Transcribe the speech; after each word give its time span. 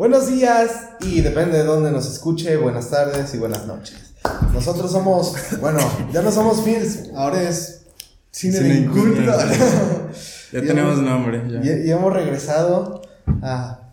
Buenos 0.00 0.28
días 0.28 0.70
y 1.00 1.20
depende 1.20 1.58
de 1.58 1.64
dónde 1.64 1.90
nos 1.92 2.10
escuche, 2.10 2.56
buenas 2.56 2.88
tardes 2.88 3.34
y 3.34 3.36
buenas 3.36 3.66
noches. 3.66 4.14
Nosotros 4.50 4.90
somos, 4.90 5.34
bueno, 5.60 5.78
ya 6.10 6.22
no 6.22 6.32
somos 6.32 6.62
Films, 6.64 7.10
ahora 7.14 7.42
es 7.46 7.82
Cine, 8.30 8.54
Cine 8.56 8.68
de 8.70 8.74
Inculto. 8.76 9.20
Inculto. 9.20 9.32
Ya 10.52 10.60
tenemos 10.62 10.94
hemos- 10.94 11.04
nombre. 11.04 11.42
Ya. 11.50 11.60
Y, 11.76 11.88
y 11.88 11.90
hemos 11.90 12.14
regresado 12.14 13.02
a, 13.42 13.92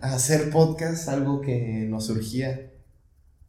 a 0.00 0.14
hacer 0.14 0.50
podcast, 0.50 1.08
algo 1.08 1.40
que 1.40 1.84
nos 1.90 2.06
surgía 2.06 2.70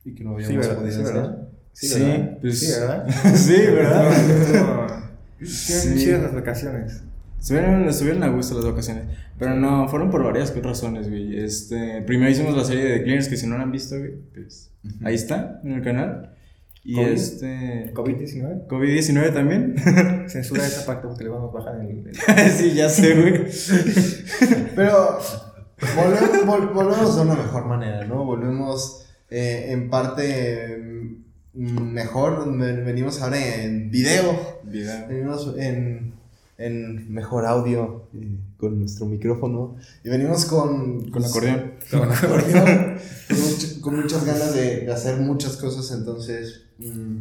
y 0.04 0.16
que 0.16 0.24
no 0.24 0.32
habíamos 0.34 0.54
Sí, 0.54 0.58
¿verdad? 0.58 0.78
podido 0.82 0.96
Sí, 0.96 1.02
hacer. 1.04 1.14
¿verdad? 1.14 1.38
Sí, 1.74 2.00
¿verdad? 2.00 2.38
pues- 2.42 2.60
Sí, 2.60 2.72
¿verdad? 2.72 3.06
sí, 3.36 3.62
¿verdad? 3.62 4.88
Sí, 5.46 5.96
chidas 6.04 6.24
las 6.24 6.34
vacaciones. 6.34 7.02
Estuvieron, 7.42 7.90
estuvieron 7.90 8.22
a 8.24 8.28
gusto 8.28 8.54
las 8.56 8.66
vacaciones. 8.66 9.06
Pero 9.40 9.56
no, 9.56 9.88
fueron 9.90 10.12
por 10.12 10.24
varias 10.24 10.56
razones, 10.64 11.10
güey. 11.10 11.40
Este, 11.44 12.02
primero 12.04 12.30
hicimos 12.30 12.56
la 12.56 12.64
serie 12.64 12.84
de 12.86 13.02
Cleaners, 13.04 13.28
que 13.30 13.36
si 13.38 13.48
no 13.48 13.58
la 13.58 13.64
han 13.64 13.72
visto, 13.72 13.98
güey, 13.98 14.12
pues 14.34 14.70
ahí 15.04 15.16
está, 15.16 15.60
en 15.64 15.72
el 15.74 15.82
canal. 15.82 16.36
Y 16.84 16.96
COVID. 16.96 17.08
este. 17.12 17.92
COVID-19. 17.94 18.68
COVID-19 18.68 19.34
también. 19.34 19.76
Censura 20.30 20.66
esa 20.66 20.86
parte 20.86 21.08
porque 21.08 21.24
luego 21.24 21.40
nos 21.42 21.54
bajan 21.54 21.82
el. 21.82 22.08
el- 22.08 22.52
sí, 22.52 22.74
ya 22.76 22.90
sé, 22.90 23.16
güey. 23.20 23.46
Pero 24.76 25.20
volvemos, 25.96 26.46
vol- 26.46 26.74
volvemos 26.74 27.16
de 27.16 27.22
una 27.24 27.36
mejor 27.36 27.66
manera, 27.66 28.06
¿no? 28.06 28.24
Volvemos 28.24 29.06
eh, 29.30 29.68
en 29.70 29.90
parte 29.90 30.78
mm, 31.54 31.82
mejor, 31.92 32.46
ven- 32.58 32.86
venimos 32.86 33.22
ahora 33.22 33.38
en 33.64 33.90
video, 33.92 34.60
Video. 34.64 35.08
venimos 35.08 35.56
en, 35.58 36.14
en 36.66 37.12
mejor 37.14 37.46
audio 37.46 38.08
eh, 38.14 38.38
con 38.58 38.80
nuestro 38.80 39.06
micrófono 39.06 39.76
y 40.04 40.10
venimos 40.10 40.46
con... 40.46 41.10
Con 41.10 41.26
acordeón. 41.26 41.74
Con 41.90 42.12
acordeón, 42.12 42.98
con, 43.28 43.82
con 43.82 44.02
muchas 44.02 44.26
ganas 44.26 44.54
de, 44.54 44.82
de 44.82 44.92
hacer 44.92 45.18
muchas 45.20 45.58
cosas, 45.58 45.92
entonces... 45.98 46.62
mm, 46.80 47.18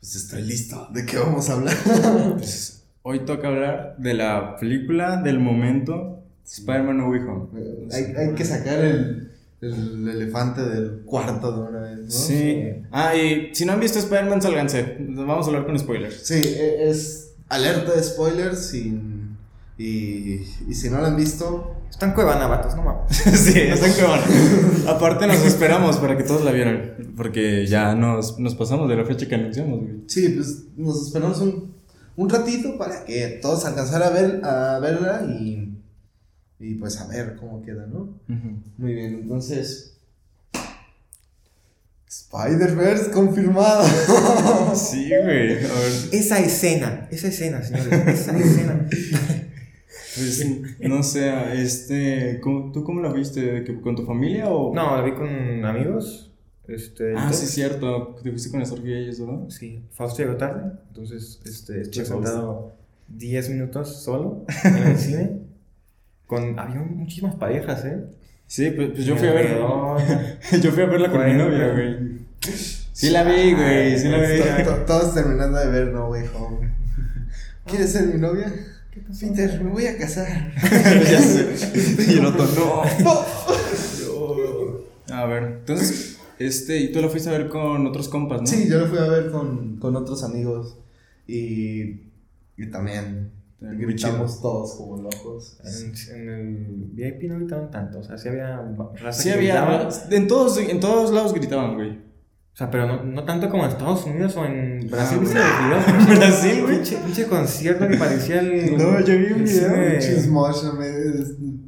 pues 0.00 0.16
estoy 0.16 0.42
listo. 0.42 0.88
¿De 0.92 1.04
qué 1.06 1.18
vamos 1.18 1.48
a 1.50 1.54
hablar? 1.54 1.74
Pues, 2.36 2.84
hoy 3.02 3.20
toca 3.20 3.48
hablar 3.48 3.96
de 3.98 4.14
la 4.14 4.56
película 4.56 5.20
del 5.22 5.38
momento 5.40 6.22
Spider-Man 6.46 6.98
No 6.98 7.10
Way 7.10 7.20
Home. 7.22 7.48
hay, 7.92 8.04
hay 8.16 8.34
que 8.34 8.44
sacar 8.44 8.78
el, 8.84 9.30
el 9.62 10.08
elefante 10.08 10.60
del 10.62 11.02
cuarto 11.06 11.52
de 11.52 11.68
una 11.70 11.80
vez, 11.80 11.98
¿no? 12.00 12.10
Sí. 12.10 12.62
Ah, 12.92 13.16
y 13.16 13.54
si 13.54 13.64
no 13.64 13.72
han 13.72 13.80
visto 13.80 13.98
Spider-Man, 13.98 14.42
sálganse. 14.42 14.96
Vamos 15.00 15.46
a 15.46 15.48
hablar 15.48 15.64
con 15.66 15.78
spoilers. 15.78 16.16
Sí, 16.26 16.34
e- 16.34 16.88
es 16.90 17.23
alerta 17.48 17.92
de 17.94 18.02
spoilers 18.02 18.66
sin- 18.70 19.36
y, 19.76 20.34
y 20.68 20.74
si 20.74 20.88
no 20.88 20.98
lo 21.00 21.06
han 21.06 21.16
visto, 21.16 21.74
Están 21.90 22.12
cuevana, 22.14 22.46
vatos, 22.46 22.76
no 22.76 22.82
mames. 22.82 23.16
sí, 23.16 23.58
están 23.60 23.92
que 23.92 24.88
Aparte 24.88 25.26
nos 25.26 25.44
esperamos 25.44 25.96
para 25.96 26.16
que 26.16 26.22
todos 26.24 26.44
la 26.44 26.52
vieran. 26.52 27.12
Porque 27.16 27.66
ya 27.66 27.94
nos, 27.94 28.38
nos 28.38 28.54
pasamos 28.54 28.88
de 28.88 28.96
la 28.96 29.04
fecha 29.04 29.26
que 29.26 29.34
anunciamos, 29.34 29.80
güey. 29.80 30.02
sí, 30.06 30.28
pues 30.30 30.64
nos 30.76 31.06
esperamos 31.06 31.40
un, 31.40 31.74
un 32.16 32.30
ratito 32.30 32.76
para 32.78 33.04
que 33.04 33.38
todos 33.42 33.64
alcanzaran 33.64 34.08
a, 34.08 34.10
ver, 34.10 34.44
a 34.44 34.78
verla 34.80 35.22
y, 35.28 35.76
y 36.60 36.74
pues 36.76 37.00
a 37.00 37.08
ver 37.08 37.36
cómo 37.36 37.60
queda, 37.62 37.86
¿no? 37.86 38.20
Muy 38.78 38.94
bien, 38.94 39.14
entonces... 39.22 39.93
Spider-Verse 42.22 43.10
confirmado. 43.10 43.84
Sí, 44.74 45.08
güey. 45.22 45.58
Esa 46.12 46.38
escena, 46.40 47.06
esa 47.10 47.28
escena, 47.28 47.62
señores. 47.62 47.92
Esa 48.08 48.36
escena. 48.38 48.86
Pues, 50.16 50.46
no 50.80 51.02
sé, 51.02 51.32
este. 51.62 52.40
¿cómo- 52.40 52.72
¿Tú 52.72 52.82
cómo 52.84 53.00
la 53.00 53.12
viste? 53.12 53.40
¿De 53.40 53.64
que- 53.64 53.80
¿Con 53.80 53.94
tu 53.96 54.04
familia 54.04 54.48
o.? 54.48 54.74
No, 54.74 54.96
la 54.96 55.02
vi 55.02 55.12
con 55.12 55.64
amigos. 55.64 56.30
Este. 56.68 57.14
Ah, 57.16 57.32
sí, 57.32 57.46
cierto. 57.46 58.16
Te 58.22 58.30
fuiste 58.30 58.50
con 58.50 58.60
la 58.60 58.66
Sergio 58.66 58.90
y 58.98 59.02
ellos, 59.04 59.20
¿verdad? 59.20 59.48
Sí, 59.48 59.82
Fausto 59.92 60.22
llegó 60.22 60.36
tarde, 60.36 60.72
entonces 60.88 61.40
este, 61.44 61.82
estuve 61.82 62.04
sentado 62.06 62.72
10 63.08 63.50
minutos 63.50 64.02
solo 64.02 64.44
en 64.64 64.76
el 64.76 64.98
cine. 64.98 65.30
Con, 66.26 66.58
había 66.58 66.80
muchísimas 66.80 67.34
parejas, 67.34 67.84
¿eh? 67.84 68.02
Sí, 68.46 68.70
pues, 68.70 68.90
pues 68.94 69.04
yo 69.04 69.14
fui 69.16 69.28
a 69.28 69.32
ver. 69.34 69.46
Alrededor. 69.48 70.00
yo 70.62 70.70
fui 70.72 70.82
a 70.82 70.86
verla 70.86 71.10
con 71.10 71.26
mi 71.26 71.34
novia, 71.34 71.70
güey. 71.72 72.13
Sí 72.92 73.10
la 73.10 73.24
vi, 73.24 73.52
güey. 73.54 73.98
Sí 73.98 74.08
la 74.08 74.18
vi. 74.18 74.38
To- 74.64 74.70
to- 74.70 74.84
Todos 74.86 75.14
terminando 75.14 75.58
de 75.58 75.68
ver 75.68 75.88
No 75.88 76.08
Way 76.08 76.24
Home. 76.38 76.72
¿Quieres 77.66 77.92
ser 77.92 78.06
mi 78.06 78.20
novia? 78.20 78.52
Peter, 79.20 79.62
me 79.64 79.70
voy 79.70 79.86
a 79.86 79.96
casar. 79.98 80.52
ya 80.62 81.20
sé. 81.20 82.04
Y 82.08 82.18
el 82.18 82.26
otro, 82.26 82.46
no. 83.02 83.24
A 85.14 85.26
ver, 85.26 85.42
entonces, 85.60 86.18
este, 86.38 86.78
y 86.78 86.92
tú 86.92 87.00
lo 87.00 87.10
fuiste 87.10 87.28
a 87.28 87.32
ver 87.32 87.48
con 87.48 87.86
otros 87.86 88.08
compas, 88.08 88.40
¿no? 88.40 88.46
Sí, 88.46 88.68
yo 88.68 88.78
lo 88.78 88.86
fui 88.88 88.98
a 88.98 89.04
ver 89.08 89.30
con, 89.30 89.76
con 89.78 89.96
otros 89.96 90.24
amigos 90.24 90.78
y, 91.26 92.10
y 92.56 92.70
también 92.70 93.32
gritamos 93.60 94.40
todos 94.40 94.74
como 94.76 95.02
locos. 95.02 95.58
En, 95.64 96.16
en 96.16 96.28
el 96.28 96.66
VIP 96.92 97.24
no 97.30 97.36
gritaban 97.38 97.70
tanto, 97.70 97.98
o 98.00 98.04
sea, 98.04 98.16
sí 98.18 98.28
había 98.28 98.60
raza 98.94 99.22
Sí 99.22 99.28
que 99.28 99.34
había, 99.34 99.88
en 100.10 100.26
todos, 100.26 100.58
en 100.58 100.80
todos 100.80 101.12
lados 101.12 101.34
gritaban, 101.34 101.74
güey. 101.74 101.98
O 102.54 102.56
sea, 102.56 102.70
pero 102.70 102.86
no, 102.86 103.02
no 103.02 103.24
tanto 103.24 103.50
como 103.50 103.64
en 103.64 103.70
Estados 103.70 104.04
Unidos 104.04 104.36
o 104.36 104.44
en 104.44 104.88
Brasil. 104.88 105.18
¿viste 105.18 105.40
el 105.40 105.66
video? 105.66 106.16
Brasil, 106.16 106.62
güey. 106.62 106.76
Pinche, 106.76 106.96
pinche 106.98 107.26
concierto 107.26 107.88
que 107.88 107.96
parecía 107.96 108.38
el. 108.38 108.76
No, 108.78 109.00
yo 109.00 109.18
vi 109.18 109.32
un 109.32 109.42
video, 109.42 109.74
Pinches 109.74 110.28
mosh, 110.28 110.62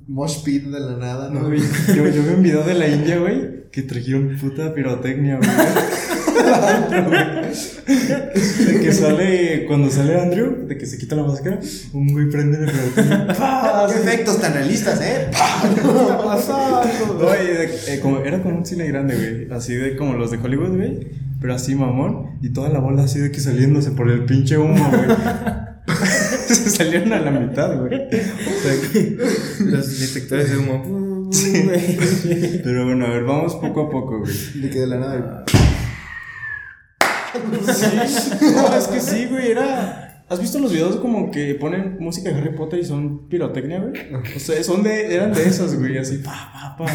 mosh 0.07 0.45
pit 0.45 0.63
de 0.67 0.79
la 0.79 0.97
nada, 0.97 1.29
¿no? 1.29 1.41
No, 1.41 1.53
yo, 1.53 2.09
yo 2.09 2.23
vi 2.23 2.35
un 2.35 2.43
video 2.43 2.63
de 2.63 2.75
la 2.75 2.87
India, 2.87 3.19
güey, 3.19 3.69
que 3.73 3.83
trajeron 3.83 4.37
puta 4.41 4.73
pirotecnia, 4.73 5.39
güey. 5.39 5.51
De 7.87 8.81
que 8.81 8.93
sale, 8.93 9.65
cuando 9.67 9.91
sale 9.91 10.21
Andrew, 10.21 10.67
de 10.67 10.77
que 10.77 10.87
se 10.87 10.99
quita 10.99 11.17
la 11.17 11.25
máscara, 11.25 11.61
un 11.93 12.13
güey 12.13 12.29
prende 12.29 12.59
la 12.61 12.71
pirotecnia. 12.73 13.27
¡Pah! 13.39 13.87
¡Qué 13.91 13.99
efectos 14.01 14.41
tan 14.41 14.53
realistas, 14.55 15.01
eh! 15.03 15.29
No, 15.85 17.35
y 17.35 17.47
de- 17.47 17.71
eh, 17.95 18.01
como, 18.01 18.19
era 18.21 18.43
como 18.43 18.59
un 18.59 18.67
cine 18.67 18.87
grande, 18.89 19.15
güey. 19.17 19.57
Así 19.57 19.75
de 19.75 19.97
como 19.97 20.15
los 20.15 20.31
de 20.31 20.39
Hollywood, 20.39 20.77
güey. 20.77 21.09
Pero 21.41 21.55
así 21.55 21.75
mamón. 21.75 22.39
Y 22.43 22.51
toda 22.53 22.69
la 22.71 22.81
bola 22.81 23.05
así 23.05 23.19
de 23.21 23.31
que 23.31 23.41
saliéndose 23.41 23.91
por 23.93 24.11
el 24.11 24.25
pinche 24.25 24.59
humo, 24.59 24.89
güey. 24.91 25.17
Se 26.47 26.71
salieron 26.71 27.13
a 27.13 27.21
la 27.21 27.31
mitad, 27.31 27.77
güey. 27.79 27.95
O 27.95 28.11
sea, 28.11 28.73
Los 29.61 30.01
detectores 30.01 30.51
de 30.51 30.57
humo. 30.59 31.31
Sí. 31.33 31.65
Pero 32.65 32.85
bueno, 32.87 33.07
a 33.07 33.11
ver, 33.11 33.25
vamos 33.25 33.55
poco 33.57 33.83
a 33.83 33.91
poco, 33.91 34.21
güey. 34.21 34.33
De 34.63 34.71
que 34.71 34.81
de 34.81 34.87
la 34.87 34.97
nada. 34.99 35.45
Sí, 37.73 38.55
no, 38.55 38.77
es 38.77 38.89
que 38.89 39.01
sí, 39.01 39.27
güey, 39.27 39.51
era. 39.51 40.25
¿Has 40.29 40.41
visto 40.41 40.59
los 40.59 40.73
videos 40.73 40.97
como 40.97 41.31
que 41.31 41.55
ponen 41.55 41.99
música 42.01 42.31
de 42.31 42.37
Harry 42.37 42.57
Potter 42.57 42.81
y 42.81 42.85
son 42.85 43.29
pirotecnia, 43.29 43.81
güey? 43.81 43.93
O 44.37 44.41
sea, 44.41 44.63
son 44.65 44.83
de, 44.83 45.15
eran 45.15 45.33
de 45.33 45.47
esas, 45.47 45.77
güey, 45.79 45.97
así, 45.99 46.19
pa, 46.19 46.51
pa, 46.53 46.77
pa. 46.77 46.93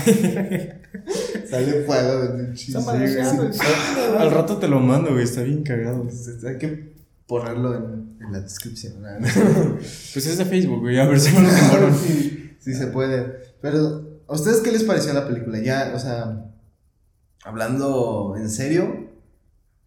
Sale 1.50 1.84
fuego 1.86 2.22
de 2.22 2.44
un 2.44 2.54
chiste. 2.54 2.78
Está 2.78 2.92
pareciendo 2.92 3.44
el 3.44 3.54
cine, 3.54 3.66
güey. 4.10 4.22
Al 4.22 4.32
rato 4.32 4.58
te 4.58 4.68
lo 4.68 4.80
mando, 4.82 5.12
güey, 5.12 5.24
está 5.24 5.44
bien 5.44 5.64
cagado. 5.64 6.06
Hay 6.46 6.58
que 6.58 6.92
ponerlo 7.26 7.76
en, 7.76 8.18
en 8.20 8.32
la 8.34 8.42
descripción. 8.42 9.02
¿no? 9.02 9.08
Pues 9.78 10.26
es 10.26 10.38
de 10.38 10.46
Facebook, 10.46 10.82
güey, 10.82 11.00
a 11.00 11.06
ver 11.06 11.20
si 11.20 11.34
me 11.34 11.44
lo 11.44 11.50
tumbaron. 11.50 11.96
sí, 12.06 12.58
sí 12.60 12.74
se 12.74 12.88
puede. 12.88 13.26
Pero, 13.62 14.22
¿a 14.28 14.34
ustedes 14.34 14.60
qué 14.60 14.74
les 14.74 14.84
pareció 14.84 15.14
la 15.14 15.26
película? 15.26 15.60
Ya, 15.60 15.94
o 15.96 16.00
sea, 16.00 16.52
hablando 17.46 18.36
en 18.38 18.50
serio, 18.50 19.11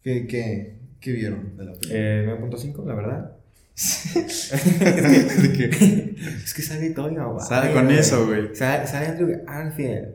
¿qué, 0.04 0.26
qué, 0.28 0.76
qué 1.00 1.12
vieron 1.12 1.56
de 1.56 1.64
la 1.64 1.72
película? 1.72 1.98
Eh, 1.98 2.26
9.5, 2.28 2.86
la 2.86 2.94
verdad. 2.94 3.30
¿De 4.14 5.52
qué? 5.52 6.14
Es 6.44 6.54
que 6.54 6.62
sale 6.62 6.90
Tony 6.90 7.16
Maguire. 7.16 7.44
Sale 7.44 7.72
con 7.72 7.90
eso, 7.90 8.26
güey. 8.26 8.54
Sale, 8.54 8.86
sale 8.86 9.06
Andrew 9.08 9.28
Garfield. 9.44 10.08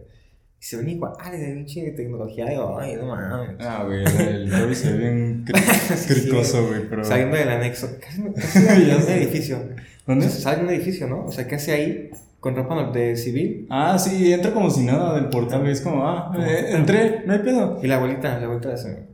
Y 0.62 0.64
se 0.66 0.76
ven 0.78 0.90
iguales 0.90 1.40
de 1.40 1.54
pinche 1.54 1.92
tecnología 1.92 2.46
de 2.46 2.58
hoy, 2.58 2.96
no 2.96 3.08
mames. 3.08 3.56
Ah, 3.62 3.84
güey, 3.86 4.04
el 4.04 4.50
Toby 4.52 4.76
se 4.76 4.92
ve 4.92 4.98
bien 4.98 5.46
cri- 5.46 6.08
cricoso, 6.08 6.68
güey, 6.68 6.82
pero... 6.90 7.04
Saliendo 7.06 7.38
del 7.38 7.50
anexo. 7.50 7.90
Casi, 8.02 8.22
un 8.22 9.10
edificio. 9.10 9.58
¿Dónde? 10.06 10.28
Sale 10.30 10.64
un 10.64 10.70
edificio, 10.70 11.08
¿no? 11.08 11.26
O 11.26 11.32
sea, 11.32 11.48
¿qué 11.48 11.56
hace 11.56 11.72
ahí 11.72 12.10
con 12.42 12.56
ropa 12.58 12.92
de 12.92 13.16
civil? 13.16 13.68
Ah, 13.70 13.98
sí, 14.00 14.34
entra 14.34 14.54
como 14.54 14.70
si 14.70 14.82
nada 14.84 15.16
del 15.16 15.30
portal, 15.30 15.62
güey, 15.62 15.72
es 15.72 15.80
como, 15.82 16.06
ah, 16.06 16.34
eh, 16.40 16.72
entré, 16.72 17.24
no 17.26 17.34
hay 17.34 17.40
pedo. 17.40 17.80
Y 17.82 17.88
la 17.88 17.96
abuelita, 17.96 18.38
la 18.38 18.46
abuelita 18.46 18.70
de 18.70 18.76
ese- 18.76 19.09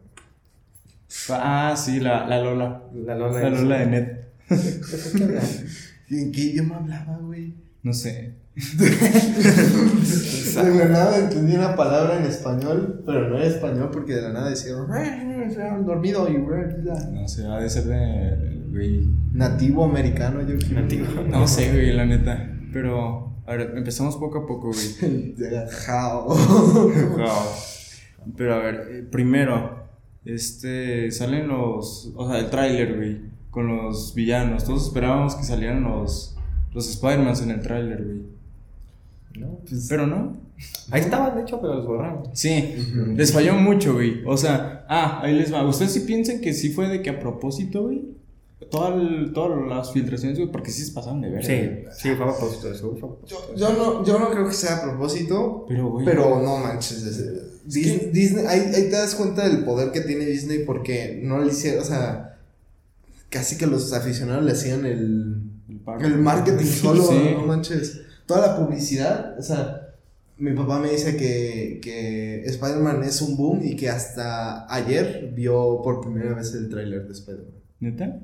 Ah, 1.29 1.75
sí, 1.77 2.00
la, 2.00 2.25
la 2.27 2.41
Lola. 2.41 2.83
La 2.94 3.15
Lola. 3.15 3.41
La 3.41 3.50
Lola 3.50 3.79
de 3.79 3.85
Net. 3.88 4.25
¿Y 6.09 6.17
¿En 6.21 6.31
qué 6.31 6.41
idioma 6.41 6.77
hablaba, 6.77 7.17
güey? 7.17 7.53
No 7.83 7.94
sé. 7.94 8.33
De 8.56 8.89
la 10.73 10.85
nada 10.85 11.17
entendí 11.17 11.56
una 11.56 11.75
palabra 11.75 12.17
en 12.17 12.23
español, 12.23 13.03
pero 13.06 13.27
no 13.27 13.38
era 13.38 13.47
español 13.47 13.89
porque 13.91 14.13
de 14.13 14.21
la 14.21 14.31
nada 14.31 14.50
decía 14.50 14.71
dormido 15.85 16.29
y 16.29 16.38
No 16.38 17.27
sé, 17.27 17.45
ha 17.45 17.59
de 17.59 17.69
ser 17.69 17.83
de. 17.83 18.63
Güey. 18.71 19.06
nativo 19.33 19.83
americano, 19.83 20.41
yo 20.41 20.57
creo. 20.57 20.81
Nativo. 20.81 21.06
No 21.29 21.45
sé, 21.47 21.69
güey, 21.71 21.91
la 21.91 22.06
neta. 22.06 22.50
Pero. 22.71 23.35
A 23.45 23.56
ver, 23.56 23.73
empezamos 23.75 24.15
poco 24.15 24.39
a 24.39 24.47
poco, 24.47 24.71
güey. 24.71 25.35
Jao. 25.69 26.27
Wow. 26.27 26.94
Pero 28.38 28.56
a 28.56 28.59
ver, 28.59 28.88
eh, 28.89 29.03
primero, 29.12 29.84
este, 30.25 31.12
salen 31.12 31.48
los, 31.48 32.12
o 32.16 32.30
sea, 32.30 32.39
el 32.39 32.50
tráiler, 32.50 32.95
güey, 32.98 33.18
con 33.51 33.68
los 33.68 34.13
villanos. 34.16 34.66
Todos 34.66 34.88
esperábamos 34.88 35.36
que 35.36 35.44
salieran 35.44 35.83
los, 35.83 36.36
los 36.74 36.89
Spider-Man 36.89 37.36
en 37.44 37.51
el 37.51 37.62
tráiler, 37.62 38.04
güey. 38.04 38.22
No. 39.39 39.60
Pero 39.88 40.07
no. 40.07 40.38
Ahí 40.89 41.01
estaban, 41.01 41.36
de 41.36 41.42
hecho, 41.42 41.60
pero 41.62 41.75
los 41.75 41.86
borraron. 41.86 42.24
Sí, 42.33 42.75
les 43.16 43.33
falló 43.33 43.56
mucho, 43.56 43.94
güey. 43.94 44.24
O 44.25 44.38
sea, 44.38 44.86
ah, 44.88 45.19
ahí 45.22 45.36
les 45.36 45.54
va. 45.54 45.68
¿Ustedes 45.68 45.92
sí 45.92 46.01
piensan 46.01 46.39
que 46.39 46.54
sí 46.54 46.69
fue 46.69 46.88
de 46.88 47.01
que 47.01 47.10
a 47.10 47.19
propósito, 47.19 47.83
güey? 47.83 48.04
Toda 48.71 48.95
todas 49.33 49.67
las 49.67 49.91
filtraciones, 49.91 50.37
güey, 50.39 50.51
porque 50.51 50.71
sí 50.71 50.83
se 50.85 50.93
pasaron 50.93 51.21
de 51.21 51.29
ver. 51.29 51.45
Sí, 51.45 51.83
sí, 51.97 52.15
fue 52.15 52.25
a 52.25 52.29
propósito 52.29 52.67
de 52.69 52.75
eso. 52.75 52.89
fue 52.91 52.97
a 52.97 52.99
propósito. 53.11 53.55
Yo, 53.55 53.55
yo 53.55 53.73
no, 53.73 54.05
yo 54.05 54.19
no 54.19 54.29
creo 54.31 54.47
que 54.47 54.53
sea 54.53 54.77
a 54.77 54.81
propósito, 54.83 55.65
Pero, 55.67 55.89
güey. 55.89 56.05
pero 56.05 56.41
no 56.41 56.57
manches. 56.57 57.03
es- 57.03 57.65
Dis- 57.67 58.11
Disney, 58.11 58.45
ahí, 58.47 58.59
ahí 58.75 58.83
te 58.83 58.91
das 58.91 59.15
cuenta 59.15 59.47
del 59.47 59.63
poder 59.65 59.91
que 59.91 60.01
tiene 60.01 60.25
Disney 60.25 60.59
porque 60.65 61.19
no 61.23 61.39
le 61.43 61.47
hicieron, 61.51 61.81
o 61.81 61.85
sea, 61.85 62.37
casi 63.29 63.57
que 63.57 63.65
los 63.67 63.91
aficionados 63.91 64.43
le 64.45 64.51
hacían 64.51 64.85
el, 64.85 65.41
El 66.01 66.17
marketing 66.19 66.65
solo, 66.65 67.03
Sí. 67.03 67.31
no 67.33 67.45
manches. 67.45 68.01
Toda 68.25 68.47
la 68.47 68.57
publicidad, 68.57 69.37
o 69.37 69.41
sea, 69.41 69.81
mi 70.37 70.53
papá 70.53 70.79
me 70.79 70.91
dice 70.91 71.17
que, 71.17 71.79
que 71.81 72.43
Spider-Man 72.45 73.03
es 73.03 73.21
un 73.21 73.35
boom 73.35 73.61
y 73.63 73.75
que 73.75 73.89
hasta 73.89 74.71
ayer 74.73 75.31
vio 75.35 75.81
por 75.83 76.01
primera 76.01 76.33
vez 76.35 76.53
el 76.53 76.69
tráiler 76.69 77.05
de 77.07 77.13
Spider-Man. 77.13 77.51
¿Neta? 77.79 78.19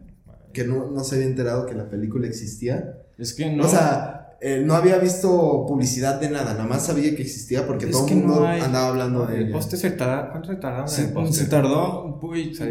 Que 0.53 0.63
no, 0.65 0.89
no 0.91 1.03
se 1.03 1.15
había 1.15 1.27
enterado 1.27 1.65
que 1.65 1.73
la 1.75 1.89
película 1.89 2.27
existía. 2.27 2.97
Es 3.17 3.33
que 3.33 3.49
no. 3.51 3.65
O 3.65 3.67
sea, 3.69 4.17
eh, 4.41 4.63
no 4.65 4.73
había 4.73 4.97
visto 4.97 5.65
publicidad 5.67 6.19
de 6.19 6.29
nada, 6.31 6.53
nada 6.53 6.65
más 6.65 6.85
sabía 6.87 7.15
que 7.15 7.21
existía 7.21 7.67
porque 7.67 7.85
Es 7.85 7.91
todo 7.91 8.07
el 8.07 8.15
mundo 8.15 8.39
no 8.41 8.47
hay- 8.47 8.59
andaba 8.61 8.87
hablando 8.87 9.25
de 9.27 9.37
El 9.37 9.43
ella. 9.43 9.53
poste 9.53 9.77
se 9.77 9.91
tarda. 9.91 10.29
¿Cuánto 10.31 10.47
se 10.47 10.53
en 10.53 10.59
se, 10.87 11.43
se 11.43 11.45
tardó, 11.45 12.17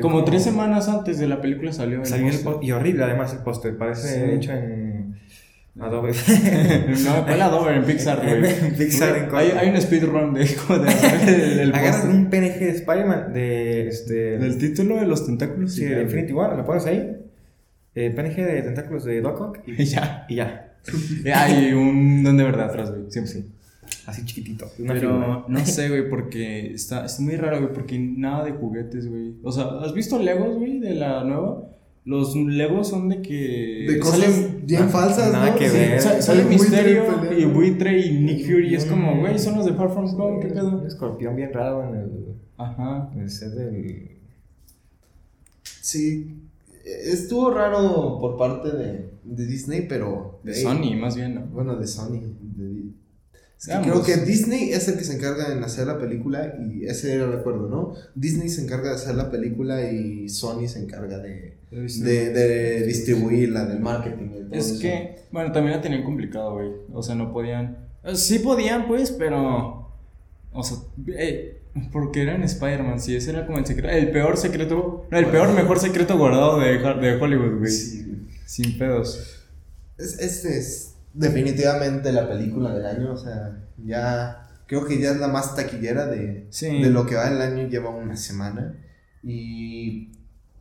como 0.00 0.16
como- 0.16 0.24
tres 0.24 0.42
semanas 0.42 0.88
antes 0.88 1.18
de 1.20 1.28
la 1.28 1.40
película 1.40 1.72
salió 1.72 2.00
el 2.00 2.06
Salió 2.06 2.26
el 2.28 2.64
y 2.64 2.72
horrible 2.72 3.04
además 3.04 3.32
el 3.32 3.38
póster. 3.40 3.78
Parece 3.78 4.26
Sí. 4.26 4.34
hecho 4.34 4.50
en 4.52 5.14
Adobe. 5.78 6.10
no, 7.04 7.24
¿cuál 7.24 7.40
Adobe? 7.42 7.76
En 7.76 7.84
Pixar, 7.84 8.18
güey. 8.26 8.52
En 8.52 8.74
Pixar, 8.76 9.16
en 9.16 9.34
hay, 9.34 9.50
hay 9.52 9.68
un 9.70 9.80
speedrun 9.80 10.34
de, 10.34 10.48
como 10.66 10.80
de 10.80 10.90
póster. 11.70 12.10
un 12.10 12.28
PNG 12.30 12.58
de 12.58 12.70
Spider-Man 12.70 13.32
de 13.32 13.86
este. 13.88 14.14
Del 14.38 14.58
título 14.58 14.96
de 14.96 15.06
los 15.06 15.24
tentáculos. 15.24 15.72
Sí, 15.72 15.84
y 15.84 15.86
de 15.86 16.02
Infinity 16.02 16.32
War, 16.32 16.56
lo 16.56 16.64
pones 16.64 16.84
ahí. 16.86 17.16
El 17.94 18.14
PNG 18.14 18.36
de 18.36 18.62
tentáculos 18.62 19.04
de 19.04 19.20
Doc 19.20 19.40
Ock 19.40 19.58
Y 19.66 19.84
ya. 19.84 20.26
y 20.28 20.36
ya. 20.36 20.66
Y 21.24 21.28
Hay 21.28 21.72
un 21.72 22.22
don 22.22 22.36
de 22.36 22.44
verdad 22.44 22.66
atrás, 22.70 22.90
güey. 22.90 23.10
Siempre 23.10 23.32
sí. 23.32 23.52
Así 24.06 24.24
chiquitito. 24.24 24.66
Una 24.78 24.94
figura. 24.94 25.44
Pero 25.44 25.44
no 25.48 25.58
sé, 25.66 25.88
güey, 25.88 26.08
porque 26.08 26.72
está, 26.72 27.04
está 27.04 27.22
muy 27.22 27.36
raro, 27.36 27.60
güey, 27.60 27.72
porque 27.72 27.98
nada 27.98 28.44
de 28.44 28.52
juguetes, 28.52 29.08
güey. 29.08 29.34
O 29.42 29.50
sea, 29.52 29.64
¿has 29.82 29.92
visto 29.92 30.18
Legos, 30.18 30.56
güey, 30.56 30.78
de 30.78 30.94
la 30.94 31.24
nueva? 31.24 31.64
Los 32.04 32.34
Legos 32.34 32.88
son 32.88 33.08
de 33.10 33.20
que. 33.20 33.86
De 33.88 33.98
cosas 33.98 34.20
salen- 34.20 34.62
bien 34.66 34.80
na- 34.82 34.88
falsas, 34.88 35.32
nada 35.32 35.50
¿no? 35.50 35.56
que 35.58 35.68
Sí, 35.68 35.76
ver. 35.76 36.00
Sa- 36.00 36.22
sale 36.22 36.44
Misterio 36.44 37.04
y 37.36 37.44
Buitre 37.44 37.98
y 38.00 38.12
Nick 38.20 38.46
Fury. 38.46 38.74
Es 38.74 38.86
como, 38.86 39.14
Mm. 39.16 39.20
güey, 39.20 39.38
son 39.38 39.56
los 39.56 39.66
de 39.66 39.74
Far 39.74 39.90
From 39.90 40.06
Home, 40.18 40.40
¿qué 40.40 40.48
pedo? 40.48 40.78
Un 40.80 40.86
escorpión 40.86 41.36
bien 41.36 41.52
raro 41.52 41.84
en 41.88 41.94
el, 42.00 42.10
Ajá. 42.56 43.10
en 43.14 43.20
el 43.20 43.30
set 43.30 43.50
del. 43.52 44.16
Sí, 45.62 46.36
estuvo 46.84 47.50
raro 47.50 48.18
por 48.20 48.36
parte 48.36 48.70
de, 48.70 49.10
de 49.24 49.46
Disney, 49.46 49.86
pero... 49.88 50.40
De 50.44 50.52
hey, 50.54 50.62
Sony, 50.62 50.96
más 51.00 51.16
bien, 51.16 51.34
¿no? 51.34 51.46
Bueno, 51.46 51.76
de 51.76 51.86
Sony. 51.86 52.20
de- 52.40 52.90
Es 53.58 53.66
que 53.66 53.72
Ambos. 53.74 54.04
creo 54.04 54.04
que 54.18 54.24
Disney 54.24 54.70
es 54.70 54.88
el 54.88 54.96
que 54.96 55.04
se 55.04 55.16
encarga 55.16 55.50
de 55.54 55.62
hacer 55.64 55.86
la 55.86 55.98
película 55.98 56.54
y 56.58 56.86
ese 56.86 57.12
era 57.14 57.24
el 57.26 57.34
acuerdo, 57.34 57.68
¿no? 57.68 57.92
Disney 58.14 58.48
se 58.48 58.62
encarga 58.62 58.88
de 58.90 58.94
hacer 58.94 59.14
la 59.14 59.30
película 59.30 59.90
y 59.92 60.28
Sony 60.30 60.66
se 60.66 60.78
encarga 60.80 61.18
de, 61.18 61.58
de, 61.70 62.30
de 62.30 62.86
distribuirla, 62.86 63.66
del 63.66 63.80
marketing. 63.80 64.30
y 64.50 64.56
Es 64.56 64.70
eso. 64.70 64.80
que, 64.80 65.16
bueno, 65.30 65.52
también 65.52 65.76
la 65.76 65.82
tenían 65.82 66.04
complicado, 66.04 66.54
güey. 66.54 66.70
O 66.94 67.02
sea, 67.02 67.14
no 67.14 67.32
podían. 67.32 67.86
eh, 68.02 68.16
Sí 68.16 68.38
podían, 68.38 68.88
pues, 68.88 69.10
pero. 69.10 69.90
O 70.52 70.62
sea, 70.62 70.78
eh, 71.08 71.59
porque 71.92 72.22
eran 72.22 72.42
Spider-Man, 72.42 73.00
sí, 73.00 73.14
ese 73.16 73.30
era 73.30 73.46
como 73.46 73.58
el 73.58 73.66
secreto. 73.66 73.88
El 73.94 74.10
peor 74.10 74.36
secreto. 74.36 75.06
No, 75.10 75.18
el 75.18 75.26
peor, 75.26 75.52
mejor 75.54 75.78
secreto 75.78 76.16
guardado 76.18 76.58
de, 76.58 76.78
de 76.78 77.14
Hollywood, 77.20 77.58
güey. 77.58 77.70
Sí. 77.70 78.26
Sin 78.46 78.76
pedos. 78.78 79.46
Es, 79.98 80.18
este 80.18 80.58
es 80.58 80.94
definitivamente 81.14 82.12
la 82.12 82.28
película 82.28 82.72
del 82.74 82.86
año, 82.86 83.12
o 83.12 83.16
sea, 83.16 83.58
ya 83.84 84.48
creo 84.66 84.84
que 84.86 84.98
ya 85.00 85.10
es 85.10 85.18
la 85.18 85.28
más 85.28 85.54
taquillera 85.56 86.06
de, 86.06 86.46
Sí. 86.50 86.80
de 86.82 86.90
lo 86.90 87.06
que 87.06 87.16
va 87.16 87.28
el 87.28 87.40
año, 87.42 87.68
lleva 87.68 87.90
una 87.90 88.16
semana 88.16 88.74
y 89.22 90.10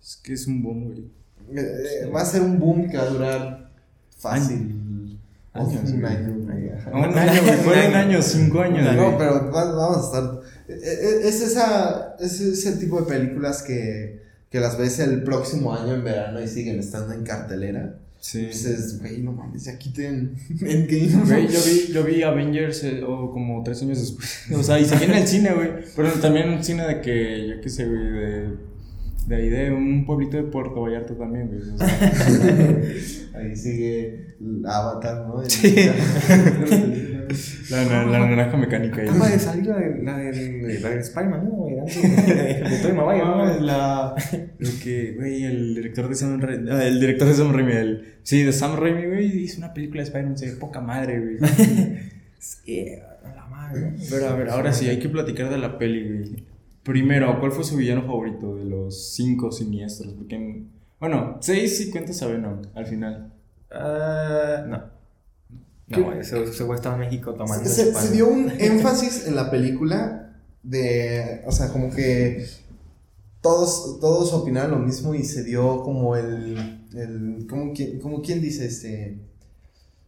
Es 0.01 0.19
que 0.23 0.33
es 0.33 0.47
un 0.47 0.61
boom, 0.63 0.85
güey. 0.85 1.05
eh, 1.55 2.09
va 2.13 2.21
a 2.21 2.25
ser 2.25 2.41
un 2.41 2.59
boom 2.59 2.89
que 2.89 2.97
va 2.97 3.03
a 3.03 3.09
durar 3.09 3.71
fácil. 4.17 4.75
Años, 5.53 5.91
un 5.91 6.05
año, 6.05 6.33
güey. 6.35 6.69
Un 6.93 7.17
año, 7.17 7.41
güey. 7.43 7.57
Fue 7.57 7.87
un 7.89 7.95
año, 7.95 8.21
cinco 8.21 8.61
años, 8.61 8.95
No, 8.95 9.17
pero 9.17 9.51
va- 9.51 9.71
vamos 9.71 9.97
a 9.97 10.05
estar. 10.17 10.39
E- 10.69 11.25
e- 11.25 11.27
Es, 11.27 11.41
esa, 11.41 12.15
es 12.19 12.39
ese 12.39 12.73
tipo 12.73 13.01
de 13.01 13.07
películas 13.07 13.63
que, 13.63 14.21
que 14.49 14.59
las 14.59 14.77
ves 14.77 14.99
el 14.99 15.23
próximo 15.23 15.73
año 15.73 15.95
en 15.95 16.03
verano 16.03 16.41
y 16.41 16.47
siguen 16.47 16.79
estando 16.79 17.13
en 17.13 17.23
cartelera. 17.23 17.97
Sí. 18.21 18.47
Dices, 18.47 18.99
güey, 18.99 19.19
no 19.21 19.31
mames, 19.31 19.63
ya 19.63 19.77
quiten 19.77 20.35
Endgame. 20.61 21.25
Güey, 21.25 21.47
yo 21.47 21.59
vi, 21.65 21.93
yo 21.93 22.03
vi 22.03 22.21
Avengers 22.23 22.83
eh, 22.83 23.01
o 23.01 23.31
como 23.31 23.63
tres 23.63 23.81
años 23.81 23.99
después. 23.99 24.41
O 24.59 24.63
sea, 24.63 24.79
y 24.79 24.85
seguí 24.85 25.05
en 25.05 25.13
el 25.13 25.27
cine, 25.27 25.53
güey. 25.53 25.69
Pero 25.95 26.11
también 26.13 26.49
un 26.49 26.63
cine 26.63 26.85
de 26.85 27.01
que, 27.01 27.47
yo 27.47 27.61
qué 27.61 27.69
sé, 27.69 27.85
güey, 27.85 28.03
de, 28.11 28.49
de 29.27 29.35
ahí 29.35 29.49
de 29.49 29.71
un 29.71 30.05
pueblito 30.05 30.35
de 30.35 30.43
Puerto 30.43 30.81
Vallarta 30.81 31.15
también, 31.15 31.47
güey. 31.47 31.61
O 31.61 31.77
sea, 31.77 32.89
Ahí 33.39 33.55
sigue 33.55 34.35
Avatar, 34.65 35.27
¿no? 35.27 35.41
La, 37.69 37.83
la, 37.85 38.05
la 38.05 38.19
naranja 38.29 38.57
mecánica. 38.57 39.01
Acaba 39.03 39.29
de 39.29 39.39
salir 39.39 39.65
la 39.67 39.77
de, 39.77 40.03
la 40.03 40.17
de, 40.17 40.79
la 40.79 40.89
de 40.89 40.99
Spider-Man, 40.99 41.45
¿no? 41.45 41.65
De, 41.65 42.79
Tobey 42.81 42.95
Maguire, 42.95 43.25
No, 43.25 43.49
es 43.49 43.61
la. 43.61 44.15
Lo 44.57 44.69
que, 44.83 45.13
güey, 45.17 45.43
el 45.45 45.75
director 45.75 46.09
de 46.09 46.15
Sam 46.15 46.39
Raimi. 46.41 46.69
ah, 46.71 46.85
el 46.85 46.99
director 46.99 47.27
de 47.27 47.33
Sam 47.33 47.53
Raimi. 47.53 47.71
El, 47.71 48.13
sí, 48.23 48.43
de 48.43 48.51
Sam 48.53 48.75
Raimi, 48.77 49.05
güey, 49.07 49.25
hizo 49.43 49.57
una 49.59 49.73
película 49.73 50.01
de 50.01 50.05
Spider-Man, 50.05 50.37
se 50.37 50.45
ve 50.47 50.55
poca 50.57 50.81
madre, 50.81 51.19
güey. 51.19 51.37
Sí, 52.39 52.85
la 53.35 53.45
madre. 53.47 53.93
Pero 54.09 54.27
a 54.29 54.35
ver, 54.35 54.49
ahora 54.49 54.71
sí, 54.71 54.87
hay 54.87 54.97
que 54.99 55.09
platicar 55.09 55.49
de 55.49 55.57
la 55.57 55.77
peli, 55.77 56.07
güey. 56.07 56.43
Primero, 56.83 57.37
¿cuál 57.39 57.51
fue 57.51 57.65
su 57.65 57.75
villano 57.75 58.01
favorito 58.03 58.55
de 58.55 58.63
los 58.65 59.13
cinco 59.13 59.51
siniestros? 59.51 60.13
Porque, 60.13 60.35
en- 60.35 60.69
bueno, 61.01 61.37
seis 61.41 61.77
sí 61.77 61.91
cuentas 61.91 62.21
a 62.23 62.27
Venom 62.27 62.61
al 62.75 62.85
final. 62.85 63.33
Ah, 63.71 64.65
no. 64.67 64.98
No, 65.89 66.13
ese, 66.13 66.43
ese 66.43 66.63
güey 66.63 66.75
estaba 66.77 66.95
en 66.95 67.01
México 67.01 67.33
tomando. 67.33 67.67
se, 67.67 67.93
se 67.93 68.11
dio 68.11 68.27
un 68.27 68.51
énfasis 68.59 69.27
en 69.27 69.35
la 69.35 69.49
película 69.51 70.35
de. 70.63 71.41
O 71.45 71.51
sea, 71.51 71.69
como 71.69 71.89
que. 71.93 72.45
Todos, 73.41 73.99
todos 74.01 74.33
opinaron 74.33 74.71
lo 74.71 74.79
mismo 74.79 75.15
y 75.15 75.23
se 75.23 75.43
dio 75.43 75.81
como 75.83 76.15
el. 76.15 76.57
el 76.93 77.47
como, 77.49 77.73
quien, 77.73 77.99
como 77.99 78.21
quien 78.21 78.41
dice 78.41 78.65
este. 78.65 79.17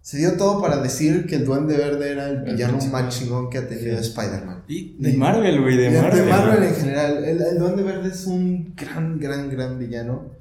Se 0.01 0.17
dio 0.17 0.33
todo 0.35 0.59
para 0.59 0.81
decir 0.81 1.27
que 1.27 1.35
el 1.35 1.45
Duende 1.45 1.77
Verde 1.77 2.11
era 2.11 2.27
el 2.29 2.41
villano 2.41 2.79
más 2.91 3.17
chingón 3.17 3.49
que 3.51 3.59
ha 3.59 3.67
tenido 3.67 4.01
Sí. 4.01 4.09
Spider-Man. 4.09 4.63
Y 4.67 4.97
de 4.97 5.13
Marvel, 5.13 5.61
güey, 5.61 5.77
de, 5.77 5.83
De, 5.83 5.91
de 5.91 6.01
Marvel. 6.01 6.25
Marvel 6.27 6.63
en 6.63 6.75
general. 6.75 7.23
El, 7.23 7.41
el 7.41 7.59
Duende 7.59 7.83
Verde 7.83 8.09
es 8.09 8.25
un 8.25 8.73
gran, 8.75 9.19
gran, 9.19 9.49
gran 9.49 9.77
villano. 9.79 10.31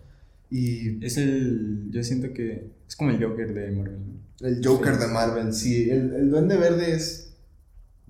Y 0.50 1.04
Es 1.04 1.16
el. 1.18 1.88
Yo 1.90 2.02
siento 2.02 2.32
que 2.32 2.70
es 2.88 2.96
como 2.96 3.10
el 3.10 3.22
Joker 3.22 3.52
de 3.54 3.70
Marvel. 3.70 3.98
El 4.40 4.60
Joker 4.64 4.94
Sí. 4.94 5.00
de 5.00 5.06
Marvel, 5.08 5.52
sí. 5.54 5.90
El, 5.90 6.14
el 6.14 6.30
Duende 6.30 6.56
Verde 6.56 6.94
es. 6.94 7.32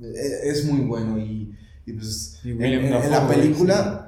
e- 0.00 0.48
Es 0.50 0.64
muy 0.64 0.80
bueno 0.80 1.18
y. 1.18 1.54
y 1.86 1.92
pues. 1.92 2.40
Y 2.44 2.50
en, 2.52 2.90
la 3.10 3.26
película. 3.28 4.06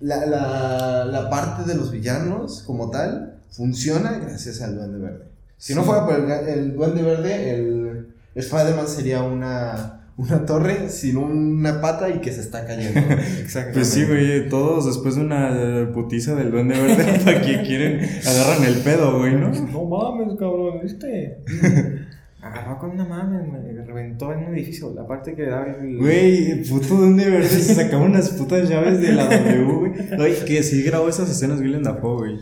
La, 0.00 0.26
la, 0.26 1.04
la 1.04 1.28
parte 1.28 1.64
de 1.64 1.74
los 1.74 1.90
villanos, 1.90 2.62
como 2.62 2.88
tal, 2.90 3.40
funciona 3.50 4.12
gracias 4.18 4.60
al 4.62 4.76
Duende 4.76 4.98
Verde. 4.98 5.24
Si 5.56 5.74
no 5.74 5.82
fuera 5.82 6.06
por 6.06 6.14
el, 6.14 6.30
el 6.48 6.74
Duende 6.76 7.02
Verde, 7.02 7.50
el 7.56 8.14
Spider-Man 8.36 8.86
sería 8.86 9.22
una, 9.24 9.97
una 10.18 10.44
torre 10.44 10.90
sin 10.90 11.16
una 11.16 11.80
pata 11.80 12.10
y 12.10 12.20
que 12.20 12.32
se 12.32 12.40
está 12.40 12.66
cayendo. 12.66 13.00
Exactamente. 13.40 13.72
Pues 13.72 13.88
sí, 13.88 14.04
güey, 14.04 14.48
todos 14.48 14.84
después 14.86 15.14
de 15.14 15.22
una 15.22 15.90
putiza 15.94 16.34
del 16.34 16.50
Duende 16.50 16.78
Verde 16.78 17.20
para 17.24 17.40
que 17.40 17.62
quieren, 17.62 18.00
agarran 18.26 18.64
el 18.64 18.74
pedo, 18.80 19.18
güey, 19.18 19.36
¿no? 19.36 19.50
No 19.50 19.84
mames, 19.84 20.36
cabrón, 20.38 20.80
¿viste? 20.82 21.38
Agarró 22.40 22.78
con 22.78 22.90
una 22.90 23.04
mano 23.04 23.44
me 23.44 23.84
reventó 23.84 24.32
en 24.32 24.44
un 24.44 24.54
edificio. 24.54 24.92
La 24.94 25.06
parte 25.06 25.34
que 25.34 25.42
da 25.42 25.64
el. 25.64 25.98
Güey, 25.98 26.52
el 26.52 26.68
puto 26.68 26.94
Duende 26.94 27.28
Verde 27.28 27.48
se 27.48 27.74
sacaba 27.74 28.04
unas 28.04 28.30
putas 28.30 28.68
llaves 28.68 29.00
de 29.00 29.12
la 29.12 29.24
W, 29.24 29.64
güey. 29.64 29.92
Oye, 30.20 30.44
que 30.46 30.62
sí 30.62 30.84
grabó 30.84 31.08
esas 31.08 31.28
escenas 31.28 31.60
William 31.60 31.82
Dafoe, 31.82 32.16
güey. 32.16 32.38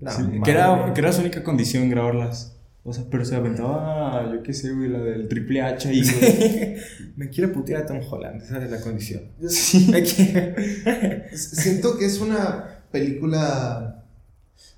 La 0.00 0.10
Sí, 0.10 0.22
que, 0.44 0.50
era, 0.50 0.92
que 0.92 1.00
era 1.00 1.12
su 1.12 1.22
única 1.22 1.42
condición 1.42 1.88
grabarlas. 1.88 2.57
O 2.88 2.92
sea, 2.92 3.04
pero 3.10 3.24
se 3.24 3.34
aventaba, 3.36 4.32
yo 4.32 4.42
qué 4.42 4.54
sé, 4.54 4.72
güey, 4.72 4.88
la 4.88 5.00
del 5.00 5.28
triple 5.28 5.60
H 5.60 5.88
ahí, 5.88 6.02
güey. 6.02 6.76
Me 7.16 7.28
quiere 7.28 7.52
putear 7.52 7.82
a 7.82 7.86
Tom 7.86 8.00
Holland, 8.08 8.42
esa 8.42 8.64
es 8.64 8.70
la 8.70 8.80
condición. 8.80 9.22
Sí. 9.48 9.88
Me 9.92 10.02
quiere- 10.02 11.36
Siento 11.36 11.98
que 11.98 12.06
es 12.06 12.18
una 12.20 12.82
película. 12.90 14.04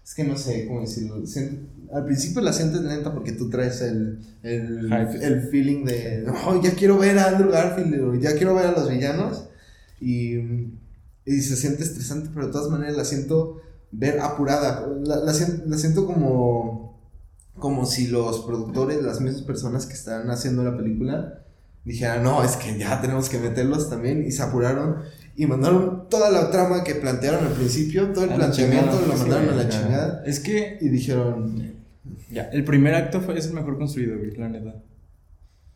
Es 0.05 0.15
que 0.15 0.25
no 0.25 0.37
sé 0.37 0.67
cómo 0.67 0.81
decirlo. 0.81 1.23
Al 1.93 2.05
principio 2.05 2.41
la 2.43 2.53
sientes 2.53 2.81
lenta 2.83 3.13
porque 3.15 3.33
tú 3.33 3.49
traes 3.49 3.81
el, 3.83 4.19
el, 4.43 4.93
el 5.23 5.43
feeling 5.51 5.85
de. 5.85 6.25
"Oh, 6.47 6.61
ya 6.63 6.73
quiero 6.73 6.99
ver 6.99 7.17
a 7.19 7.29
Andrew 7.29 7.51
Garfield, 7.51 8.21
ya 8.21 8.35
quiero 8.35 8.55
ver 8.57 8.67
a 8.67 8.73
los 8.73 8.89
villanos. 8.91 9.49
Y, 10.01 10.37
y 11.27 11.41
se 11.43 11.55
siente 11.57 11.83
estresante, 11.85 12.31
pero 12.35 12.47
de 12.47 12.53
todas 12.53 12.71
maneras 12.71 12.97
la 12.97 13.05
siento 13.05 13.61
ver 13.93 14.19
apurada. 14.21 14.87
La, 15.05 15.17
la 15.19 15.33
siento 15.79 16.07
como. 16.07 16.90
Como 17.59 17.85
si 17.87 18.07
los 18.07 18.41
productores, 18.41 19.03
las 19.03 19.21
mismas 19.21 19.43
personas 19.43 19.87
que 19.87 19.93
están 19.95 20.31
haciendo 20.31 20.63
la 20.65 20.77
película, 20.77 21.43
dijeran, 21.85 22.23
no, 22.23 22.43
es 22.43 22.57
que 22.57 22.79
ya 22.79 23.01
tenemos 23.01 23.29
que 23.29 23.39
meterlos 23.39 23.91
también. 23.91 24.25
Y 24.27 24.31
se 24.33 24.43
apuraron 24.43 24.97
y 25.37 25.47
mandaron 25.47 26.09
toda 26.09 26.31
la 26.31 26.51
trama 26.51 26.85
que 26.85 26.95
plantearon 26.95 27.47
al 27.47 27.53
principio, 27.53 28.09
todo 28.13 28.25
el 28.25 28.31
A 28.31 28.33
la 28.33 28.39
planteamiento 28.39 28.91
chingada, 28.93 29.07
lo 29.07 29.13
sí, 29.15 29.19
mandaron 29.21 29.49
a 29.49 29.55
la 29.57 29.63
ya. 29.65 29.69
chingada. 29.69 30.23
Es 30.27 30.41
que 30.41 30.79
Y 30.81 30.89
dijeron, 30.89 31.75
Ya. 32.31 32.45
el 32.45 32.65
primer 32.65 32.95
acto 32.95 33.21
fue, 33.21 33.39
es 33.39 33.47
el 33.47 33.53
mejor 33.55 33.77
construido, 33.79 34.17
güey, 34.19 34.31
la 34.37 34.49
neta. 34.49 34.75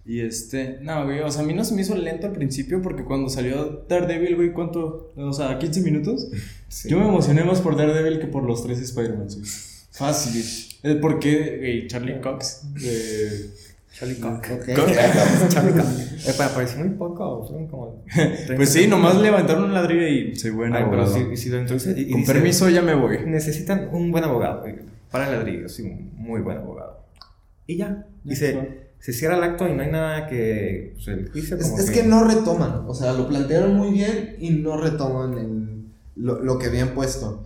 Y 0.07 0.21
este, 0.21 0.81
no, 0.83 1.05
güey, 1.07 1.21
o 1.21 1.31
sea, 1.31 1.43
a 1.43 1.47
mí 1.47 1.55
no 1.55 1.65
se 1.65 1.75
me 1.75 1.81
hizo 1.81 1.95
lento 1.97 2.27
al 2.27 2.35
principio 2.35 2.83
porque 2.83 3.05
cuando 3.05 3.31
salió 3.31 3.85
Daredevil, 3.89 4.37
güey, 4.37 4.53
¿cuánto? 4.53 5.13
O 5.17 5.33
sea, 5.33 5.59
15 5.59 5.81
minutos. 5.83 6.29
Sí. 6.69 6.89
Yo 6.89 6.99
me 6.99 7.07
emocioné 7.07 7.45
más 7.45 7.61
por 7.61 7.77
Daredevil 7.77 8.19
que 8.19 8.27
por 8.27 8.43
los 8.43 8.65
tres 8.65 8.81
Spider-Man, 8.81 9.29
güey. 9.29 9.45
Fácil. 10.85 10.97
Eh, 10.97 11.01
Porque 11.01 11.57
güey, 11.59 11.87
Charlie 11.89 12.21
Cox 12.21 12.63
de... 12.75 13.51
Charlie 13.93 14.17
Cox. 14.17 14.51
ok. 14.51 14.65
Charlie 15.49 15.73
Cox. 15.73 16.29
Eh, 16.29 16.35
para 16.37 16.53
parecer 16.55 16.85
muy 16.85 16.97
poco, 16.97 17.47
fueron 17.47 17.69
como. 17.69 18.03
30 18.13 18.57
Pues 18.57 18.71
sí, 18.71 18.87
nomás 18.89 19.17
levantaron 19.21 19.65
un 19.65 19.75
ladrillo 19.75 20.07
y 20.09 20.35
soy 20.37 20.51
bueno. 20.51 20.77
Ay, 20.77 20.85
pero 20.91 21.03
abogado. 21.03 21.31
si, 21.31 21.37
si 21.37 21.49
lo 21.49 21.61
introduces. 21.61 21.97
y- 21.97 22.01
y 22.03 22.11
Con 22.11 22.21
dice, 22.23 22.33
permiso 22.33 22.69
ya 22.71 22.83
me 22.83 22.95
voy. 22.95 23.19
Necesitan 23.27 23.89
un 23.93 24.11
buen 24.11 24.25
abogado. 24.25 24.65
Para 25.13 25.27
el 25.29 25.33
ladrillo, 25.39 25.69
sí, 25.69 25.83
un 25.83 26.11
muy 26.17 26.41
buen 26.41 26.57
abogado. 26.59 27.05
Y 27.69 27.77
ya. 27.77 28.05
Y 28.25 28.35
se, 28.35 28.79
cierra 28.99 29.37
el 29.37 29.45
acto 29.45 29.69
y 29.69 29.75
no 29.75 29.83
hay 29.83 29.91
nada 29.93 30.27
que. 30.27 30.95
Pues 30.97 31.07
el 31.09 31.31
juicio 31.31 31.57
Es, 31.57 31.69
como 31.69 31.79
es 31.79 31.91
que 31.93 32.03
no 32.03 32.25
retoman, 32.25 32.85
o 32.89 32.95
sea, 32.95 33.13
lo 33.13 33.29
plantearon 33.29 33.75
muy 33.77 33.93
bien 33.93 34.35
y 34.41 34.51
no 34.51 34.77
retoman 34.81 35.39
el- 35.39 35.85
lo, 36.17 36.41
lo 36.43 36.59
que 36.59 36.67
habían 36.67 36.89
puesto. 36.95 37.45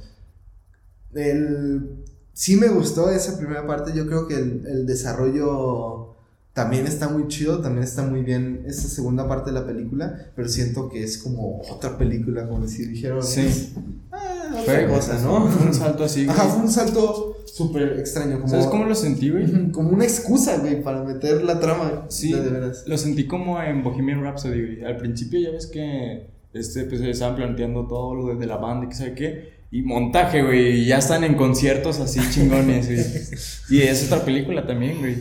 El, 1.14 2.04
sí 2.38 2.54
me 2.54 2.68
gustó 2.68 3.10
esa 3.10 3.36
primera 3.36 3.66
parte, 3.66 3.92
yo 3.96 4.06
creo 4.06 4.28
que 4.28 4.34
el, 4.36 4.64
el 4.64 4.86
desarrollo 4.86 6.14
también 6.52 6.86
está 6.86 7.08
muy 7.08 7.26
chido, 7.26 7.60
también 7.60 7.82
está 7.82 8.02
muy 8.04 8.22
bien 8.22 8.62
esa 8.64 8.86
segunda 8.88 9.26
parte 9.26 9.50
de 9.50 9.58
la 9.60 9.66
película, 9.66 10.30
pero 10.36 10.48
siento 10.48 10.88
que 10.88 11.02
es 11.02 11.18
como 11.18 11.60
otra 11.68 11.98
película, 11.98 12.48
como 12.48 12.64
si 12.68 12.84
dijeron, 12.86 13.24
Sí. 13.24 13.74
ah, 14.12 14.50
otra 14.60 14.62
Fue 14.62 14.86
cosa, 14.88 15.20
¿no? 15.20 15.48
Fue 15.48 15.66
un 15.66 15.74
salto 15.74 16.04
así. 16.04 16.28
Ajá, 16.28 16.44
fue 16.44 16.62
un 16.62 16.70
salto 16.70 17.36
súper 17.44 17.98
extraño, 17.98 18.36
como, 18.36 18.48
¿Sabes 18.48 18.66
cómo 18.66 18.84
lo 18.84 18.94
sentí, 18.94 19.30
güey? 19.30 19.72
Como 19.72 19.90
una 19.90 20.04
excusa, 20.04 20.58
güey, 20.58 20.80
para 20.80 21.02
meter 21.02 21.42
la 21.42 21.58
trama, 21.58 22.06
Sí, 22.08 22.32
de, 22.32 22.40
veras. 22.48 22.84
lo 22.86 22.96
sentí 22.98 23.26
como 23.26 23.60
en 23.60 23.82
Bohemian 23.82 24.22
Rhapsody, 24.22 24.60
güey. 24.62 24.84
Al 24.84 24.96
principio 24.96 25.40
ya 25.40 25.50
ves 25.50 25.66
que 25.66 26.28
este, 26.54 26.84
pues, 26.84 27.00
estaban 27.00 27.34
planteando 27.34 27.86
todo 27.88 28.14
lo 28.14 28.26
de, 28.28 28.36
de 28.36 28.46
la 28.46 28.56
banda 28.58 28.86
y 28.86 28.88
que 28.90 28.94
sabe 28.94 29.14
qué. 29.14 29.57
Y 29.70 29.82
montaje, 29.82 30.42
güey. 30.42 30.80
Y 30.82 30.86
ya 30.86 30.98
están 30.98 31.24
en 31.24 31.34
conciertos 31.34 32.00
así 32.00 32.20
chingones, 32.30 32.86
güey. 32.86 33.04
Y 33.70 33.82
es 33.82 34.06
otra 34.06 34.24
película 34.24 34.66
también, 34.66 34.98
güey. 34.98 35.16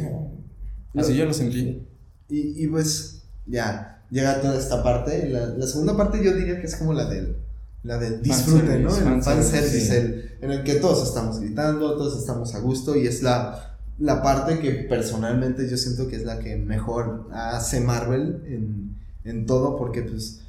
Así 0.96 1.16
yo 1.16 1.26
lo 1.26 1.34
sentí. 1.34 1.84
Y, 2.30 2.64
y 2.64 2.68
pues 2.68 3.24
ya, 3.46 4.04
llega 4.10 4.42
toda 4.42 4.58
esta 4.58 4.82
parte. 4.84 5.28
La, 5.30 5.48
la 5.48 5.68
segunda 5.68 5.96
parte 5.98 6.24
yo 6.24 6.34
diría 6.34 6.60
que 6.62 6.68
es 6.68 6.76
como 6.76 6.94
la 6.94 7.06
del, 7.10 7.36
la 7.84 7.98
del 7.98 8.22
disfrute, 8.22 8.80
¿no? 8.80 8.90
El 8.96 9.04
fanservice, 9.24 9.82
sí. 9.82 9.96
el- 9.96 10.24
en 10.42 10.52
el 10.52 10.64
que 10.64 10.76
todos 10.76 11.08
estamos 11.08 11.40
gritando, 11.40 11.96
todos 11.98 12.20
estamos 12.20 12.54
a 12.56 12.60
gusto 12.60 12.96
y 12.96 13.08
es 13.08 13.24
la, 13.24 13.76
la 14.00 14.22
parte 14.22 14.60
que 14.60 14.72
personalmente 14.72 15.68
yo 15.70 15.76
siento 15.76 16.08
que 16.08 16.16
es 16.16 16.24
la 16.24 16.40
que 16.40 16.56
mejor 16.58 17.28
hace 17.34 17.82
Marvel 17.82 18.44
en, 18.46 18.96
en 19.26 19.46
todo 19.46 19.76
porque 19.78 20.04
pues... 20.04 20.42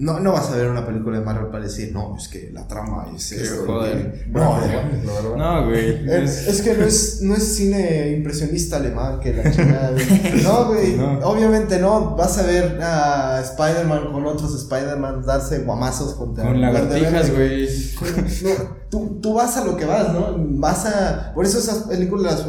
No, 0.00 0.20
no 0.20 0.30
vas 0.30 0.48
a 0.50 0.54
ver 0.56 0.68
una 0.70 0.86
película 0.86 1.18
de 1.18 1.24
Marvel 1.24 1.48
para 1.50 1.64
decir, 1.64 1.90
no, 1.92 2.16
es 2.16 2.28
que 2.28 2.50
la 2.52 2.68
trama 2.68 3.06
es 3.16 3.32
esto. 3.32 3.64
joder. 3.66 4.28
No, 4.30 4.56
no, 4.60 5.36
No, 5.36 5.66
güey. 5.68 6.08
es, 6.08 6.46
es 6.46 6.62
que 6.62 6.74
no 6.74 6.84
es, 6.84 7.20
no 7.22 7.34
es 7.34 7.56
cine 7.56 8.12
impresionista 8.12 8.76
alemán 8.76 9.18
que 9.18 9.34
la 9.34 9.50
chingada, 9.50 9.90
güey. 9.90 10.06
No, 10.44 10.66
güey. 10.66 10.96
No. 10.96 11.18
Obviamente 11.28 11.80
no. 11.80 12.14
Vas 12.14 12.38
a 12.38 12.42
ver 12.46 12.78
a 12.80 13.40
Spider-Man 13.42 14.12
con 14.12 14.24
otros 14.24 14.54
Spider-Man 14.54 15.24
darse 15.26 15.58
guamazos 15.64 16.14
contra 16.14 16.44
Con 16.44 16.60
lagartijas, 16.60 17.32
güey. 17.34 17.68
No, 18.44 18.50
tú, 18.90 19.18
tú 19.20 19.34
vas 19.34 19.56
a 19.56 19.64
lo 19.64 19.76
que 19.76 19.84
vas, 19.84 20.12
¿no? 20.12 20.36
Vas 20.38 20.86
a. 20.86 21.32
Por 21.34 21.44
eso 21.44 21.58
esas 21.58 21.78
películas 21.88 22.46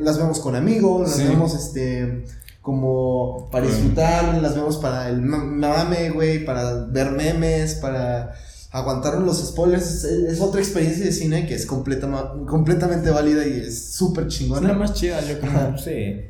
las 0.00 0.18
vemos 0.18 0.40
con 0.40 0.56
amigos, 0.56 1.02
las 1.02 1.16
Sí. 1.18 1.24
vemos 1.28 1.54
este. 1.54 2.24
Como 2.62 3.48
para 3.50 3.66
disfrutar, 3.66 4.40
las 4.40 4.54
vemos 4.54 4.78
para 4.78 5.08
el 5.08 5.20
ma- 5.20 5.44
mame, 5.44 6.10
güey, 6.10 6.44
para 6.44 6.84
ver 6.86 7.10
memes, 7.10 7.74
para 7.74 8.34
aguantar 8.70 9.18
los 9.18 9.44
spoilers. 9.48 10.04
Es, 10.04 10.04
es 10.04 10.40
otra 10.40 10.60
experiencia 10.60 11.04
de 11.04 11.12
cine 11.12 11.46
que 11.46 11.54
es 11.56 11.66
completa, 11.66 12.08
completamente 12.48 13.10
válida 13.10 13.44
y 13.46 13.58
es 13.66 13.92
súper 13.92 14.26
Es 14.28 14.32
la 14.32 14.38
chingona. 14.38 14.72
más 14.74 14.94
chida, 14.94 15.20
yo 15.22 15.40
creo. 15.40 15.76
Sí. 15.76 16.28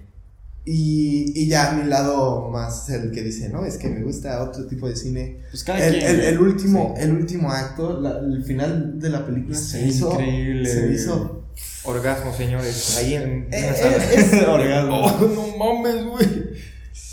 Y, 0.64 1.32
y 1.38 1.48
ya 1.48 1.72
a 1.72 1.74
mi 1.74 1.88
lado 1.88 2.48
más 2.48 2.88
el 2.88 3.10
que 3.10 3.20
dice, 3.22 3.48
no, 3.48 3.64
es 3.66 3.76
que 3.78 3.88
me 3.90 4.02
gusta 4.02 4.42
otro 4.42 4.64
tipo 4.66 4.88
de 4.88 4.94
cine. 4.96 5.40
Pues 5.50 5.64
cada 5.64 5.84
El, 5.84 5.98
quien. 5.98 6.20
el- 6.20 6.38
último, 6.40 6.94
el 6.96 7.12
último 7.12 7.50
acto, 7.50 8.00
la- 8.00 8.20
el 8.20 8.42
final 8.44 8.98
de 9.00 9.10
la 9.10 9.26
película 9.26 9.56
Es 9.56 9.64
se 9.64 9.86
hizo. 9.86 10.12
increíble, 10.12 10.68
Se 10.70 10.92
hizo. 10.92 11.41
Orgasmo, 11.84 12.32
señores. 12.34 12.96
Ahí 12.98 13.14
en, 13.14 13.48
en 13.52 13.54
Eh, 13.54 13.66
la 13.66 13.74
sala. 13.74 13.96
eh, 13.96 14.14
es, 14.14 14.32
Orgasmo. 14.48 15.00
Oh, 15.06 15.20
no 15.26 15.56
mames, 15.56 16.04
güey. 16.04 16.28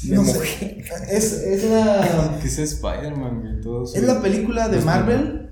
no 0.09 0.23
sé, 0.25 0.83
es, 1.09 1.33
es 1.33 1.63
la. 1.65 2.37
Que 2.41 2.49
sea 2.49 2.63
Spider-Man, 2.63 3.41
güey. 3.41 3.61
Todo 3.61 3.83
Es 3.83 4.01
la 4.03 4.21
película 4.21 4.69
de 4.69 4.79
Marvel, 4.81 5.51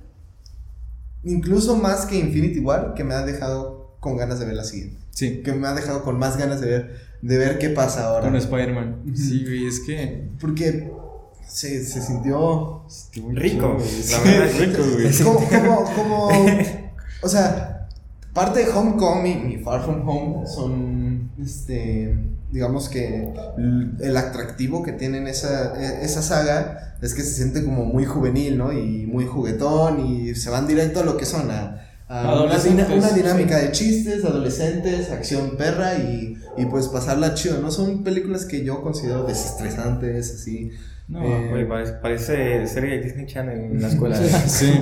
incluso 1.24 1.75
más 1.75 2.06
que 2.06 2.17
Infinity 2.20 2.60
War, 2.60 2.94
que 2.96 3.03
me 3.03 3.13
ha 3.13 3.25
dejado 3.25 3.98
con 4.00 4.17
ganas 4.17 4.39
de 4.39 4.46
ver 4.46 4.56
la 4.56 4.63
siguiente. 4.63 4.98
Sí. 5.12 5.41
Que 5.44 5.53
me 5.53 5.67
ha 5.67 5.74
dejado 5.74 6.03
con 6.03 6.20
más 6.20 6.38
ganas 6.38 6.62
de 6.62 6.67
ver, 6.67 6.96
de 7.22 7.38
ver 7.38 7.58
qué 7.58 7.70
pasa 7.70 8.08
ahora. 8.08 8.27
Con 8.27 8.36
Spider-Man. 8.36 9.03
Sí, 9.15 9.44
güey. 9.44 9.67
Es 9.67 9.79
que. 9.79 10.29
Porque 10.39 10.91
se, 11.48 11.84
se 11.84 12.01
sintió. 12.01 12.84
Rico, 13.34 13.34
chido, 13.34 13.74
güey. 13.75 13.98
la 13.98 14.03
Sí, 14.03 14.29
verdad, 14.29 14.60
rico, 14.60 14.84
güey. 14.94 15.17
como, 15.24 15.50
como, 15.50 15.94
como, 15.96 16.29
o 17.24 17.27
sea, 17.29 17.77
parte 18.38 18.63
de 18.63 18.72
Homecoming 18.72 19.50
y 19.51 19.58
Far 19.58 19.84
From 19.84 20.08
Home 20.08 20.48
son, 20.48 21.32
este, 21.44 22.15
digamos 22.51 22.88
que 22.88 23.34
el 24.00 24.15
atractivo 24.15 24.84
que 24.84 24.91
tienen 24.91 25.25
esa, 25.27 25.74
e- 25.82 26.06
esa 26.06 26.22
saga 26.22 26.96
es 27.01 27.15
que 27.15 27.24
se 27.24 27.34
siente 27.34 27.63
como 27.65 27.86
muy 27.86 28.06
juvenil, 28.06 28.56
¿no? 28.60 28.72
Y 28.72 29.08
muy 29.08 29.25
juguetón 29.25 30.06
y 30.06 30.36
se 30.36 30.51
van 30.51 30.67
directo 30.67 31.00
a 31.00 31.03
lo 31.03 31.17
que 31.17 31.25
son, 31.25 31.50
a, 31.50 31.82
a 32.08 32.22
una, 32.44 32.86
una 33.00 33.10
dinámica 33.15 33.58
de 33.58 33.72
chistes, 33.72 34.24
adolescentes, 34.24 35.10
acción 35.12 35.58
perra 35.58 35.96
y, 35.98 36.38
y 36.58 36.65
pues 36.67 36.89
pasarla 36.89 37.34
chido, 37.34 37.60
¿no? 37.60 37.72
Son 37.72 38.03
películas 38.03 38.46
que 38.46 38.63
yo 38.63 38.84
considero 38.84 39.24
desestresantes, 39.24 40.32
así. 40.36 40.70
No, 41.08 41.24
Eh, 41.24 41.48
Güey, 41.52 41.68
parece, 41.70 41.94
parece 41.94 42.68
serie 42.68 42.98
de 42.98 43.04
Disney 43.06 43.26
Channel 43.26 43.58
en 43.58 43.82
la 43.82 43.88
escuela. 43.94 44.16
Sí. 44.18 44.74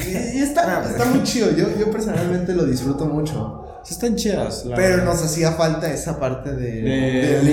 Y, 0.00 0.38
y 0.38 0.42
está, 0.42 0.80
Ah, 0.82 0.84
está 0.88 1.04
muy 1.06 1.22
chido, 1.22 1.50
yo, 1.56 1.66
yo 1.78 1.90
personalmente 1.90 2.52
lo 2.54 2.64
disfruto 2.66 3.06
mucho. 3.06 3.58
Sí 3.84 3.94
están 3.94 4.14
chidas. 4.14 4.64
la 4.66 4.76
Pero 4.76 4.96
verdad. 4.98 5.04
nos 5.06 5.24
hacía 5.24 5.52
falta 5.52 5.92
esa 5.92 6.20
parte 6.20 6.54
de, 6.54 6.82
De- 6.82 7.42
la 7.44 7.50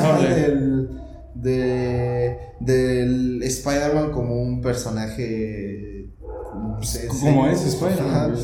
ajá, 0.00 0.18
del, 0.34 0.90
de- 1.34 2.38
del 2.60 3.42
Spider-Man 3.42 4.10
como 4.12 4.40
un 4.40 4.60
personaje. 4.62 6.10
no 6.54 6.82
sé, 6.82 7.06
Como 7.06 7.46
es 7.48 7.64
Spider-Man. 7.64 8.34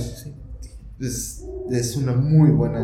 Es, 1.01 1.45
es 1.71 1.97
una 1.97 2.13
muy 2.13 2.51
buena 2.51 2.79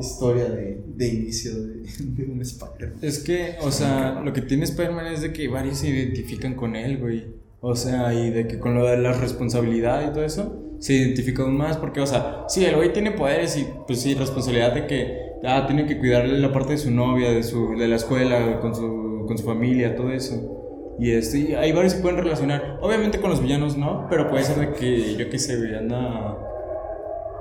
historia 0.00 0.44
de, 0.44 0.82
de 0.86 1.08
inicio 1.08 1.54
de, 1.54 1.82
de 2.00 2.24
un 2.24 2.40
Spider-Man. 2.40 2.98
Es 3.02 3.18
que, 3.20 3.56
o 3.62 3.70
sea, 3.70 4.20
lo 4.24 4.32
que 4.32 4.42
tiene 4.42 4.64
Spider-Man 4.64 5.06
es 5.06 5.22
de 5.22 5.32
que 5.32 5.48
varios 5.48 5.78
se 5.78 5.88
identifican 5.88 6.54
con 6.54 6.76
él, 6.76 6.98
güey. 6.98 7.26
O 7.60 7.74
sea, 7.74 8.14
y 8.14 8.30
de 8.30 8.46
que 8.46 8.58
con 8.58 8.74
lo 8.74 8.86
de 8.86 8.98
la 8.98 9.12
responsabilidad 9.12 10.08
y 10.08 10.12
todo 10.12 10.24
eso, 10.24 10.62
se 10.78 10.94
identifican 10.94 11.56
más 11.56 11.76
porque, 11.76 12.00
o 12.00 12.06
sea, 12.06 12.44
sí, 12.48 12.64
el 12.64 12.76
güey 12.76 12.92
tiene 12.92 13.10
poderes 13.10 13.56
y, 13.56 13.66
pues 13.86 14.00
sí, 14.00 14.14
responsabilidad 14.14 14.74
de 14.74 14.86
que, 14.86 15.18
ah, 15.44 15.64
tiene 15.66 15.86
que 15.86 15.98
cuidarle 15.98 16.38
la 16.38 16.52
parte 16.52 16.72
de 16.72 16.78
su 16.78 16.90
novia, 16.90 17.30
de, 17.30 17.42
su, 17.42 17.76
de 17.76 17.88
la 17.88 17.96
escuela, 17.96 18.60
con 18.60 18.74
su, 18.74 19.24
con 19.26 19.36
su 19.36 19.44
familia, 19.44 19.96
todo 19.96 20.12
eso. 20.12 20.54
Y 21.00 21.12
este, 21.12 21.38
y 21.38 21.54
hay 21.54 21.72
varios 21.72 21.94
que 21.94 22.02
pueden 22.02 22.18
relacionar. 22.18 22.78
Obviamente 22.80 23.20
con 23.20 23.30
los 23.30 23.40
villanos 23.40 23.76
no, 23.76 24.06
pero 24.08 24.28
puede 24.30 24.44
ser 24.44 24.58
de 24.58 24.72
que, 24.72 25.16
yo 25.16 25.28
qué 25.28 25.38
sé, 25.38 25.56
güey, 25.56 25.74
anda, 25.74 26.36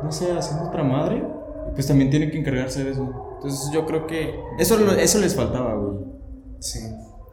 no 0.04 0.12
sé, 0.12 0.32
haciendo 0.32 0.70
otra 0.70 0.84
madre. 0.84 1.24
Pues 1.78 1.86
también 1.88 2.10
tiene 2.10 2.32
que 2.32 2.40
encargarse 2.40 2.84
de 2.84 2.92
eso. 2.92 3.34
Entonces 3.36 3.70
yo 3.72 3.86
creo 3.86 4.08
que 4.08 4.34
eso, 4.58 4.78
lo- 4.78 4.92
eso 4.94 5.20
les 5.20 5.36
faltaba, 5.36 5.76
güey. 5.76 6.00
Sí. 6.60 6.80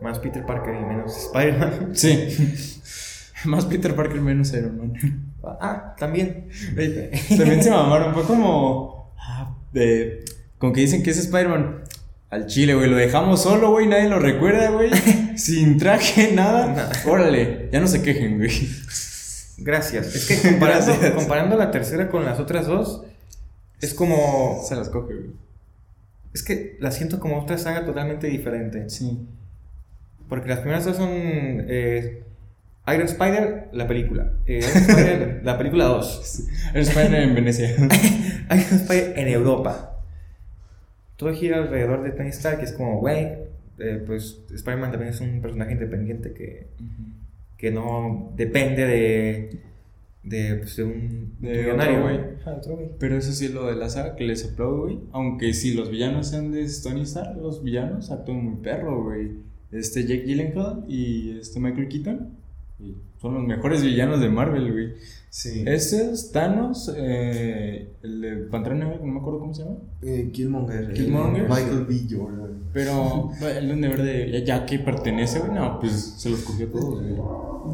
Más 0.02 0.18
Peter 0.18 0.44
Parker 0.44 0.74
y 0.74 0.84
menos 0.84 1.16
Spider-Man. 1.16 1.90
Sí. 1.94 2.28
Más 3.46 3.64
Peter 3.66 3.94
Parker, 3.94 4.20
menos 4.20 4.52
Iron 4.54 4.76
Man. 4.78 4.92
Ah, 5.42 5.94
también. 5.98 6.48
También 7.36 7.62
se 7.62 7.70
mamaron, 7.72 8.12
fue 8.14 8.24
como. 8.24 9.14
ah, 9.18 9.54
de, 9.72 10.24
como 10.58 10.72
que 10.72 10.80
dicen 10.82 11.02
que 11.02 11.10
es 11.10 11.18
Spider-Man. 11.18 11.84
Al 12.30 12.46
chile, 12.46 12.74
güey, 12.74 12.88
lo 12.90 12.96
dejamos 12.96 13.42
solo, 13.42 13.70
güey, 13.70 13.86
nadie 13.86 14.08
lo 14.08 14.18
recuerda, 14.18 14.70
güey. 14.70 14.90
Sin 15.36 15.78
traje, 15.78 16.32
nada. 16.32 16.66
Nada. 16.66 16.92
Órale, 17.06 17.68
ya 17.72 17.80
no 17.80 17.86
se 17.86 18.02
quejen, 18.02 18.38
güey. 18.38 18.50
Gracias. 19.58 20.14
Es 20.14 20.26
que 20.26 20.50
comparando, 20.50 20.86
Gracias. 20.86 21.12
comparando 21.14 21.56
la 21.56 21.70
tercera 21.70 22.08
con 22.08 22.24
las 22.24 22.40
otras 22.40 22.66
dos, 22.66 23.04
es 23.80 23.94
como. 23.94 24.62
Se 24.66 24.76
las 24.76 24.88
coge, 24.88 25.14
güey. 25.14 25.30
Es 26.32 26.42
que 26.42 26.76
la 26.80 26.90
siento 26.90 27.20
como 27.20 27.40
otra 27.40 27.58
saga 27.58 27.84
totalmente 27.84 28.26
diferente. 28.26 28.90
Sí. 28.90 29.26
Porque 30.28 30.48
las 30.48 30.60
primeras 30.60 30.84
dos 30.84 30.96
son 30.96 31.10
eh, 31.12 32.24
Iron 32.88 33.06
Spider, 33.06 33.68
la 33.72 33.86
película. 33.86 34.32
Eh, 34.46 34.58
Iron 34.58 34.90
Spider, 34.90 35.40
la 35.44 35.58
película 35.58 35.84
2. 35.84 36.48
El 36.74 36.82
Spider 36.82 37.14
en 37.14 37.34
Venecia. 37.34 37.70
Iron 37.76 37.88
Spider 38.50 39.18
en 39.18 39.28
Europa. 39.28 40.02
Todo 41.16 41.32
gira 41.32 41.58
alrededor 41.58 42.02
de 42.02 42.10
Tony 42.10 42.30
Stark, 42.30 42.58
que 42.58 42.64
es 42.64 42.72
como, 42.72 42.98
güey, 42.98 43.28
eh, 43.78 44.02
pues 44.04 44.40
Spider-Man 44.52 44.90
también 44.90 45.12
es 45.12 45.20
un 45.20 45.40
personaje 45.40 45.72
independiente 45.72 46.32
que, 46.32 46.66
que 47.56 47.70
no 47.70 48.32
depende 48.36 48.86
de, 48.86 49.60
de, 50.24 50.56
pues, 50.56 50.76
de 50.76 50.84
un 50.84 51.34
De 51.40 51.62
millonario. 51.62 51.98
otro 52.46 52.76
güey. 52.76 52.88
Pero 52.98 53.16
eso 53.16 53.32
sí 53.32 53.46
es 53.46 53.54
lo 53.54 53.66
de 53.66 53.76
la 53.76 53.88
saga 53.90 54.16
que 54.16 54.24
les 54.24 54.44
aplaudo, 54.44 54.82
güey. 54.82 54.98
Aunque 55.12 55.52
si 55.54 55.74
los 55.74 55.90
villanos 55.90 56.28
sean 56.28 56.50
de 56.50 56.66
Tony 56.82 57.02
Stark, 57.02 57.36
los 57.40 57.62
villanos 57.62 58.10
actúan 58.10 58.44
muy 58.44 58.56
perro, 58.62 59.04
güey. 59.04 59.32
Este 59.70 60.02
Jake 60.02 60.24
Gyllenhaal 60.24 60.84
y 60.88 61.38
este 61.38 61.60
Michael 61.60 61.88
Keaton 61.88 62.44
son 63.20 63.34
los 63.34 63.44
mejores 63.44 63.82
villanos 63.82 64.20
de 64.20 64.28
Marvel, 64.28 64.72
güey. 64.72 64.92
Sí. 65.30 65.64
Ese 65.66 66.12
es 66.12 66.30
Thanos, 66.30 66.92
eh, 66.96 67.88
el 68.02 68.20
de 68.20 68.36
Pantera 68.50 68.76
Negra, 68.76 68.98
no 69.02 69.06
me 69.12 69.18
acuerdo 69.18 69.40
cómo 69.40 69.52
se 69.54 69.64
llama. 69.64 69.78
Eh, 70.02 70.30
Killmonger. 70.32 70.92
Killmonger. 70.92 71.48
Michael 71.48 71.86
B. 71.88 72.00
Jordan. 72.08 72.64
Pero 72.72 73.30
el 73.42 73.66
Duende 73.66 73.88
Verde, 73.88 74.30
ya, 74.30 74.44
ya 74.44 74.66
que 74.66 74.78
pertenece, 74.78 75.40
güey, 75.40 75.52
no, 75.52 75.80
pues 75.80 75.92
se 76.18 76.30
los 76.30 76.40
cogió 76.42 76.68
todos, 76.68 77.02
güey. 77.02 77.14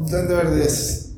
Duende 0.09 0.33
Verde 0.33 0.63
es 0.63 1.10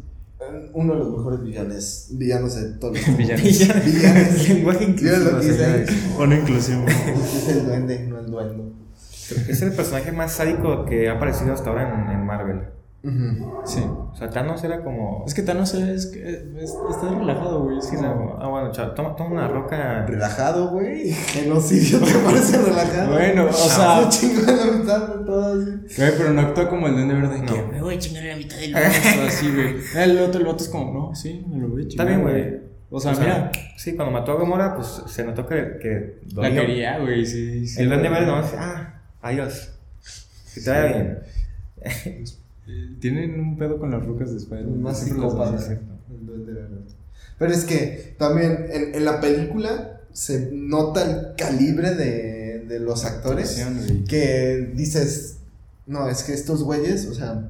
uno 0.73 0.93
de 0.93 0.99
los 0.99 1.17
mejores 1.17 1.41
villanes, 1.41 2.07
villanos 2.11 2.55
de 2.55 2.77
todos 2.77 2.97
los 2.97 3.17
Villanos. 3.17 3.43
Villanos. 3.43 4.49
Lenguaje 4.49 4.87
Mira 4.87 5.19
lo 5.19 6.35
inclusivo. 6.35 6.85
Es 6.87 7.49
el 7.49 7.65
duende, 7.65 8.07
no 8.07 8.19
el 8.19 8.25
duendo. 8.27 8.73
Es 9.47 9.61
el 9.61 9.73
personaje 9.73 10.11
más 10.11 10.33
sádico 10.33 10.85
que 10.85 11.09
ha 11.09 11.13
aparecido 11.13 11.53
hasta 11.53 11.69
ahora 11.69 11.93
en, 11.93 12.11
en 12.11 12.25
Marvel. 12.25 12.61
Ujú. 13.03 13.61
Sí. 13.65 13.81
O 13.85 14.15
sea, 14.15 14.29
Thanos 14.29 14.63
era 14.63 14.81
como. 14.81 15.25
Es 15.27 15.33
que 15.33 15.41
Thanos 15.41 15.73
es, 15.73 16.05
que 16.05 16.21
es- 16.29 16.73
está 16.89 17.09
relajado, 17.09 17.63
güey. 17.65 17.77
Es 17.77 17.87
que 17.87 17.97
no, 17.97 18.37
ah, 18.39 18.47
bueno, 18.47 18.71
chao, 18.71 18.91
toma, 18.91 19.13
toma 19.17 19.31
una 19.31 19.47
roca. 19.49 20.05
Relajado, 20.05 20.69
güey. 20.69 21.13
En 21.37 21.51
Ocidio 21.51 21.99
te 21.99 22.13
parece 22.13 22.57
relajado. 22.61 23.11
Bueno, 23.11 23.47
o 23.47 23.51
sea, 23.51 24.09
se 24.11 24.27
chingó 24.27 24.41
la 24.49 24.71
mitad 24.77 25.07
de 25.17 25.25
todo 25.25 25.53
así. 25.53 25.71
Güey, 25.97 26.11
pero 26.17 26.31
no 26.31 26.41
actúa 26.41 26.69
como 26.69 26.87
el 26.87 26.93
Duende 26.93 27.13
Verde. 27.15 27.39
No. 27.39 27.53
Que 27.53 27.63
me 27.63 27.81
voy 27.81 27.95
a 27.95 27.99
chingar 27.99 28.23
la 28.23 28.35
mitad 28.37 28.55
del 28.55 28.71
mundo. 28.73 29.27
así, 29.27 29.51
güey. 29.53 29.75
El 29.97 30.19
otro, 30.19 30.39
el 30.41 30.47
otro 30.47 30.63
es 30.65 30.69
como, 30.71 30.93
no, 31.09 31.13
sí, 31.15 31.45
me 31.49 31.59
lo 31.59 31.67
voy 31.67 31.81
a 31.83 31.87
Está 31.87 32.03
chingar. 32.05 32.07
bien, 32.07 32.21
güey. 32.21 32.61
O 32.89 32.99
sea, 33.01 33.11
O 33.11 33.15
sea, 33.15 33.23
mira, 33.23 33.51
Sí, 33.75 33.95
cuando 33.95 34.13
mató 34.13 34.31
a 34.31 34.37
Gamora, 34.39 34.75
pues 34.75 35.01
se 35.07 35.25
notó 35.25 35.45
que. 35.45 35.77
que 35.81 36.19
la 36.35 36.49
quería, 36.51 36.99
güey, 36.99 37.25
sí. 37.25 37.67
sí 37.67 37.81
El 37.81 37.89
Duende. 37.89 38.07
Verde 38.07 38.27
nomás 38.27 38.45
dice, 38.51 38.57
ah, 38.61 39.01
adiós. 39.21 39.71
Que 40.53 40.61
te 40.61 40.69
vaya 40.69 40.85
bien. 40.85 41.19
Tienen 42.99 43.39
un 43.39 43.57
pedo 43.57 43.77
con 43.79 43.91
las 43.91 44.05
rucas 44.05 44.31
de 44.31 44.37
Spider-Man. 44.37 44.81
Más 44.81 44.99
Siempre 44.99 45.21
las 45.23 45.31
psicópata. 45.33 45.57
hacen. 45.57 45.79
El 46.09 46.25
duende 46.25 46.53
verde. 46.53 46.77
Pero 47.37 47.51
es 47.51 47.65
que 47.65 48.15
también 48.17 48.67
en, 48.71 48.95
en 48.95 49.05
la 49.05 49.19
película 49.19 50.01
se 50.11 50.49
nota 50.53 51.03
el 51.03 51.35
calibre 51.35 51.95
de, 51.95 52.65
de 52.67 52.79
los 52.79 53.03
actores. 53.05 53.61
Que 54.07 54.71
dices, 54.75 55.37
no, 55.87 56.07
es 56.07 56.23
que 56.23 56.33
estos 56.33 56.63
güeyes, 56.63 57.07
o 57.07 57.13
sea, 57.13 57.49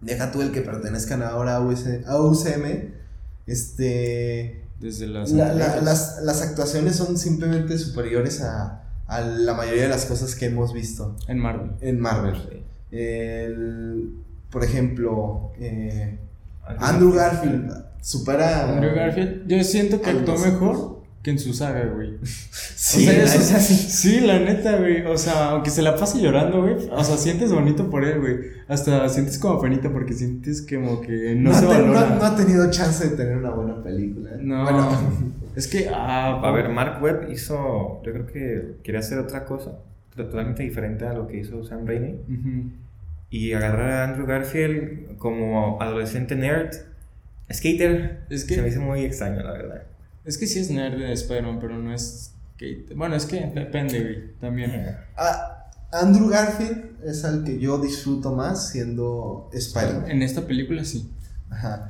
deja 0.00 0.30
tú 0.32 0.40
el 0.40 0.52
que 0.52 0.62
pertenezcan 0.62 1.22
ahora 1.22 1.56
a, 1.56 1.60
US 1.60 1.86
a 2.06 2.20
UCM, 2.22 2.92
este, 3.46 4.62
Desde 4.80 5.06
las. 5.08 5.32
la- 5.32 5.52
la- 5.52 5.80
las, 5.82 6.20
las 6.22 6.40
actuaciones 6.42 6.96
son 6.96 7.18
simplemente 7.18 7.76
superiores 7.78 8.40
a, 8.40 8.84
a 9.06 9.20
la 9.20 9.54
mayoría 9.54 9.82
de 9.82 9.88
las 9.88 10.06
cosas 10.06 10.34
que 10.34 10.46
hemos 10.46 10.72
visto 10.72 11.16
En 11.28 11.38
Marvel. 11.38 11.72
en 11.80 12.00
Marvel. 12.00 12.62
El- 12.90 14.14
por 14.50 14.64
ejemplo, 14.64 15.52
eh, 15.58 16.18
Andrew 16.78 17.12
Garfield 17.12 17.70
supera. 18.00 18.72
Andrew 18.76 18.94
Garfield, 18.94 19.46
yo 19.46 19.62
siento 19.64 20.00
que 20.00 20.10
actuó 20.10 20.38
mejor 20.38 21.00
que 21.22 21.30
en 21.32 21.38
su 21.38 21.52
saga, 21.52 21.84
güey. 21.94 22.16
Sí, 22.80 23.06
o 23.06 23.10
sea, 23.10 23.12
la 23.18 23.24
eso 23.24 23.38
neta, 23.38 23.60
sí. 23.60 23.74
Sí, 23.74 24.20
la 24.20 24.38
neta, 24.38 24.76
güey. 24.78 25.04
O 25.04 25.18
sea, 25.18 25.50
aunque 25.50 25.68
se 25.68 25.82
la 25.82 25.94
pase 25.96 26.20
llorando, 26.22 26.62
güey. 26.62 26.76
O 26.90 27.04
sea, 27.04 27.16
sientes 27.18 27.52
bonito 27.52 27.90
por 27.90 28.04
él, 28.04 28.18
güey. 28.20 28.36
Hasta 28.68 29.06
sientes 29.10 29.38
como 29.38 29.60
penita 29.60 29.90
porque 29.92 30.14
sientes 30.14 30.62
como 30.66 31.00
que 31.02 31.34
no, 31.36 31.50
no, 31.50 31.54
se 31.60 31.66
ten- 31.66 31.86
no- 31.88 31.92
valora. 31.92 32.16
no 32.16 32.24
ha 32.24 32.34
tenido 32.36 32.70
chance 32.70 33.06
de 33.10 33.16
tener 33.16 33.36
una 33.36 33.50
buena 33.50 33.82
película. 33.82 34.30
¿eh? 34.30 34.38
No. 34.40 34.62
Bueno, 34.64 34.88
Es 35.54 35.66
que, 35.68 35.90
ah, 35.92 36.40
A 36.42 36.50
ver, 36.52 36.70
Mark 36.70 37.02
Webb 37.02 37.30
hizo. 37.30 38.00
Yo 38.02 38.12
creo 38.12 38.26
que 38.26 38.76
quería 38.82 39.00
hacer 39.00 39.18
otra 39.18 39.44
cosa. 39.44 39.72
Totalmente 40.16 40.62
diferente 40.62 41.06
a 41.06 41.12
lo 41.12 41.26
que 41.28 41.38
hizo 41.40 41.62
Sam 41.64 41.86
Raimi. 41.86 42.12
ujú. 42.28 42.70
Y 43.30 43.52
agarrar 43.52 43.90
a 43.92 44.04
Andrew 44.04 44.26
Garfield 44.26 45.16
como 45.18 45.80
adolescente 45.80 46.34
nerd, 46.34 46.70
skater. 47.52 48.20
Es 48.28 48.44
que- 48.44 48.56
Se 48.56 48.62
me 48.62 48.68
hizo 48.68 48.80
muy 48.80 49.04
extraño, 49.04 49.42
la 49.42 49.52
verdad. 49.52 49.82
Es 50.24 50.36
que 50.36 50.46
sí 50.46 50.58
es 50.58 50.70
nerd 50.70 50.98
de 50.98 51.12
Spider-Man, 51.12 51.58
pero 51.60 51.78
no 51.78 51.94
es. 51.94 52.34
Kate. 52.54 52.86
Bueno, 52.94 53.14
es 53.16 53.24
que 53.24 53.40
depende, 53.54 54.00
güey. 54.02 54.32
También. 54.40 54.96
a- 55.16 55.56
Andrew 55.92 56.28
Garfield 56.28 57.02
es 57.04 57.24
al 57.24 57.42
que 57.42 57.58
yo 57.58 57.78
disfruto 57.78 58.32
más 58.32 58.68
siendo 58.70 59.48
Spider-Man. 59.52 60.10
En 60.10 60.22
esta 60.22 60.46
película 60.46 60.84
sí. 60.84 61.10
Ajá. 61.48 61.88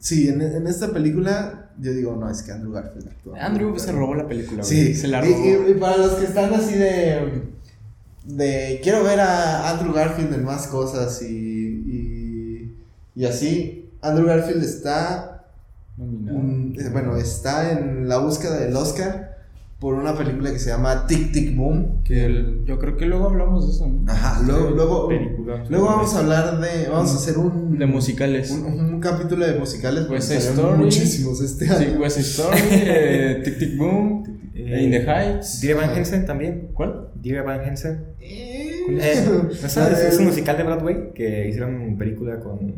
Sí, 0.00 0.28
en, 0.28 0.40
en 0.42 0.66
esta 0.66 0.90
película 0.92 1.70
yo 1.78 1.92
digo, 1.92 2.16
no, 2.16 2.28
es 2.30 2.42
que 2.42 2.50
Andrew 2.52 2.72
Garfield 2.72 3.08
actúa. 3.08 3.38
Andrew 3.44 3.78
se 3.78 3.92
robó 3.92 4.14
la 4.16 4.26
película, 4.26 4.62
güey. 4.64 4.68
Sí, 4.86 4.94
Se 4.94 5.06
la 5.06 5.20
robó. 5.20 5.30
Y, 5.68 5.70
y 5.70 5.74
para 5.74 5.96
los 5.98 6.12
que 6.14 6.24
están 6.24 6.52
así 6.54 6.74
de. 6.74 7.42
De 8.26 8.80
quiero 8.82 9.04
ver 9.04 9.20
a 9.20 9.70
Andrew 9.70 9.92
Garfield 9.92 10.34
en 10.34 10.44
más 10.44 10.66
cosas 10.66 11.22
y. 11.22 11.26
y, 11.26 12.76
y 13.14 13.24
así. 13.24 13.90
Andrew 14.02 14.26
Garfield 14.26 14.62
está. 14.62 15.44
Mm, 15.96 16.74
bueno, 16.92 17.16
está 17.16 17.72
en 17.72 18.08
la 18.08 18.18
búsqueda 18.18 18.58
del 18.58 18.76
Oscar 18.76 19.25
por 19.78 19.94
una 19.94 20.16
película 20.16 20.50
que 20.52 20.58
se 20.58 20.70
llama 20.70 21.06
Tic 21.06 21.32
Tic 21.32 21.54
Boom. 21.56 22.02
Que 22.02 22.24
el- 22.24 22.64
yo 22.64 22.78
creo 22.78 22.96
que 22.96 23.04
luego 23.06 23.26
hablamos 23.26 23.66
de 23.66 23.72
eso, 23.72 23.86
¿no? 23.88 24.10
Ajá, 24.10 24.42
luego, 24.46 24.70
luego, 24.70 25.08
Película. 25.08 25.64
luego 25.68 25.86
vamos 25.86 26.14
a 26.14 26.18
hablar 26.20 26.60
de. 26.60 26.88
Vamos 26.88 27.12
a 27.12 27.16
hacer 27.16 27.36
un. 27.38 27.78
De 27.78 27.86
musicales. 27.86 28.50
Un, 28.50 28.64
un 28.94 29.00
capítulo 29.00 29.46
de 29.46 29.58
musicales. 29.58 30.06
salieron 30.22 30.56
Story. 30.58 30.78
Muchísimos 30.84 31.40
este 31.42 31.66
Sí, 31.68 31.72
año. 31.84 32.00
West 32.00 32.18
Story, 32.18 32.58
eh, 32.72 33.40
Tic 33.44 33.58
Tic 33.58 33.76
Boom, 33.76 34.24
Eh, 34.54 34.82
In 34.82 34.90
the 34.90 35.02
Heights. 35.04 35.60
Dear 35.60 35.76
Van 35.76 35.90
Hensen 35.96 36.24
también. 36.24 36.68
¿Cuál? 36.72 37.08
Dear 37.14 37.44
Van 37.44 37.60
Hensen. 37.62 38.04
Eh, 38.20 38.62
Eh, 38.88 39.26
es 40.08 40.18
un 40.18 40.26
musical 40.26 40.56
de 40.56 40.62
Broadway 40.62 41.12
que 41.12 41.48
hicieron 41.48 41.96
película 41.98 42.38
con 42.38 42.72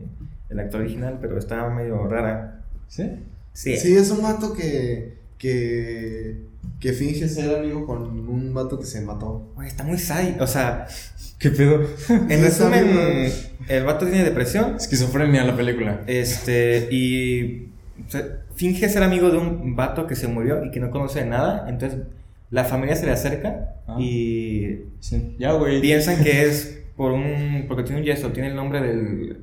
el 0.48 0.58
actor 0.58 0.80
original, 0.80 1.18
pero 1.20 1.38
estaba 1.38 1.68
medio 1.72 2.02
rara. 2.08 2.64
¿Sí? 2.88 3.04
Sí. 3.52 3.76
Sí, 3.76 3.94
es 3.94 4.10
un 4.10 4.22
vato 4.22 4.54
que, 4.54 5.17
que, 5.38 6.42
que 6.80 6.92
finge 6.92 7.28
ser 7.28 7.54
amigo 7.56 7.86
con 7.86 8.28
un 8.28 8.52
vato 8.54 8.78
que 8.78 8.86
se 8.86 9.00
mató. 9.00 9.50
Güey, 9.54 9.68
está 9.68 9.84
muy 9.84 9.98
sádico. 9.98 10.44
O 10.44 10.46
sea, 10.46 10.86
¿Qué 11.38 11.50
pedo? 11.50 11.86
en 12.08 12.42
resumen, 12.42 13.30
el 13.68 13.84
vato 13.84 14.06
tiene 14.06 14.24
depresión. 14.24 14.74
Esquizofrenia 14.76 15.44
la 15.44 15.56
película. 15.56 16.02
Este, 16.06 16.88
y 16.90 17.68
o 18.06 18.10
sea, 18.10 18.24
finge 18.54 18.88
ser 18.88 19.02
amigo 19.02 19.30
de 19.30 19.38
un 19.38 19.76
vato 19.76 20.06
que 20.06 20.16
se 20.16 20.26
murió 20.28 20.64
y 20.64 20.70
que 20.70 20.80
no 20.80 20.90
conoce 20.90 21.20
de 21.20 21.26
nada. 21.26 21.66
Entonces, 21.68 22.00
la 22.50 22.64
familia 22.64 22.96
se 22.96 23.06
le 23.06 23.12
acerca 23.12 23.74
Ah. 23.86 23.96
y 24.00 24.80
Sí. 25.00 25.36
Ya, 25.38 25.52
güey. 25.52 25.80
piensan 25.80 26.22
que 26.24 26.44
es 26.44 26.80
por 26.96 27.12
un. 27.12 27.64
porque 27.68 27.84
tiene 27.84 28.00
un 28.00 28.06
yeso, 28.06 28.30
tiene 28.32 28.48
el 28.48 28.56
nombre 28.56 28.80
del. 28.80 29.38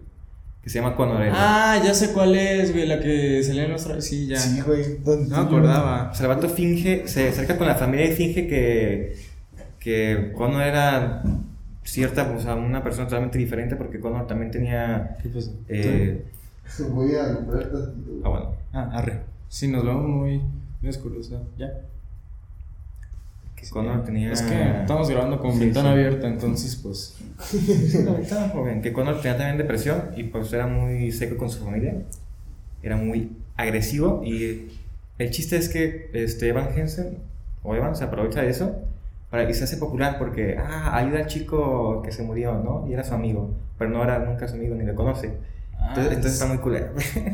Que 0.65 0.69
se 0.71 0.79
llama 0.79 0.95
Conor. 0.95 1.21
el- 1.21 1.31
Ah, 1.31 1.79
ya 1.85 1.93
sé 1.93 2.11
cuál 2.11 2.33
es, 2.35 2.71
güey, 2.73 2.87
la 2.87 2.99
que 2.99 3.43
salía 3.43 3.65
en 3.65 3.69
nuestra... 3.69 4.01
Sí, 4.01 4.25
ya. 4.25 4.39
Sí, 4.39 4.59
güey. 4.65 4.97
No 5.05 5.15
me 5.37 5.37
acordaba. 5.37 6.09
O 6.11 6.15
sea, 6.15 6.25
el 6.27 6.35
vato 6.35 6.49
finge, 6.49 7.07
se 7.07 7.29
acerca 7.29 7.55
con 7.55 7.67
la 7.67 7.75
familia 7.75 8.07
y 8.11 8.13
finge 8.15 8.47
que, 8.47 9.15
que 9.79 10.33
Connor 10.35 10.63
era 10.63 11.21
cierta, 11.83 12.33
o 12.35 12.39
sea, 12.41 12.55
una 12.55 12.81
persona 12.83 13.05
totalmente 13.07 13.37
diferente 13.37 13.75
porque 13.75 13.99
Connor 13.99 14.25
también 14.25 14.49
tenía... 14.49 15.17
¿Qué 15.21 15.29
pasó? 15.29 15.53
eh, 15.69 16.25
Voy 16.89 17.13
a 17.15 17.35
comprar 17.35 17.71
tantito. 17.71 18.21
ah, 18.23 18.29
bueno. 18.29 18.51
Ah, 18.73 18.89
arre. 18.93 19.21
Sí, 19.47 19.67
nos 19.67 19.85
vemos 19.85 20.07
muy, 20.09 20.41
muy 20.81 20.89
oscuros. 20.89 21.29
¿no? 21.29 21.43
Ya. 21.59 21.71
Que 23.65 23.69
Connor 23.71 24.03
tenía... 24.03 24.31
Es 24.31 24.41
que 24.41 24.79
estamos 24.81 25.09
grabando 25.09 25.39
con 25.39 25.53
Sí, 25.53 25.59
ventana 25.59 25.89
sí. 25.89 25.93
abierta, 25.93 26.27
entonces 26.27 26.75
pues... 26.75 27.15
Estaba 28.21 28.49
joven, 28.49 28.81
que 28.81 28.93
Connor 28.93 29.21
tenía 29.21 29.37
también 29.37 29.57
depresión 29.57 30.11
y 30.15 30.23
pues 30.23 30.51
era 30.53 30.67
muy 30.67 31.11
seco 31.11 31.37
con 31.37 31.49
su 31.49 31.63
familia. 31.63 31.95
Era 32.83 32.95
muy 32.97 33.31
agresivo 33.57 34.21
y 34.23 34.67
el 35.17 35.31
chiste 35.31 35.57
es 35.57 35.69
que 35.69 36.09
este, 36.13 36.49
Evan 36.49 36.69
Hansen, 36.77 37.17
o 37.63 37.75
Evan, 37.75 37.95
se 37.95 38.03
aprovecha 38.03 38.41
de 38.41 38.49
eso 38.49 38.75
para, 39.29 39.49
y 39.49 39.53
se 39.53 39.63
hace 39.63 39.77
popular 39.77 40.17
porque, 40.19 40.55
ah, 40.59 40.95
ayuda 40.97 41.19
al 41.19 41.27
chico 41.27 42.01
que 42.03 42.11
se 42.11 42.21
murió, 42.23 42.53
¿no? 42.63 42.85
Y 42.89 42.93
era 42.93 43.03
su 43.03 43.13
amigo, 43.13 43.53
pero 43.77 43.89
no 43.89 44.03
era 44.03 44.19
nunca 44.19 44.47
su 44.47 44.55
amigo 44.55 44.75
ni 44.75 44.85
lo 44.85 44.93
conoce. 44.95 45.27
Entonces, 45.27 46.11
Ah, 46.11 46.13
entonces 46.15 46.33
está 46.33 46.45
muy 46.47 46.57
culero. 46.59 46.87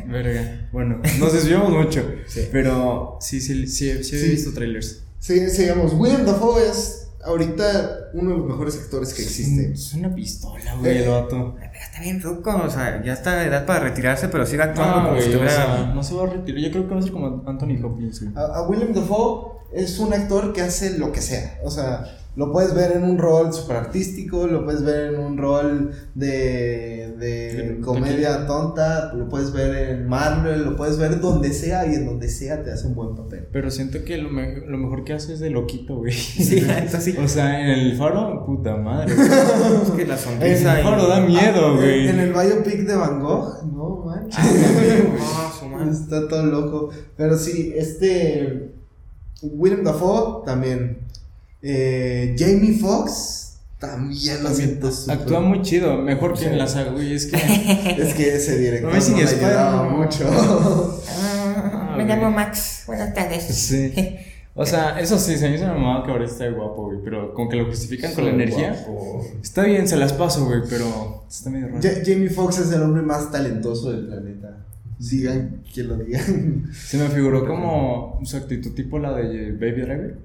Verga. 0.08 0.68
Bueno, 0.72 1.00
nos 1.20 1.32
desviamos 1.32 1.70
mucho. 1.70 2.02
Sí. 2.26 2.48
Pero 2.50 3.16
sí, 3.20 3.40
sí, 3.40 3.66
sí, 3.66 4.02
sí, 4.04 4.16
he 4.16 4.18
Sí. 4.18 4.30
visto 4.30 4.52
trailers. 4.52 5.04
Sí, 5.22 5.50
sigamos. 5.50 5.92
William 5.94 6.26
Dafoe 6.26 6.68
es 6.68 7.06
ahorita 7.24 8.01
uno 8.14 8.30
de 8.30 8.36
los 8.38 8.46
mejores 8.46 8.76
actores 8.82 9.12
que 9.14 9.22
existe. 9.22 9.72
Es 9.72 9.94
una 9.94 10.14
pistola, 10.14 10.74
güey, 10.80 10.98
el 11.02 11.08
vato. 11.08 11.54
Pero 11.58 11.72
está 11.84 12.00
bien 12.00 12.20
ruco, 12.20 12.54
o 12.64 12.70
sea, 12.70 13.02
ya 13.04 13.12
está 13.14 13.36
de 13.40 13.46
edad 13.46 13.64
para 13.66 13.80
retirarse, 13.80 14.28
pero 14.28 14.44
sigue 14.46 14.62
actuando 14.62 14.96
No, 15.00 15.08
como 15.08 15.20
si 15.20 15.28
güey, 15.30 15.40
o 15.40 15.44
estuviera... 15.46 15.76
sea, 15.76 15.92
no 15.94 16.02
se 16.02 16.14
va 16.14 16.22
a 16.24 16.26
retirar. 16.26 16.60
Yo 16.60 16.70
creo 16.70 16.88
que 16.88 16.94
va 16.94 17.00
a 17.00 17.02
ser 17.02 17.12
como 17.12 17.42
Anthony 17.46 17.78
Hopkins, 17.84 18.20
güey. 18.22 18.32
A, 18.36 18.40
a 18.58 18.68
William 18.68 18.92
Dafoe 18.92 19.52
es 19.72 19.98
un 19.98 20.12
actor 20.12 20.52
que 20.52 20.60
hace 20.60 20.98
lo 20.98 21.12
que 21.12 21.20
sea. 21.22 21.58
O 21.64 21.70
sea, 21.70 22.04
lo 22.34 22.50
puedes 22.50 22.74
ver 22.74 22.92
en 22.96 23.04
un 23.04 23.18
rol 23.18 23.52
super 23.52 23.76
artístico, 23.76 24.46
lo 24.46 24.64
puedes 24.64 24.82
ver 24.82 25.12
en 25.14 25.20
un 25.20 25.36
rol 25.36 25.92
de, 26.14 27.14
de 27.18 27.78
comedia 27.82 28.46
tonta, 28.46 29.12
lo 29.12 29.28
puedes 29.28 29.52
ver 29.52 29.90
en 29.90 30.08
Marvel, 30.08 30.64
lo 30.64 30.74
puedes 30.76 30.96
ver 30.98 31.20
donde 31.20 31.52
sea 31.52 31.86
y 31.86 31.94
en 31.94 32.06
donde 32.06 32.28
sea 32.30 32.62
te 32.62 32.72
hace 32.72 32.86
un 32.86 32.94
buen 32.94 33.14
papel. 33.14 33.48
Pero 33.52 33.70
siento 33.70 34.02
que 34.04 34.16
lo, 34.16 34.30
me- 34.30 34.56
lo 34.66 34.78
mejor 34.78 35.04
que 35.04 35.12
hace 35.12 35.34
es 35.34 35.40
de 35.40 35.50
loquito, 35.50 35.96
güey. 35.96 36.12
Sí, 36.12 36.42
sí. 37.00 37.16
O 37.18 37.28
sea, 37.28 37.60
en 37.60 37.66
el 37.68 37.96
faro, 38.02 38.44
puta 38.44 38.76
madre. 38.76 39.14
Es 39.82 39.90
que 39.90 40.06
la 40.06 40.14
El 40.14 40.20
sonrisa 40.20 40.80
y... 40.80 40.82
faro 40.82 41.06
da 41.06 41.20
miedo, 41.20 41.76
güey. 41.76 42.08
En, 42.08 42.18
el 42.18 42.32
biopic 42.32 42.80
de 42.86 42.96
Van 42.96 43.20
Gogh, 43.20 43.62
no 43.72 44.04
manches. 44.04 44.38
Ah, 45.20 45.52
su 45.58 45.66
madre. 45.66 45.90
Está 45.90 46.28
todo 46.28 46.44
loco. 46.44 46.90
Pero 47.16 47.36
sí, 47.38 47.72
este. 47.76 48.72
William 49.42 49.84
Dafoe 49.84 50.44
también. 50.44 50.98
Eh, 51.62 52.34
Jamie 52.38 52.76
Foxx 52.78 53.58
también 53.78 54.42
lo 54.42 54.50
siento 54.50 54.90
súper- 54.90 55.16
Actúa 55.16 55.40
muy 55.40 55.62
chido, 55.62 55.96
mejor 55.98 56.32
que 56.32 56.40
Sí. 56.40 56.44
en 56.46 56.58
la 56.58 56.66
saga, 56.66 56.90
güey. 56.92 57.14
Es 57.14 57.26
que. 57.26 57.36
Es 58.02 58.14
que 58.14 58.36
ese 58.36 58.58
director 58.58 58.92
No 58.92 59.16
me 59.16 59.22
ayudaba 59.22 59.88
mucho. 59.88 60.28
Ah, 60.28 61.94
me 61.96 62.04
güey. 62.04 62.06
llamo 62.06 62.30
Max. 62.30 62.84
Buenas 62.86 63.14
tardes. 63.14 63.44
Sí. 63.44 63.92
O 64.54 64.66
sea, 64.66 65.00
eso 65.00 65.18
sí, 65.18 65.36
se 65.38 65.48
me 65.48 65.54
hizo 65.56 65.64
una 65.64 65.74
mamada 65.74 66.04
que 66.04 66.10
ahora 66.10 66.24
está 66.26 66.48
guapo, 66.50 66.86
güey. 66.86 66.98
Pero 67.02 67.32
como 67.32 67.48
que 67.48 67.56
lo 67.56 67.64
justifican 67.66 68.12
con 68.14 68.24
la 68.26 68.32
energía. 68.32 68.72
guapo. 68.86 69.24
Está 69.42 69.64
bien, 69.64 69.88
se 69.88 69.96
las 69.96 70.12
paso, 70.12 70.44
güey, 70.44 70.60
pero 70.68 71.24
está 71.28 71.48
medio 71.48 71.68
raro. 71.68 71.80
Ja- 71.82 72.02
Jamie 72.04 72.28
Foxx 72.28 72.58
es 72.58 72.72
el 72.72 72.82
hombre 72.82 73.02
más 73.02 73.30
talentoso 73.30 73.90
del 73.92 74.06
planeta. 74.06 74.58
Digan 74.98 75.62
quien 75.72 75.88
lo 75.88 75.96
digan. 75.96 76.70
Se 76.72 76.98
me 76.98 77.08
figuró 77.08 77.46
como 77.46 78.20
su 78.24 78.36
actitud 78.36 78.72
tipo 78.72 78.98
la 78.98 79.12
de 79.16 79.52
Baby 79.52 79.80
Driver. 79.82 80.18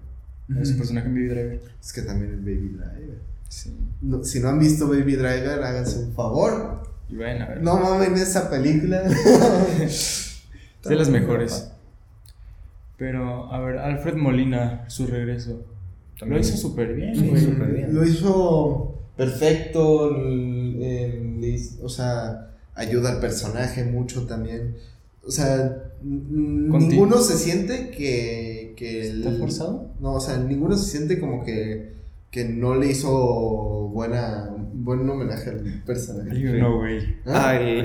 Su 0.63 0.78
personaje 0.78 1.08
en 1.08 1.13
Baby 1.16 1.28
Driver. 1.30 1.62
Es 1.82 1.94
que 1.94 2.02
también 2.04 2.34
es 2.34 2.40
Baby 2.42 2.76
Driver. 2.78 3.18
Sí. 3.50 3.74
No, 4.02 4.24
si 4.24 4.40
no 4.42 4.50
han 4.50 4.60
visto 4.60 4.88
Baby 4.90 5.16
Driver, 5.16 5.63
háganse 5.63 6.00
un 6.00 6.13
favor. 6.13 6.84
Y 7.10 7.16
bueno, 7.16 7.46
a 7.46 7.48
ver. 7.48 7.62
No 7.63 7.78
mamen 7.80 8.13
esa 8.16 8.50
película. 8.50 9.02
De 10.84 10.96
las 10.96 11.10
mejores. 11.10 11.70
Pero, 12.97 13.51
a 13.53 13.60
ver, 13.60 13.77
Alfred 13.77 14.15
Molina, 14.15 14.86
su 14.88 15.07
regreso. 15.07 15.65
También. 16.19 16.41
Lo 16.41 16.47
hizo 16.47 16.57
súper 16.57 16.95
bien, 16.95 17.15
Sí, 17.15 17.27
güey. 17.27 17.41
súper 17.41 17.71
bien. 17.73 17.93
Lo 17.93 18.03
hizo 18.05 18.95
perfecto. 19.15 20.15
el- 20.15 21.57
o 21.81 21.89
sea, 21.89 22.51
ayuda 22.75 23.12
al 23.13 23.19
personaje 23.19 23.83
mucho 23.83 24.25
también. 24.25 24.75
O 25.25 25.31
sea, 25.31 25.83
ninguno 26.01 27.17
se 27.17 27.36
siente 27.38 27.89
que. 27.91 28.73
que 28.77 29.01
¿Está 29.07 29.29
el- 29.29 29.38
forzado? 29.38 29.91
No, 29.99 30.13
o 30.13 30.19
sea, 30.19 30.38
ninguno 30.38 30.75
se 30.77 30.89
siente 30.89 31.19
como 31.19 31.43
que. 31.43 31.93
Que 32.32 32.46
no 32.46 32.76
le 32.76 32.88
hizo 32.92 33.10
buena, 33.94 34.50
buen 34.74 35.10
homenaje 35.10 35.50
al 35.50 35.82
personaje. 35.86 36.30
Ay, 36.32 36.60
no, 36.62 36.78
güey. 36.78 37.16
¿Ah? 37.26 37.50
Ah, 37.50 37.56
el... 37.60 37.84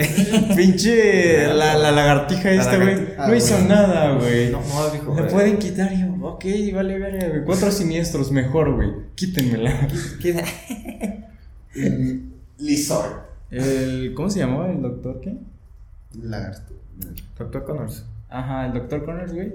Pinche 0.57 1.47
la, 1.55 1.77
la 1.79 1.91
lagartija 1.93 2.51
La 2.51 2.55
esta, 2.55 2.77
güey. 2.77 2.87
lagartija. 2.95 3.27
No 3.27 3.33
Ah, 3.33 3.37
hizo 3.37 3.55
bueno. 3.55 3.69
nada, 3.69 4.15
güey. 4.19 4.51
No, 4.51 4.61
no, 4.61 4.91
dijo. 4.91 5.15
Le 5.15 5.21
güey. 5.23 5.33
pueden 5.33 5.59
quitar 5.59 5.93
yo, 5.97 6.13
ok, 6.27 6.45
vale, 6.75 6.99
vale, 6.99 7.29
güey. 7.29 7.45
Cuatro 7.45 7.71
siniestros, 7.73 8.31
mejor, 8.33 8.75
güey. 8.75 8.91
Quítenmela. 9.15 9.89
Lizard. 12.59 13.23
El, 13.51 14.13
¿Cómo 14.15 14.31
se 14.31 14.39
llamaba 14.41 14.71
el 14.71 14.81
doctor 14.83 15.21
qué? 15.21 15.35
Lagarto. 16.23 16.75
Doctor 17.39 17.65
Connors. 17.65 18.05
Ajá, 18.29 18.67
el 18.67 18.73
doctor 18.75 19.05
Connors, 19.05 19.33
güey. 19.33 19.53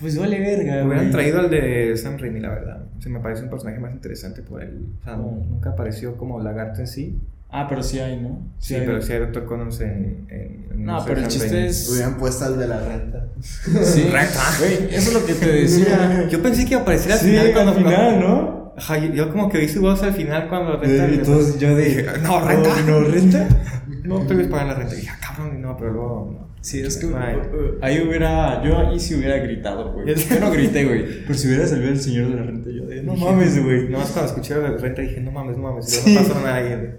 Pues 0.00 0.18
vale 0.18 0.38
verga, 0.40 0.84
Hubieran 0.84 0.86
güey. 1.04 1.10
traído 1.10 1.40
al 1.40 1.50
de 1.50 1.96
Sam 1.96 2.16
Raimi, 2.18 2.40
la 2.40 2.48
verdad. 2.50 2.84
Se 3.00 3.08
me 3.08 3.20
parece 3.20 3.44
un 3.44 3.50
personaje 3.50 3.78
más 3.78 3.92
interesante 3.92 4.42
por 4.42 4.62
él. 4.62 4.86
O 5.00 5.04
sea, 5.04 5.16
no- 5.16 5.42
nunca 5.48 5.70
apareció 5.70 6.16
como 6.16 6.40
lagarto 6.40 6.80
en 6.80 6.86
sí. 6.86 7.18
Ah, 7.50 7.66
pero 7.68 7.82
sí 7.82 7.98
hay, 7.98 8.20
¿no? 8.20 8.42
Sí, 8.58 8.74
hay. 8.74 8.84
pero 8.84 9.00
sí 9.00 9.12
hay 9.12 9.20
Doctor 9.20 9.46
Connors 9.46 9.80
en. 9.80 10.26
en, 10.28 10.66
en 10.70 10.84
No, 10.84 11.02
pero 11.06 11.20
el 11.20 11.28
chiste 11.28 11.48
Raimi. 11.48 11.66
es. 11.68 11.88
Hubieran 11.90 12.16
puesto 12.18 12.44
al 12.44 12.58
de 12.58 12.68
la 12.68 12.80
renta. 12.80 13.26
Sí, 13.40 14.02
Renta. 14.04 14.40
güey, 14.58 14.94
eso 14.94 15.10
es 15.10 15.14
lo 15.14 15.24
que 15.24 15.34
te 15.34 15.46
decía. 15.52 16.28
Yo 16.30 16.42
pensé 16.42 16.64
que 16.64 16.70
iba 16.72 16.80
a 16.80 16.82
aparecer 16.82 17.12
al 17.12 17.18
Sí, 17.18 17.26
final. 17.30 17.46
al 17.46 17.52
cuando- 17.52 17.74
final, 17.74 18.20
¿no? 18.20 18.58
Ajá, 18.76 18.96
yo, 18.98 19.12
yo 19.12 19.32
como 19.32 19.48
que 19.48 19.58
oí 19.58 19.68
su 19.68 19.80
voz 19.80 20.00
al 20.04 20.12
final 20.12 20.48
cuando 20.48 20.76
renta. 20.76 21.08
Y 21.12 21.18
todos, 21.18 21.58
yo. 21.58 21.76
Dije, 21.76 22.04
no, 22.22 22.46
renta. 22.46 22.80
No, 22.86 23.00
renta. 23.00 23.48
No, 24.04 24.20
tú 24.20 24.28
debes 24.28 24.46
pagar 24.48 24.68
la 24.68 24.74
renta. 24.74 24.94
Y 24.94 25.00
dije, 25.00 25.12
no, 25.46 25.76
pero 25.76 25.92
luego. 25.92 26.30
No. 26.32 26.48
Sí, 26.60 26.80
es 26.80 26.96
que 26.96 27.06
Ay. 27.16 27.36
uh, 27.36 27.56
uh, 27.56 27.78
ahí 27.82 28.00
hubiera. 28.06 28.62
Yo 28.64 28.78
ahí 28.78 28.98
sí 28.98 29.14
hubiera 29.14 29.38
gritado, 29.38 29.92
güey. 29.92 30.14
Yo 30.14 30.40
no 30.40 30.50
grité, 30.50 30.84
güey. 30.84 31.22
Pero 31.26 31.34
si 31.38 31.46
hubiera 31.48 31.66
salido 31.66 31.90
el 31.90 32.00
señor 32.00 32.30
de 32.30 32.34
la 32.36 32.42
renta, 32.42 32.70
yo 32.70 32.84
de. 32.86 33.02
No 33.02 33.12
Dije, 33.14 33.24
mames, 33.24 33.64
güey. 33.64 33.88
Nomás 33.88 34.10
cuando 34.10 34.32
escuché 34.32 34.56
la 34.56 34.70
renta 34.76 35.02
dije, 35.02 35.20
no 35.20 35.30
mames, 35.30 35.56
no 35.56 35.62
mames. 35.62 35.86
Y 35.88 35.90
Sí. 36.00 36.14
no 36.14 36.20
pasó 36.20 36.34
nada 36.40 36.54
ahí. 36.56 36.94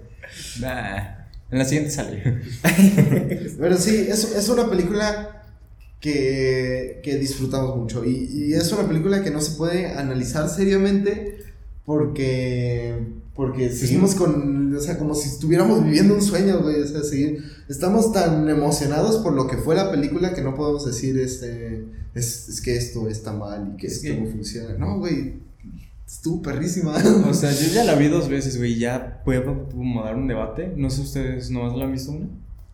Nah. 0.60 1.20
En 1.50 1.58
la 1.58 1.64
siguiente 1.64 1.90
sale. 1.90 2.22
Pero 3.60 3.76
sí, 3.76 4.06
es, 4.08 4.34
es 4.36 4.48
una 4.48 4.70
película 4.70 5.42
que, 6.00 7.00
que 7.02 7.16
disfrutamos 7.16 7.76
mucho. 7.76 8.04
Y, 8.04 8.28
y 8.32 8.54
es 8.54 8.72
una 8.72 8.88
película 8.88 9.22
que 9.22 9.30
no 9.30 9.40
se 9.40 9.56
puede 9.58 9.86
analizar 9.88 10.48
seriamente 10.48 11.38
porque, 11.84 12.94
porque 13.34 13.70
seguimos 13.70 14.14
con. 14.14 14.74
O 14.74 14.80
sea, 14.80 14.98
como 14.98 15.14
si 15.14 15.28
estuviéramos 15.28 15.82
viviendo 15.84 16.14
un 16.14 16.22
sueño, 16.22 16.60
güey. 16.62 16.80
O 16.80 16.86
sea, 16.86 17.02
seguir, 17.02 17.42
estamos 17.68 18.12
tan 18.12 18.48
emocionados 18.48 19.16
por 19.18 19.32
lo 19.32 19.46
que 19.46 19.56
fue 19.56 19.74
la 19.74 19.90
película 19.90 20.34
que 20.34 20.42
no 20.42 20.54
podemos 20.54 20.84
decir, 20.86 21.18
este. 21.18 21.84
Es, 22.14 22.48
es 22.48 22.60
que 22.60 22.76
esto 22.76 23.08
está 23.08 23.32
mal 23.32 23.72
y 23.74 23.76
que 23.76 23.86
Es 23.86 24.02
esto 24.04 24.14
que- 24.14 24.20
no 24.20 24.30
funciona. 24.30 24.74
No, 24.76 24.98
güey. 24.98 25.34
Estuvo 26.06 26.42
perrísima. 26.42 26.96
O 27.28 27.32
sea, 27.34 27.52
yo 27.52 27.72
ya 27.72 27.84
la 27.84 27.94
vi 27.94 28.08
dos 28.08 28.28
veces, 28.28 28.58
güey. 28.58 28.76
Ya 28.78 29.22
puedo 29.24 29.68
como 29.68 30.02
dar 30.02 30.16
un 30.16 30.26
debate. 30.26 30.72
No 30.76 30.90
sé 30.90 31.02
ustedes, 31.02 31.50
¿nomás 31.50 31.76
la 31.76 31.84
han 31.84 31.92
visto 31.92 32.10
una? 32.10 32.26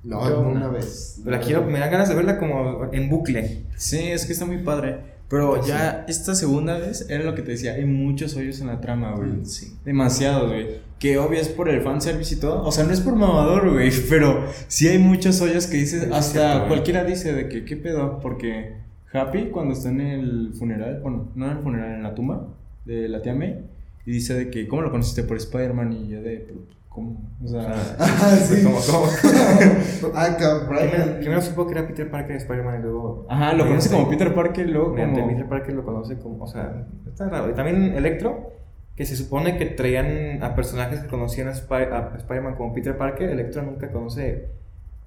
No, 0.02 0.20
una 0.20 0.48
una. 0.48 0.68
vez. 0.68 1.20
Pero 1.24 1.36
aquí 1.36 1.52
me 1.52 1.78
dan 1.78 1.90
ganas 1.90 2.08
de 2.08 2.14
verla 2.14 2.38
como 2.38 2.88
en 2.92 3.10
bucle. 3.10 3.64
Sí, 3.76 3.98
es 3.98 4.24
que 4.24 4.32
está 4.32 4.46
muy 4.46 4.58
padre. 4.62 5.15
Pero 5.28 5.66
ya 5.66 6.04
esta 6.08 6.34
segunda 6.36 6.78
vez 6.78 7.06
era 7.10 7.24
lo 7.24 7.34
que 7.34 7.42
te 7.42 7.50
decía. 7.52 7.72
Hay 7.74 7.84
muchos 7.84 8.36
hoyos 8.36 8.60
en 8.60 8.68
la 8.68 8.80
trama, 8.80 9.14
güey. 9.16 9.30
Mm, 9.30 9.44
Sí. 9.44 9.76
Demasiados, 9.84 10.48
güey. 10.50 10.68
Que 11.00 11.18
obvio 11.18 11.40
es 11.40 11.48
por 11.48 11.68
el 11.68 11.80
fanservice 11.82 12.36
y 12.36 12.38
todo. 12.38 12.62
O 12.64 12.70
sea, 12.70 12.84
no 12.84 12.92
es 12.92 13.00
por 13.00 13.16
mamador, 13.16 13.72
güey. 13.72 13.90
Pero 14.08 14.46
sí 14.68 14.86
hay 14.88 14.98
muchos 14.98 15.40
hoyos 15.40 15.66
que 15.66 15.78
dices. 15.78 16.08
Hasta 16.12 16.56
güey. 16.58 16.68
cualquiera 16.68 17.04
dice 17.04 17.32
de 17.32 17.48
que, 17.48 17.64
¿qué 17.64 17.76
pedo? 17.76 18.20
Porque 18.20 18.76
Happy, 19.12 19.46
cuando 19.50 19.72
está 19.74 19.88
en 19.90 20.00
el 20.00 20.52
funeral, 20.58 21.00
bueno, 21.02 21.32
no 21.34 21.50
en 21.50 21.56
el 21.56 21.62
funeral, 21.62 21.94
en 21.94 22.02
la 22.02 22.14
tumba 22.14 22.48
de 22.84 23.08
la 23.08 23.20
tía 23.22 23.34
May, 23.34 23.64
y 24.04 24.12
dice 24.12 24.34
de 24.34 24.50
que, 24.50 24.68
¿cómo 24.68 24.82
lo 24.82 24.90
conociste 24.92 25.24
por 25.24 25.36
Spider-Man? 25.38 25.92
Y 25.92 26.08
yo 26.08 26.22
de, 26.22 26.36
"Pero, 26.46 26.60
¿cómo? 26.96 27.30
O 27.44 27.46
sea, 27.46 27.72
Ah, 28.00 28.06
sí. 28.42 28.64
Como, 28.64 28.78
como. 28.80 29.06
Ah, 30.14 30.36
cabrón. 30.36 30.66
Primero, 30.68 31.18
primero 31.20 31.42
supo 31.42 31.66
que 31.66 31.72
era 31.78 31.86
Peter 31.86 32.10
Parker 32.10 32.32
de 32.32 32.38
Spider-Man 32.38 32.80
y 32.80 32.82
luego. 32.82 33.26
ajá, 33.28 33.52
lo 33.52 33.66
conoce 33.68 33.88
como 33.90 34.08
Peter 34.08 34.34
Parker, 34.34 34.68
luego 34.68 34.90
mediante 34.94 35.20
como. 35.20 35.32
Peter 35.32 35.48
Parker 35.48 35.74
lo 35.74 35.84
conoce 35.84 36.18
como. 36.18 36.42
O 36.42 36.46
sea, 36.48 36.86
está 37.06 37.28
raro. 37.28 37.50
Y 37.50 37.54
también 37.54 37.94
Electro, 37.94 38.50
que 38.96 39.06
se 39.06 39.14
supone 39.14 39.56
que 39.58 39.66
traían 39.66 40.42
a 40.42 40.54
personajes 40.56 41.00
que 41.00 41.06
conocían 41.08 41.46
a, 41.48 41.50
a 41.52 42.16
Spider-Man 42.16 42.56
como 42.56 42.72
Peter 42.74 42.96
Parker. 42.96 43.30
Electro 43.30 43.62
nunca 43.62 43.90
conoce 43.92 44.48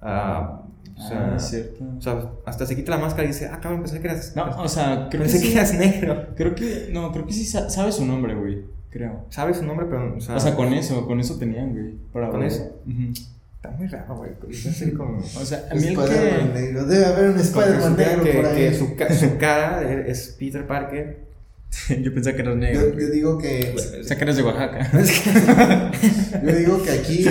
a. 0.00 0.62
O 0.96 1.02
sea, 1.02 1.30
Ah, 1.32 1.36
es 1.36 1.42
cierto. 1.48 1.82
o 1.96 2.00
sea, 2.00 2.30
hasta 2.44 2.66
se 2.66 2.76
quita 2.76 2.90
la 2.90 2.98
máscara 2.98 3.24
y 3.24 3.28
dice, 3.28 3.48
ah, 3.50 3.58
cabrón, 3.60 3.80
pensé 3.80 4.00
que 4.00 4.06
eras. 4.08 4.34
No, 4.36 4.44
o 4.62 4.68
sea, 4.68 5.08
creo 5.08 5.22
que 5.24 5.30
pensé 5.30 5.40
que 5.40 5.46
sí. 5.46 5.52
eras 5.56 5.72
negro. 5.74 6.26
Creo 6.36 6.54
que, 6.54 6.90
no, 6.92 7.10
creo 7.12 7.24
que 7.26 7.32
sí 7.32 7.44
sa- 7.46 7.70
sabe 7.70 7.90
su 7.90 8.04
nombre, 8.04 8.34
güey. 8.34 8.64
Creo. 8.90 9.24
Sabes 9.30 9.58
su 9.58 9.64
nombre, 9.64 9.86
pero. 9.88 10.16
O 10.16 10.20
sea, 10.20 10.36
O 10.36 10.40
sea, 10.40 10.54
con 10.56 10.72
eso, 10.72 11.06
con 11.06 11.20
eso 11.20 11.36
tenían, 11.38 11.72
güey. 11.72 11.94
para 12.12 12.28
¿Con 12.30 12.40
ver. 12.40 12.48
eso? 12.48 12.76
Está 13.56 13.70
muy 13.70 13.86
raro, 13.86 14.16
güey. 14.16 14.30
Como. 14.96 15.18
O 15.18 15.44
sea, 15.44 15.68
a 15.70 15.74
mí 15.74 15.86
el 15.88 15.96
que. 15.96 16.50
negro. 16.54 16.86
Debe 16.86 17.04
haber 17.06 17.30
un 17.30 17.38
Spider-Man 17.38 17.96
negro 17.96 18.24
que, 18.24 18.32
por 18.32 18.46
ahí. 18.46 18.56
que 18.56 18.74
su, 18.74 18.96
ca- 18.96 19.14
su 19.14 19.36
cara 19.38 19.82
es 20.06 20.34
Peter 20.38 20.66
Parker 20.66 21.30
Yo 22.02 22.12
pensaba 22.12 22.34
que 22.34 22.42
eras 22.42 22.54
Yo, 22.54 22.58
negro. 22.60 22.98
yo 22.98 23.10
digo 23.10 23.38
que. 23.38 23.74
O 24.00 24.02
sea, 24.04 24.16
que 24.16 24.24
eres 24.24 24.36
de 24.36 24.42
Oaxaca. 24.42 24.90
Yo 26.44 26.56
digo 26.56 26.82
que 26.82 26.90
aquí 26.90 27.24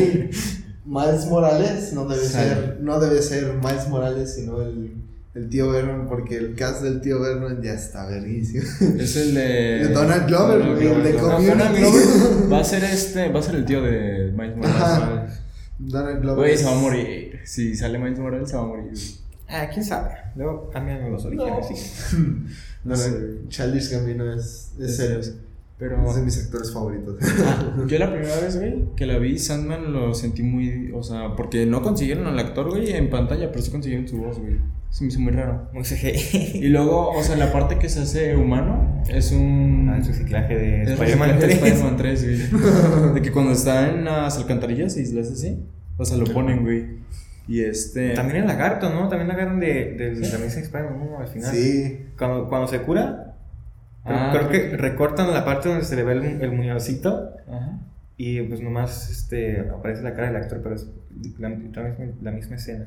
Miles 0.85 1.25
Morales 1.27 1.91
no 1.93 2.07
debe 2.07 2.23
Sale. 2.25 2.49
ser, 2.49 2.77
no 2.81 2.99
debe 2.99 3.21
ser 3.21 3.53
Miles 3.55 3.87
Morales, 3.89 4.33
sino 4.35 4.61
el, 4.61 4.93
el 5.35 5.49
tío 5.49 5.69
Vernon, 5.71 6.07
porque 6.07 6.37
el 6.37 6.55
cast 6.55 6.81
del 6.81 7.01
tío 7.01 7.19
Vernon 7.21 7.61
ya 7.61 7.73
está 7.73 8.07
verguísimo. 8.07 8.63
Es 8.99 9.15
el 9.15 9.33
de. 9.35 9.41
De 9.41 9.87
Donald 9.93 10.27
Glover, 10.27 10.59
Donald 10.59 10.75
güey, 10.75 10.87
el 10.91 11.03
de 11.03 11.13
No, 11.13 11.19
Community. 11.19 11.49
Donald 11.49 11.77
Glover 11.77 12.51
Va 12.53 12.59
a 12.59 12.63
ser 12.63 12.83
este. 12.83 13.29
Va 13.29 13.39
a 13.39 13.43
ser 13.43 13.55
el 13.55 13.65
tío 13.65 13.81
de 13.81 14.33
Miles 14.35 14.57
Morales. 14.57 15.39
Donald 15.77 16.21
Glover. 16.21 16.45
Güey, 16.45 16.57
se 16.57 16.65
va 16.65 16.71
a 16.71 16.79
morir. 16.81 17.39
Si 17.45 17.75
sale 17.75 17.99
Miles 17.99 18.19
Morales, 18.19 18.49
se 18.49 18.55
va 18.57 18.63
a 18.63 18.65
morir. 18.65 18.91
Ah, 19.47 19.67
quién 19.71 19.83
sabe. 19.85 20.11
Luego 20.35 20.69
cambian 20.71 21.11
los 21.11 21.23
orígenes. 21.25 21.65
sí. 21.67 22.15
Donald- 22.83 23.47
Childish 23.49 23.91
Gambino 23.91 24.31
es, 24.33 24.71
es, 24.79 24.99
es 24.99 25.33
Pero. 25.79 26.13
de 26.13 26.21
mis 26.21 26.37
actores 26.43 26.73
favoritos. 26.73 27.15
Yo 27.87 27.97
la 27.97 28.11
primera 28.11 28.37
vez, 28.41 28.57
güey, 28.57 28.93
que 28.97 29.05
la 29.05 29.17
vi, 29.17 29.39
Sandman 29.39 29.93
lo 29.93 30.13
sentí 30.13 30.43
muy. 30.43 30.91
O 30.93 31.01
sea, 31.01 31.37
porque 31.37 31.65
no 31.65 31.81
consiguieron 31.81 32.27
al 32.27 32.37
actor, 32.37 32.69
güey, 32.69 32.91
en 32.91 33.09
pantalla, 33.09 33.49
pero 33.49 33.61
sí 33.61 33.71
consiguieron 33.71 34.05
su 34.05 34.17
voz, 34.17 34.39
güey. 34.39 34.57
Se 34.89 35.05
me 35.05 35.09
hizo 35.09 35.21
muy 35.21 35.31
raro. 35.31 35.69
Muy 35.71 35.83
CGI. 35.83 36.57
Y 36.57 36.67
luego, 36.67 37.11
o 37.11 37.23
sea, 37.23 37.37
la 37.37 37.53
parte 37.53 37.77
que 37.79 37.87
se 37.87 38.01
hace 38.01 38.35
humano 38.35 39.01
es 39.07 39.31
un. 39.31 39.87
Ah, 39.89 39.97
el 39.97 40.05
reciclaje 40.05 40.53
de 40.53 40.83
es 40.83 40.89
Spider-Man 40.89 41.39
de 41.39 41.47
3. 41.47 41.53
Spider-Man 41.53 41.97
3, 41.97 42.23
güey. 42.23 43.13
De 43.13 43.21
que 43.21 43.31
cuando 43.31 43.53
está 43.53 43.89
en 43.89 44.03
las 44.03 44.37
alcantarillas 44.37 44.97
y 44.97 45.05
le 45.13 45.21
hace 45.21 45.33
así, 45.33 45.63
o 45.97 46.03
sea, 46.03 46.17
lo 46.17 46.25
ponen, 46.25 46.63
güey. 46.63 46.99
Y 47.47 47.61
este. 47.61 48.15
También 48.15 48.41
el 48.41 48.47
lagarto, 48.47 48.89
¿no? 48.89 49.07
También 49.07 49.29
la 49.29 49.35
agarran 49.35 49.61
de, 49.61 49.95
de 49.95 50.29
la 50.29 50.39
misma 50.39 50.61
Spider-Man 50.61 51.01
1 51.01 51.19
al 51.19 51.27
final. 51.27 51.55
Sí. 51.55 51.99
Cuando, 52.17 52.49
cuando 52.49 52.67
se 52.67 52.81
cura, 52.81 53.28
Ah, 54.05 54.29
creo 54.33 54.49
que 54.49 54.57
creo 54.59 54.71
que- 54.71 54.77
recortan 54.77 55.33
la 55.33 55.43
parte 55.45 55.69
donde 55.69 55.83
se 55.85 55.95
le 55.95 56.03
ve 56.03 56.13
el, 56.13 56.23
el 56.41 56.51
muñoncito 56.51 57.31
Ajá. 57.47 57.79
y 58.17 58.41
pues 58.43 58.61
nomás 58.61 59.09
este, 59.09 59.59
aparece 59.61 60.01
la 60.03 60.13
cara 60.13 60.27
del 60.27 60.37
actor, 60.37 60.61
pero 60.63 60.75
es 60.75 60.87
la, 61.37 61.49
la 61.49 61.55
misma, 61.55 61.83
la 62.21 62.31
misma 62.31 62.55
escena. 62.55 62.85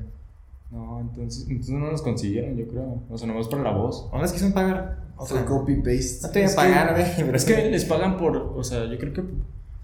No, 0.70 1.01
entonces, 1.01 1.46
entonces 1.51 1.75
no 1.75 1.90
los 1.90 2.01
consiguieron, 2.01 2.57
yo 2.57 2.66
creo. 2.66 3.03
O 3.11 3.18
sea, 3.18 3.29
nomás 3.29 3.46
por 3.48 3.61
la 3.61 3.72
voz. 3.72 4.09
¿O 4.11 4.16
no 4.16 4.22
las 4.22 4.33
quisieron 4.33 4.55
pagar? 4.55 5.01
O 5.18 5.27
sea, 5.27 5.44
copy 5.44 5.77
paste. 5.77 6.18
no 6.22 6.31
te 6.31 6.42
voy 6.42 6.51
a 6.51 6.57
pagar, 6.57 6.92
güey. 6.94 7.05
Pero 7.18 7.37
Es 7.37 7.44
que 7.44 7.70
les 7.70 7.85
pagan 7.85 8.16
por. 8.16 8.37
O 8.38 8.64
sea, 8.64 8.87
yo 8.87 8.96
creo 8.98 9.12
que 9.12 9.22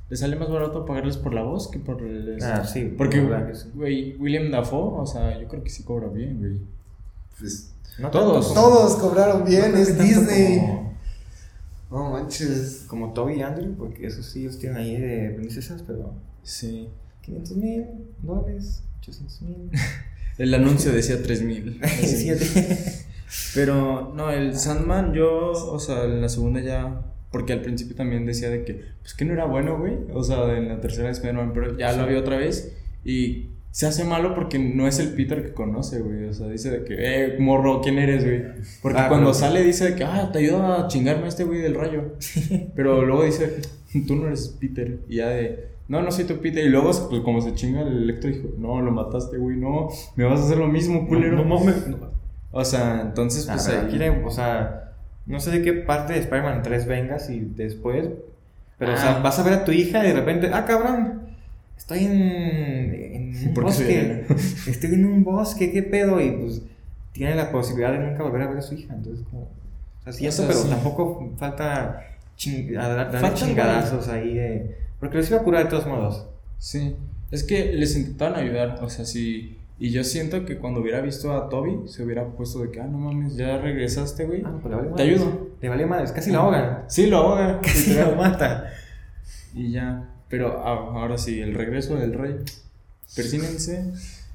les 0.09 0.21
sale 0.21 0.35
más 0.37 0.51
barato 0.51 0.87
pagarles 0.87 1.19
por 1.19 1.35
la 1.35 1.43
voz 1.43 1.69
que 1.71 1.79
por 1.79 2.01
el. 2.03 2.39
Ah, 2.43 2.65
sí. 2.65 2.95
Porque, 2.97 3.21
que 3.49 3.55
sí. 3.55 3.71
güey, 3.75 4.17
William 4.17 4.51
Dafoe, 4.51 5.03
o 5.03 5.07
sea, 5.07 5.39
yo 5.39 5.47
creo 5.47 5.63
que 5.63 5.69
sí 5.69 5.83
cobra 5.83 6.09
bien, 6.09 6.39
güey. 6.39 6.59
Pues, 7.39 7.75
No 7.99 8.11
Todos. 8.11 8.47
tanto 8.55 8.61
todos 8.71 8.97
cobraron 8.97 9.45
bien, 9.45 9.73
no 9.73 9.77
es 9.79 9.99
Disney. 9.99 10.59
Como, 10.59 10.88
No 11.91 12.11
manches. 12.11 12.85
como 12.87 13.13
Toby 13.13 13.35
y 13.35 13.43
Andrew, 13.43 13.75
porque 13.77 14.07
esos 14.07 14.27
sí 14.27 14.41
ellos 14.41 14.59
tienen 14.59 14.79
ahí 14.79 14.97
de 14.97 15.31
princesas, 15.31 15.83
pero 15.87 16.15
Sí. 16.43 16.89
500 17.23 17.57
mil 17.57 17.85
dólares, 18.23 18.85
800 19.01 19.43
mil. 19.43 19.71
El 20.39 20.55
anuncio 20.55 20.93
decía 20.93 21.23
3000. 21.23 21.81
Siete. 22.05 22.47
Pero, 23.55 24.13
no, 24.15 24.31
el 24.31 24.57
Sandman, 24.57 25.13
yo, 25.13 25.51
o 25.51 25.79
sea, 25.81 26.05
en 26.05 26.21
la 26.23 26.29
segunda 26.29 26.61
ya. 26.61 27.03
Porque 27.33 27.53
al 27.53 27.61
principio 27.61 27.95
también 27.97 28.25
decía 28.25 28.49
de 28.49 28.65
que, 28.65 28.81
pues 29.03 29.13
que 29.15 29.25
no 29.27 29.33
era 29.35 29.45
bueno, 29.45 29.79
güey. 29.79 29.99
O 30.15 30.23
sea, 30.23 30.57
en 30.57 30.69
la 30.69 30.81
tercera 30.81 31.09
de 31.09 31.13
Spider-Man, 31.13 31.53
pero 31.53 31.77
ya 31.77 31.93
lo 31.93 32.07
vi 32.07 32.15
otra 32.15 32.39
vez. 32.39 32.73
Y 33.05 33.49
se 33.71 33.87
hace 33.87 34.05
malo 34.05 34.35
porque 34.35 34.59
no 34.59 34.89
es 34.89 34.99
el 34.99 35.11
Peter 35.15 35.45
que 35.45 35.53
conoce, 35.53 36.01
güey. 36.01 36.25
O 36.25 36.33
sea, 36.33 36.49
dice 36.49 36.71
de 36.71 36.85
que, 36.85 36.95
eh, 36.99 37.37
morro, 37.39 37.81
¿quién 37.81 37.99
eres, 37.99 38.25
güey? 38.25 38.43
Porque 38.83 38.99
Ah, 38.99 39.09
cuando 39.09 39.27
pero- 39.27 39.35
sale 39.39 39.63
dice 39.63 39.91
de 39.91 39.95
que, 39.95 40.05
ah, 40.05 40.31
te 40.33 40.41
ayuda 40.41 40.85
a 40.85 40.89
chingarme 40.89 41.25
a 41.27 41.29
este 41.29 41.45
güey 41.45 41.61
del 41.61 41.75
rayo. 41.75 42.15
Pero 42.75 43.05
luego 43.05 43.25
dice, 43.25 43.61
tú 44.07 44.17
no 44.17 44.27
eres 44.27 44.57
Peter. 44.61 44.99
Y 45.09 45.17
ya 45.17 45.29
de, 45.29 45.69
no, 45.87 46.03
no 46.03 46.11
soy 46.11 46.25
tu 46.25 46.39
Peter. 46.39 46.65
Y 46.65 46.71
luego, 46.71 46.91
pues 47.09 47.23
como 47.23 47.41
se 47.41 47.55
chinga 47.55 47.83
el 47.83 48.03
electro, 48.05 48.31
dijo, 48.31 48.49
no, 48.59 48.81
lo 48.83 48.91
mataste, 48.91 49.37
güey, 49.39 49.57
no, 49.57 49.89
me 50.17 50.25
vas 50.25 50.41
a 50.41 50.45
hacer 50.45 50.59
lo 50.59 50.67
mismo, 50.67 51.07
culero. 51.07 51.37
No 51.37 51.45
mames. 51.45 51.87
No, 51.87 51.99
O 52.51 52.65
sea, 52.65 53.03
entonces, 53.03 53.47
Ah, 53.49 53.53
pues 53.55 53.69
pero 53.91 54.05
ahí- 54.05 54.23
o 54.25 54.31
sea, 54.31 54.93
no 55.27 55.39
sé 55.39 55.51
de 55.51 55.63
qué 55.63 55.75
parte 55.75 56.15
de 56.15 56.21
Spider-Man 56.21 56.63
3 56.63 56.87
vengas 56.87 57.29
y 57.31 57.41
después, 57.41 58.09
pero 58.79 58.95
o 58.95 58.97
sea, 58.97 59.19
Ah. 59.19 59.21
vas 59.23 59.39
a 59.39 59.43
ver 59.43 59.53
a 59.53 59.65
tu 59.65 59.73
hija 59.73 60.03
y 60.05 60.09
de 60.09 60.15
repente, 60.15 60.51
ah, 60.53 60.65
cabrón, 60.65 61.29
estoy 61.79 62.05
en, 62.05 62.13
en 62.13 63.49
un 63.49 63.55
¿Por 63.55 63.65
qué 63.67 63.73
soy 63.73 63.85
bosque, 63.87 64.27
estoy 64.71 64.95
en 64.95 65.07
un 65.07 65.25
bosque, 65.25 65.73
¿qué 65.73 65.83
pedo? 65.83 66.21
Y 66.21 66.31
pues 66.33 66.61
tiene 67.13 67.35
la 67.35 67.51
posibilidad 67.51 67.93
de 67.93 68.01
nunca 68.01 68.23
volver 68.25 68.43
a 68.43 68.49
ver 68.49 68.59
a 68.59 68.63
su 68.63 68.75
hija, 68.75 68.95
entonces 68.95 69.25
como, 69.31 69.43
o 69.45 69.49
sea, 70.05 70.13
sí, 70.13 70.27
eso, 70.27 70.45
pero 70.47 70.59
sí. 70.61 70.69
tampoco 70.69 71.33
falta 71.39 72.03
ching, 72.37 72.77
a 72.77 72.89
dar- 72.89 73.13
darle 73.13 73.35
chingadazos 73.35 74.09
ahí 74.09 74.35
de, 74.35 74.77
porque 75.01 75.17
los 75.17 75.31
iba 75.31 75.41
a 75.41 75.43
curar 75.43 75.65
de 75.65 75.71
todos 75.71 75.87
modos. 75.87 76.27
Sí, 76.59 76.95
es 77.31 77.43
que 77.45 77.73
les 77.73 77.97
intentaban 77.97 78.35
ayudar, 78.35 78.79
o 78.83 78.89
sea, 78.91 79.05
sí. 79.05 79.55
Y 79.81 79.91
yo 79.91 80.03
siento 80.03 80.45
que 80.45 80.59
cuando 80.59 80.81
hubiera 80.81 81.01
visto 81.01 81.33
a 81.33 81.49
Toby, 81.49 81.87
se 81.87 82.03
hubiera 82.03 82.25
puesto 82.27 82.59
de 82.65 82.71
que, 82.73 82.81
ah, 82.81 82.87
no 82.89 82.99
mames, 82.99 83.37
ya 83.37 83.59
regresaste, 83.59 84.25
güey. 84.25 84.43
Ah, 84.45 84.59
pues 84.61 84.75
le 84.75 84.81
vale 84.81 84.91
Te 84.97 85.03
ayudo. 85.03 85.49
Le 85.61 85.69
vale 85.69 85.87
madres, 85.87 86.11
casi 86.11 86.33
la 86.33 86.39
ahogan, 86.39 86.83
Sí, 86.89 87.07
lo 87.07 87.19
ahoga. 87.19 87.61
casi 87.63 87.95
lo 87.95 88.17
mata. 88.17 88.73
y 89.55 89.71
ya. 89.71 90.05
Pero 90.29 90.63
ah, 90.65 91.01
ahora 91.01 91.19
sí, 91.19 91.41
el 91.41 91.55
regreso 91.55 91.97
del 91.97 92.15
rey. 92.15 92.37
Persínense. 93.15 93.93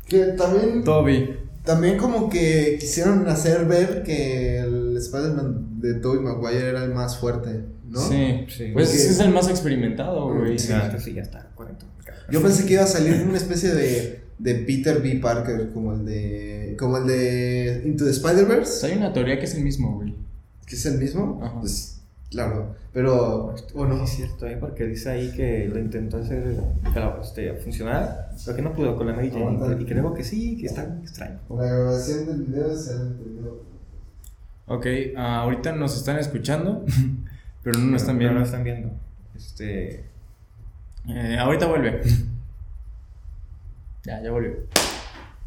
Que 0.07 0.19
también, 0.37 0.83
Toby. 0.83 1.37
también 1.63 1.97
como 1.97 2.29
que 2.29 2.77
quisieron 2.79 3.27
hacer 3.27 3.65
ver 3.65 4.03
que 4.03 4.59
el 4.59 4.97
Spider-Man 4.97 5.79
de 5.79 5.95
Tobey 5.95 6.19
Maguire 6.19 6.69
era 6.69 6.83
el 6.83 6.93
más 6.93 7.17
fuerte, 7.17 7.63
¿no? 7.87 7.99
Sí. 7.99 8.45
Sí. 8.49 8.71
Pues 8.73 8.93
es 8.93 9.19
el 9.19 9.31
más 9.31 9.49
experimentado, 9.49 10.33
güey. 10.33 10.57
Sí, 10.59 10.69
ya, 10.69 10.99
sí, 10.99 11.13
ya 11.13 11.21
está, 11.21 11.51
40. 11.55 11.85
Yo 12.31 12.41
pensé 12.41 12.65
que 12.65 12.73
iba 12.73 12.83
a 12.83 12.87
salir 12.87 13.25
una 13.27 13.37
especie 13.37 13.73
de, 13.73 14.23
de 14.39 14.55
Peter 14.55 15.01
B. 15.01 15.19
Parker, 15.21 15.69
como 15.73 15.93
el 15.93 16.05
de, 16.05 16.75
como 16.79 16.97
el 16.97 17.07
de 17.07 17.83
Into 17.85 18.05
the 18.05 18.11
Spider-Verse, 18.11 18.87
hay 18.87 18.97
una 18.97 19.13
teoría 19.13 19.37
que 19.37 19.45
es 19.45 19.55
el 19.55 19.63
mismo, 19.63 19.95
güey. 19.95 20.15
que 20.65 20.75
es 20.75 20.85
el 20.85 20.97
mismo. 20.97 21.39
Ajá. 21.43 21.59
Pues, 21.59 21.92
claro, 22.33 22.75
pero, 22.91 23.55
bueno, 23.73 23.97
Sí, 23.97 24.03
es 24.03 24.09
cierto, 24.11 24.47
¿eh? 24.47 24.57
porque 24.59 24.85
dice 24.85 25.09
ahí 25.09 25.31
que 25.31 25.67
lo 25.67 25.79
intentó 25.79 26.17
hacer 26.17 26.57
para, 26.93 27.19
este, 27.21 27.53
funcionar, 27.53 28.29
pero 28.43 28.55
que 28.55 28.61
no 28.61 28.73
pudo 28.73 28.95
con 28.95 29.07
la. 29.07 29.13
Aguantar. 29.13 29.81
Y 29.81 29.85
creo 29.85 30.13
que 30.13 30.23
sí, 30.23 30.57
que 30.57 30.67
está 30.67 30.83
extraño. 31.01 31.39
la 31.49 31.65
grabación 31.65 32.25
del 32.25 32.43
video 32.43 32.75
se 32.75 32.93
ha 32.93 32.97
entendido. 32.97 33.63
Ok, 34.67 34.85
ah, 35.17 35.41
ahorita 35.41 35.71
nos 35.73 35.95
están 35.95 36.17
escuchando, 36.17 36.85
pero 37.63 37.79
no 37.79 37.85
nos 37.85 38.01
están 38.01 38.17
viendo. 38.17 38.33
No 38.33 38.39
lo 38.41 38.45
están 38.45 38.63
viendo. 38.63 38.91
Este. 39.35 40.05
Eh, 41.07 41.37
ahorita 41.39 41.67
vuelve. 41.67 42.01
Ya, 44.05 44.21
ya 44.21 44.31
volvió. 44.31 44.51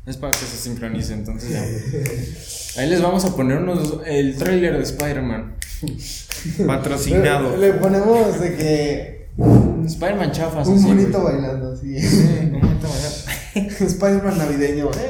Es 0.06 0.16
para 0.16 0.30
que 0.30 0.38
se 0.38 0.56
sincronice, 0.56 1.12
entonces 1.12 1.50
ya. 1.50 2.80
Ahí 2.80 2.88
les 2.88 3.02
vamos 3.02 3.24
a 3.26 3.36
poner 3.36 3.58
unos, 3.58 4.00
el 4.06 4.34
trailer 4.38 4.78
de 4.78 4.82
Spider-Man. 4.82 5.56
Patrocinado. 6.66 7.56
Le, 7.56 7.68
le 7.68 7.72
ponemos 7.74 8.40
de 8.40 8.54
que 8.54 9.26
Spider-Man 9.86 10.32
chafas. 10.32 10.66
un 10.68 10.82
güey. 10.82 11.06
bailando, 11.06 11.72
así. 11.72 11.96
Un 11.96 12.60
vaya. 12.82 13.68
Spider-Man 13.80 14.38
navideño. 14.38 14.90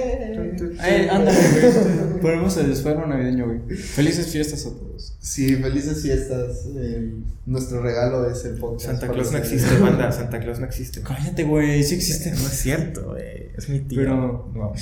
Eh, 0.85 1.09
ándale, 1.11 1.39
güey. 1.39 2.21
Ponemos 2.21 2.57
el 2.59 2.71
Spider-Man 2.71 3.09
navideño, 3.11 3.47
güey. 3.47 3.77
Felices 3.77 4.29
fiestas 4.29 4.67
a 4.67 4.71
todos. 4.71 5.17
Sí, 5.21 5.57
felices 5.57 6.03
fiestas. 6.03 6.67
eh, 6.77 7.13
nuestro 7.47 7.83
regalo 7.83 8.31
es 8.31 8.45
el 8.45 8.55
podcast. 8.59 8.87
Santa 9.01 9.09
Claus 9.13 9.33
no 9.33 9.39
existe, 9.39 9.79
banda. 9.79 10.13
Santa 10.13 10.39
Claus 10.41 10.59
no 10.61 10.67
existe. 10.67 11.01
Cállate, 11.03 11.45
güey, 11.45 11.83
sí 11.83 11.95
existe. 11.97 12.31
No 12.31 12.37
es 12.37 12.59
cierto, 12.61 13.11
güey. 13.11 13.51
Es 13.57 13.69
mi 13.69 13.81
tío. 13.81 14.01
Pero- 14.01 14.51
No. 14.55 14.73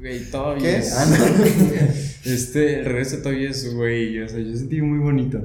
Güey, 0.00 0.30
todavía 0.30 0.62
¿Qué? 0.62 0.76
es- 0.78 0.96
Ah, 0.96 1.06
no. 1.06 1.16
Este, 2.24 2.80
el 2.80 2.84
regreso 2.84 3.18
todavía 3.18 3.48
es, 3.50 3.74
güey, 3.74 4.20
o 4.20 4.28
sea, 4.28 4.40
yo 4.40 4.54
sentí 4.54 4.82
muy 4.82 4.98
bonito. 4.98 5.40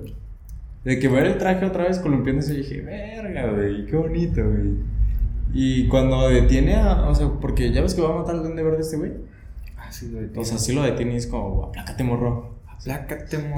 De 0.83 0.99
que 0.99 1.07
ver 1.07 1.25
el 1.25 1.37
traje 1.37 1.65
otra 1.65 1.85
vez 1.85 1.99
columpiándose, 1.99 2.53
dije, 2.53 2.81
verga, 2.81 3.49
güey, 3.51 3.85
qué 3.85 3.95
bonito, 3.95 4.43
güey. 4.43 4.73
Y 5.53 5.87
cuando 5.87 6.27
detiene 6.29 6.75
a, 6.75 7.07
o 7.07 7.15
sea, 7.15 7.29
porque 7.39 7.71
ya 7.71 7.81
ves 7.81 7.93
que 7.93 8.01
va 8.01 8.13
a 8.13 8.19
matar 8.19 8.35
al 8.35 8.43
duende 8.43 8.61
verde 8.61 8.81
este 8.81 8.97
güey. 8.97 9.11
Ah, 9.77 9.89
sí, 9.91 10.09
lo 10.11 10.41
O 10.41 10.43
sea, 10.45 10.57
sí 10.57 10.73
lo 10.73 10.83
detiene 10.83 11.13
y 11.13 11.17
es 11.17 11.27
como, 11.27 11.63
aplácate, 11.63 12.03
morro. 12.03 12.54
Aplácate, 12.79 13.37
mo. 13.49 13.55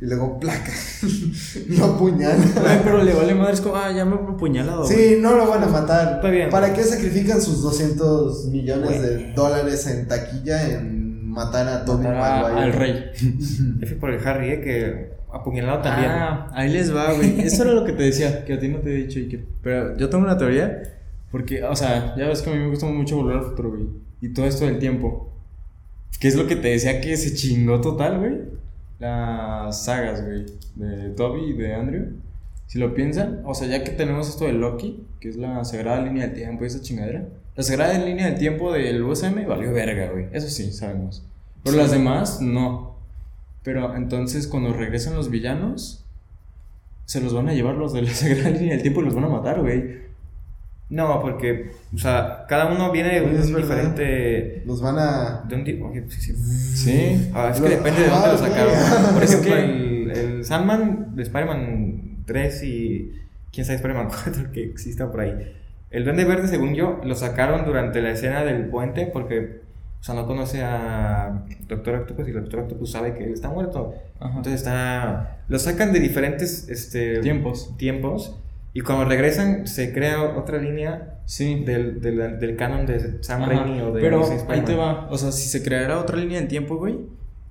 Y 0.00 0.04
luego 0.06 0.38
placa. 0.38 0.72
no 1.68 1.98
puñal. 1.98 2.36
Güey, 2.38 2.82
pero 2.84 3.02
le 3.02 3.14
vale 3.14 3.34
madre, 3.34 3.54
es 3.54 3.60
como, 3.60 3.76
ah, 3.76 3.90
ya 3.92 4.04
me 4.04 4.16
he 4.16 4.18
apuñalado. 4.18 4.84
Sí, 4.86 5.16
no 5.20 5.34
lo 5.36 5.48
van 5.48 5.64
a 5.64 5.66
matar. 5.66 6.16
Está 6.16 6.30
bien. 6.30 6.50
¿Para 6.50 6.72
qué 6.72 6.82
sacrifican 6.84 7.40
sus 7.40 7.62
200 7.62 8.46
millones 8.46 9.02
de 9.02 9.32
dólares 9.32 9.86
en 9.86 10.06
taquilla 10.08 10.68
en 10.68 11.28
matar 11.30 11.66
a 11.68 11.82
a- 11.84 11.96
Maguire? 11.96 12.60
al 12.62 12.72
rey. 12.72 13.04
F 13.82 13.94
por 13.96 14.10
el 14.10 14.26
Harry, 14.26 14.50
eh, 14.50 14.60
que 14.60 15.10
apuñalado 15.32 15.80
también. 15.80 16.10
Ah, 16.10 16.48
ahí 16.54 16.70
les 16.72 16.94
va, 16.94 17.12
güey. 17.12 17.40
Eso 17.40 17.62
era 17.62 17.72
lo 17.72 17.84
que 17.84 17.92
te 17.92 18.02
decía, 18.02 18.44
que 18.44 18.54
a 18.54 18.58
ti 18.58 18.68
no 18.68 18.78
te 18.78 18.90
he 18.90 18.96
dicho. 18.96 19.18
Y 19.20 19.28
que... 19.28 19.44
Pero 19.62 19.96
yo 19.96 20.08
tengo 20.10 20.24
una 20.24 20.36
teoría, 20.36 20.82
porque, 21.30 21.62
o 21.62 21.76
sea, 21.76 22.14
ya 22.16 22.26
ves 22.26 22.42
que 22.42 22.50
a 22.50 22.52
mí 22.52 22.58
me 22.58 22.68
gusta 22.68 22.86
mucho 22.86 23.16
volver 23.16 23.36
al 23.38 23.44
futuro, 23.44 23.70
güey. 23.70 23.86
Y 24.20 24.30
todo 24.34 24.46
esto 24.46 24.64
del 24.66 24.78
tiempo. 24.78 25.29
¿Qué 26.18 26.28
es 26.28 26.34
lo 26.34 26.46
que 26.46 26.56
te 26.56 26.68
decía 26.68 27.00
que 27.00 27.16
se 27.16 27.34
chingó 27.34 27.80
total, 27.80 28.18
güey? 28.18 28.60
las 29.00 29.84
sagas, 29.84 30.24
güey, 30.24 30.44
de 30.76 31.10
Toby 31.10 31.50
y 31.50 31.52
de 31.54 31.74
Andrew. 31.74 32.06
Si 32.66 32.78
lo 32.78 32.94
piensan, 32.94 33.42
o 33.44 33.54
sea, 33.54 33.66
ya 33.66 33.82
que 33.82 33.90
tenemos 33.90 34.28
esto 34.28 34.44
de 34.44 34.52
Loki, 34.52 35.04
que 35.18 35.28
es 35.28 35.36
la 35.36 35.64
sagrada 35.64 36.02
línea 36.02 36.26
del 36.26 36.34
tiempo 36.34 36.62
y 36.62 36.68
esa 36.68 36.82
chingadera, 36.82 37.26
la 37.56 37.62
sagrada 37.64 37.98
línea 37.98 38.26
del 38.26 38.38
tiempo 38.38 38.72
del 38.72 39.02
USM 39.02 39.46
valió 39.46 39.72
verga, 39.72 40.12
güey. 40.12 40.26
Eso 40.32 40.48
sí, 40.48 40.70
sabemos. 40.70 41.24
Pero 41.64 41.76
las 41.76 41.90
demás, 41.90 42.40
no. 42.40 42.94
Pero 43.64 43.96
entonces, 43.96 44.46
cuando 44.46 44.72
regresan 44.72 45.14
los 45.14 45.30
villanos, 45.30 46.04
se 47.06 47.20
los 47.20 47.34
van 47.34 47.48
a 47.48 47.54
llevar 47.54 47.74
los 47.74 47.92
de 47.92 48.02
la 48.02 48.10
sagrada 48.14 48.50
línea 48.50 48.74
del 48.74 48.82
tiempo 48.82 49.00
y 49.00 49.04
los 49.04 49.14
van 49.14 49.24
a 49.24 49.28
matar, 49.28 49.60
güey. 49.60 50.09
No, 50.90 51.20
porque, 51.22 51.70
o 51.94 51.98
sea, 51.98 52.44
cada 52.48 52.66
uno 52.66 52.90
viene 52.90 53.20
de 53.20 53.38
es 53.38 53.46
un 53.46 53.56
diferente. 53.56 54.62
Nos 54.66 54.82
van 54.82 54.98
a. 54.98 55.44
De 55.48 55.54
un 55.54 55.64
tipo. 55.64 55.92
sí, 56.08 56.20
sí. 56.20 56.34
Sí. 56.34 57.30
Ah, 57.32 57.50
es 57.54 57.60
que 57.60 57.68
depende 57.68 58.00
de 58.02 58.08
dónde 58.08 58.26
Ah, 58.28 58.32
lo 58.32 58.38
sacaron. 58.38 58.74
Por 59.14 59.22
ejemplo, 59.22 59.54
que- 59.54 59.64
el, 59.64 60.10
el 60.10 60.44
Sandman 60.44 61.14
de 61.14 61.22
Spider-Man 61.22 62.24
3 62.26 62.62
y 62.64 63.12
quién 63.52 63.64
sabe 63.64 63.76
Spider-Man 63.76 64.08
4 64.24 64.50
que 64.52 64.64
exista 64.64 65.10
por 65.10 65.20
ahí. 65.20 65.32
El 65.90 66.04
Duende 66.04 66.24
Verde, 66.24 66.48
según 66.48 66.74
yo, 66.74 67.00
lo 67.04 67.14
sacaron 67.14 67.64
durante 67.64 68.00
la 68.02 68.10
escena 68.10 68.44
del 68.44 68.66
puente 68.66 69.06
porque, 69.12 69.60
o 70.00 70.02
sea, 70.02 70.14
no 70.16 70.26
conoce 70.26 70.62
a 70.62 71.44
Doctor 71.68 71.96
Octopus 71.96 72.26
y 72.26 72.30
el 72.30 72.36
Doctor 72.42 72.60
Octopus 72.60 72.90
sabe 72.92 73.14
que 73.14 73.24
él 73.24 73.32
está 73.32 73.48
muerto. 73.48 73.94
Ajá. 74.18 74.28
Entonces 74.38 74.54
está... 74.54 75.38
Lo 75.48 75.58
sacan 75.58 75.92
de 75.92 76.00
diferentes 76.00 76.68
este, 76.68 77.20
Tiempos. 77.20 77.76
tiempos 77.76 78.38
y 78.72 78.80
cuando 78.82 79.04
regresan 79.04 79.66
se 79.66 79.92
crea 79.92 80.22
otra 80.38 80.58
línea 80.58 81.16
Sí. 81.24 81.62
del, 81.64 82.00
del, 82.00 82.38
del 82.40 82.56
canon 82.56 82.86
de 82.86 83.22
Sam 83.22 83.48
Raimi 83.48 83.80
o 83.80 83.92
de 83.92 84.00
Pero 84.00 84.24
ahí 84.48 84.60
te 84.62 84.74
va. 84.74 85.08
O 85.10 85.18
sea, 85.18 85.30
si 85.32 85.48
se 85.48 85.62
creara 85.62 85.98
otra 85.98 86.16
línea 86.16 86.38
del 86.40 86.48
tiempo, 86.48 86.76
güey. 86.76 86.98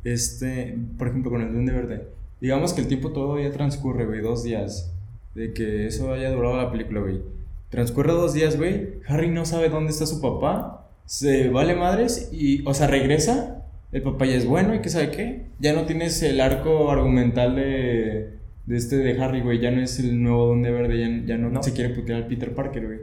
Este, 0.03 0.77
por 0.97 1.08
ejemplo, 1.08 1.32
con 1.32 1.41
el 1.41 1.51
Duende 1.53 1.71
Verde. 1.73 2.08
Digamos 2.41 2.73
que 2.73 2.82
el 2.82 2.88
tiempo 2.88 3.12
todavía 3.12 3.51
transcurre, 3.51 4.05
güey, 4.05 4.21
dos 4.21 4.43
días. 4.43 4.93
De 5.36 5.53
que 5.53 5.88
eso 5.88 6.13
haya 6.13 6.32
durado 6.32 6.58
la 6.58 6.71
película, 6.71 7.01
güey. 7.01 7.21
Transcurre 7.69 8.12
dos 8.13 8.34
días, 8.34 8.58
güey. 8.58 8.95
Harry 9.08 9.29
no 9.29 9.45
sabe 9.45 9.69
dónde 9.69 9.91
está 9.91 10.05
su 10.05 10.21
papá. 10.21 10.88
Se 11.05 11.49
vale 11.49 11.75
madres 11.75 12.29
y, 12.32 12.65
o 12.67 12.73
sea, 12.73 12.88
regresa. 12.88 13.63
El 13.91 14.01
papá 14.03 14.25
ya 14.25 14.36
es 14.36 14.45
bueno 14.45 14.75
y 14.75 14.79
que 14.82 14.89
sabe 14.89 15.12
qué. 15.12 15.45
Ya 15.60 15.73
no 15.73 15.86
tienes 15.86 16.21
el 16.23 16.39
arco 16.41 16.91
argumental 16.91 17.55
de, 17.55 18.29
de 18.69 18.77
este 18.77 18.95
de 18.97 19.21
Harry, 19.21 19.41
güey. 19.41 19.60
Ya 19.60 19.71
no 19.71 19.82
es 19.82 19.99
el 19.99 20.21
nuevo 20.23 20.47
Duende 20.47 20.71
Verde. 20.71 20.99
Ya, 20.99 21.25
ya 21.34 21.38
no, 21.38 21.49
No. 21.49 21.62
se 21.63 21.73
quiere 21.73 21.93
putear 21.93 22.21
al 22.23 22.27
Peter 22.27 22.53
Parker, 22.53 22.86
güey. 22.86 22.99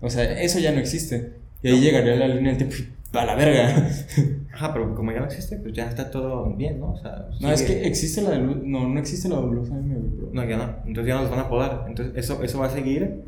O 0.00 0.10
sea, 0.10 0.24
eso 0.40 0.58
ya 0.58 0.72
no 0.72 0.78
existe. 0.80 1.34
Y 1.62 1.68
ahí 1.68 1.80
llegaría 1.80 2.16
la 2.16 2.28
línea 2.28 2.52
del 2.54 2.68
tiempo 2.68 2.76
a 3.12 3.24
la 3.24 3.34
verga. 3.36 3.88
Ajá, 4.52 4.72
pero 4.72 4.94
como 4.94 5.12
ya 5.12 5.20
no 5.20 5.26
existe, 5.26 5.56
pues 5.56 5.72
ya 5.74 5.88
está 5.88 6.10
todo 6.10 6.52
bien, 6.56 6.78
¿no? 6.80 6.92
O 6.92 6.98
sea, 6.98 7.26
No, 7.40 7.50
es 7.52 7.62
que 7.62 7.86
existe 7.86 8.22
la 8.22 8.30
de 8.30 8.38
luz. 8.38 8.56
No, 8.64 8.88
no 8.88 8.98
existe 9.00 9.28
la 9.28 9.36
de 9.36 9.42
luz 9.46 9.70
AM, 9.70 9.88
güey, 9.88 10.16
bro. 10.16 10.28
No, 10.32 10.44
ya 10.44 10.56
no. 10.56 10.64
Entonces 10.86 11.06
ya 11.06 11.14
no 11.16 11.22
los 11.22 11.30
van 11.30 11.40
a 11.40 11.48
podar. 11.48 11.84
Entonces 11.88 12.14
eso, 12.16 12.42
eso 12.42 12.58
va 12.58 12.66
a 12.66 12.70
seguir 12.70 13.22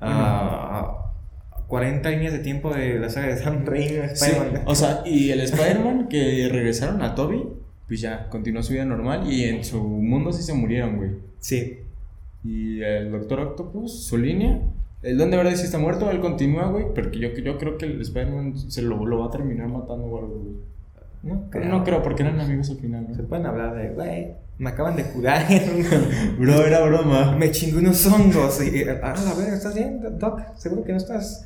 a, 0.00 0.78
a 0.80 1.62
40 1.68 2.08
líneas 2.10 2.32
de 2.32 2.38
tiempo 2.40 2.72
de 2.74 2.98
la 2.98 3.08
saga 3.08 3.28
de 3.28 3.36
Sam 3.38 3.64
Raimi 3.64 3.88
de 3.96 4.16
Sí, 4.16 4.24
Spider-Man. 4.26 4.62
o 4.66 4.74
sea, 4.74 5.02
y 5.06 5.30
el 5.30 5.40
Spider-Man 5.50 6.08
que 6.08 6.48
regresaron 6.50 7.02
a 7.02 7.14
Toby, 7.14 7.42
pues 7.86 8.00
ya 8.00 8.28
continuó 8.28 8.62
su 8.62 8.72
vida 8.72 8.84
normal 8.84 9.30
y 9.30 9.44
en 9.44 9.64
su 9.64 9.82
mundo 9.82 10.32
sí 10.32 10.42
se 10.42 10.54
murieron, 10.54 10.96
güey. 10.96 11.10
Sí. 11.38 11.78
Y 12.44 12.80
el 12.82 13.10
Doctor 13.10 13.40
Octopus, 13.40 14.04
su 14.04 14.18
línea, 14.18 14.60
el 15.02 15.18
Duende 15.18 15.36
Verde 15.36 15.56
sí 15.56 15.64
está 15.64 15.78
muerto, 15.78 16.10
él 16.10 16.20
continúa, 16.20 16.68
güey, 16.68 16.86
pero 16.94 17.10
que 17.10 17.18
yo, 17.18 17.28
yo 17.30 17.58
creo 17.58 17.78
que 17.78 17.86
el 17.86 18.00
Spider-Man 18.00 18.58
se 18.70 18.82
lo, 18.82 19.04
lo 19.04 19.20
va 19.20 19.26
a 19.26 19.30
terminar 19.30 19.68
matando 19.68 20.04
o 20.06 20.18
algo, 20.18 20.38
güey. 20.38 20.54
No 21.22 21.44
Pero 21.50 21.64
no 21.66 21.82
creo, 21.82 22.02
porque 22.02 22.22
eran 22.22 22.38
amigos 22.40 22.70
al 22.70 22.76
final, 22.76 23.06
Se 23.14 23.22
pueden 23.22 23.46
hablar 23.46 23.74
de, 23.74 23.90
güey, 23.90 24.34
me 24.58 24.70
acaban 24.70 24.96
de 24.96 25.04
curar. 25.04 25.44
Bro, 26.38 26.66
era 26.66 26.80
broma. 26.84 27.36
me 27.36 27.50
chingué 27.50 27.78
unos 27.78 28.06
hongos. 28.06 28.62
Y, 28.64 28.84
ah, 28.84 29.14
a 29.14 29.34
ver, 29.34 29.54
¿estás 29.54 29.74
bien, 29.74 30.00
Doc? 30.18 30.40
Seguro 30.56 30.84
que 30.84 30.92
no 30.92 30.98
estás 30.98 31.44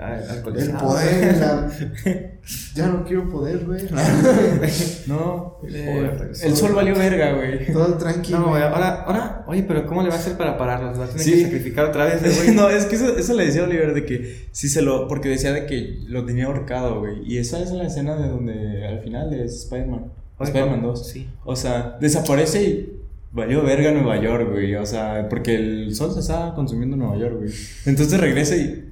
ah, 0.00 0.18
El 0.34 0.42
poder. 0.42 1.38
la- 1.38 1.70
Ya 2.74 2.86
no 2.88 3.04
quiero 3.04 3.28
poder, 3.28 3.64
güey. 3.64 3.82
No, 5.06 5.58
eh, 5.68 6.10
el 6.42 6.56
sol 6.56 6.72
valió 6.74 6.94
verga, 6.94 7.32
güey. 7.34 7.72
Todo 7.72 7.94
tranquilo. 7.98 8.38
No, 8.40 8.48
güey, 8.50 8.62
ahora, 8.62 9.02
ahora, 9.02 9.44
oye, 9.46 9.62
pero 9.62 9.86
¿cómo 9.86 10.02
le 10.02 10.08
va 10.08 10.14
a 10.14 10.18
hacer 10.18 10.36
para 10.36 10.56
pararlos? 10.56 10.98
¿Va 10.98 11.04
a 11.04 11.08
tener 11.08 11.22
Sí. 11.22 11.32
que 11.32 11.42
sacrificar 11.44 11.86
otra 11.86 12.06
vez, 12.06 12.22
güey? 12.44 12.54
no, 12.56 12.68
es 12.70 12.86
que 12.86 12.96
eso, 12.96 13.16
eso 13.16 13.34
le 13.34 13.46
decía 13.46 13.62
a 13.62 13.64
Oliver 13.64 13.94
de 13.94 14.04
que 14.04 14.46
sí 14.52 14.68
se 14.68 14.82
lo. 14.82 15.06
Porque 15.08 15.28
decía 15.28 15.52
de 15.52 15.66
que 15.66 15.98
lo 16.06 16.24
tenía 16.24 16.46
ahorcado, 16.46 17.00
güey. 17.00 17.22
Y 17.24 17.38
esa 17.38 17.60
es 17.62 17.70
la 17.72 17.84
escena 17.84 18.16
de 18.16 18.28
donde 18.28 18.86
al 18.86 19.00
final 19.00 19.32
es 19.34 19.64
Spider-Man. 19.64 20.06
Spider-Man 20.40 20.82
2. 20.82 21.08
Sí. 21.08 21.28
O 21.44 21.54
sea, 21.54 21.98
desaparece 22.00 22.62
y 22.62 23.00
valió 23.32 23.62
verga 23.62 23.90
Nueva 23.92 24.20
York, 24.20 24.48
güey. 24.50 24.74
O 24.76 24.86
sea, 24.86 25.28
porque 25.28 25.54
el 25.56 25.94
sol 25.94 26.12
se 26.14 26.20
estaba 26.20 26.54
consumiendo 26.54 26.94
en 26.96 27.00
Nueva 27.00 27.18
York, 27.18 27.36
güey. 27.38 27.50
Entonces 27.86 28.18
regresa 28.20 28.56
y. 28.56 28.89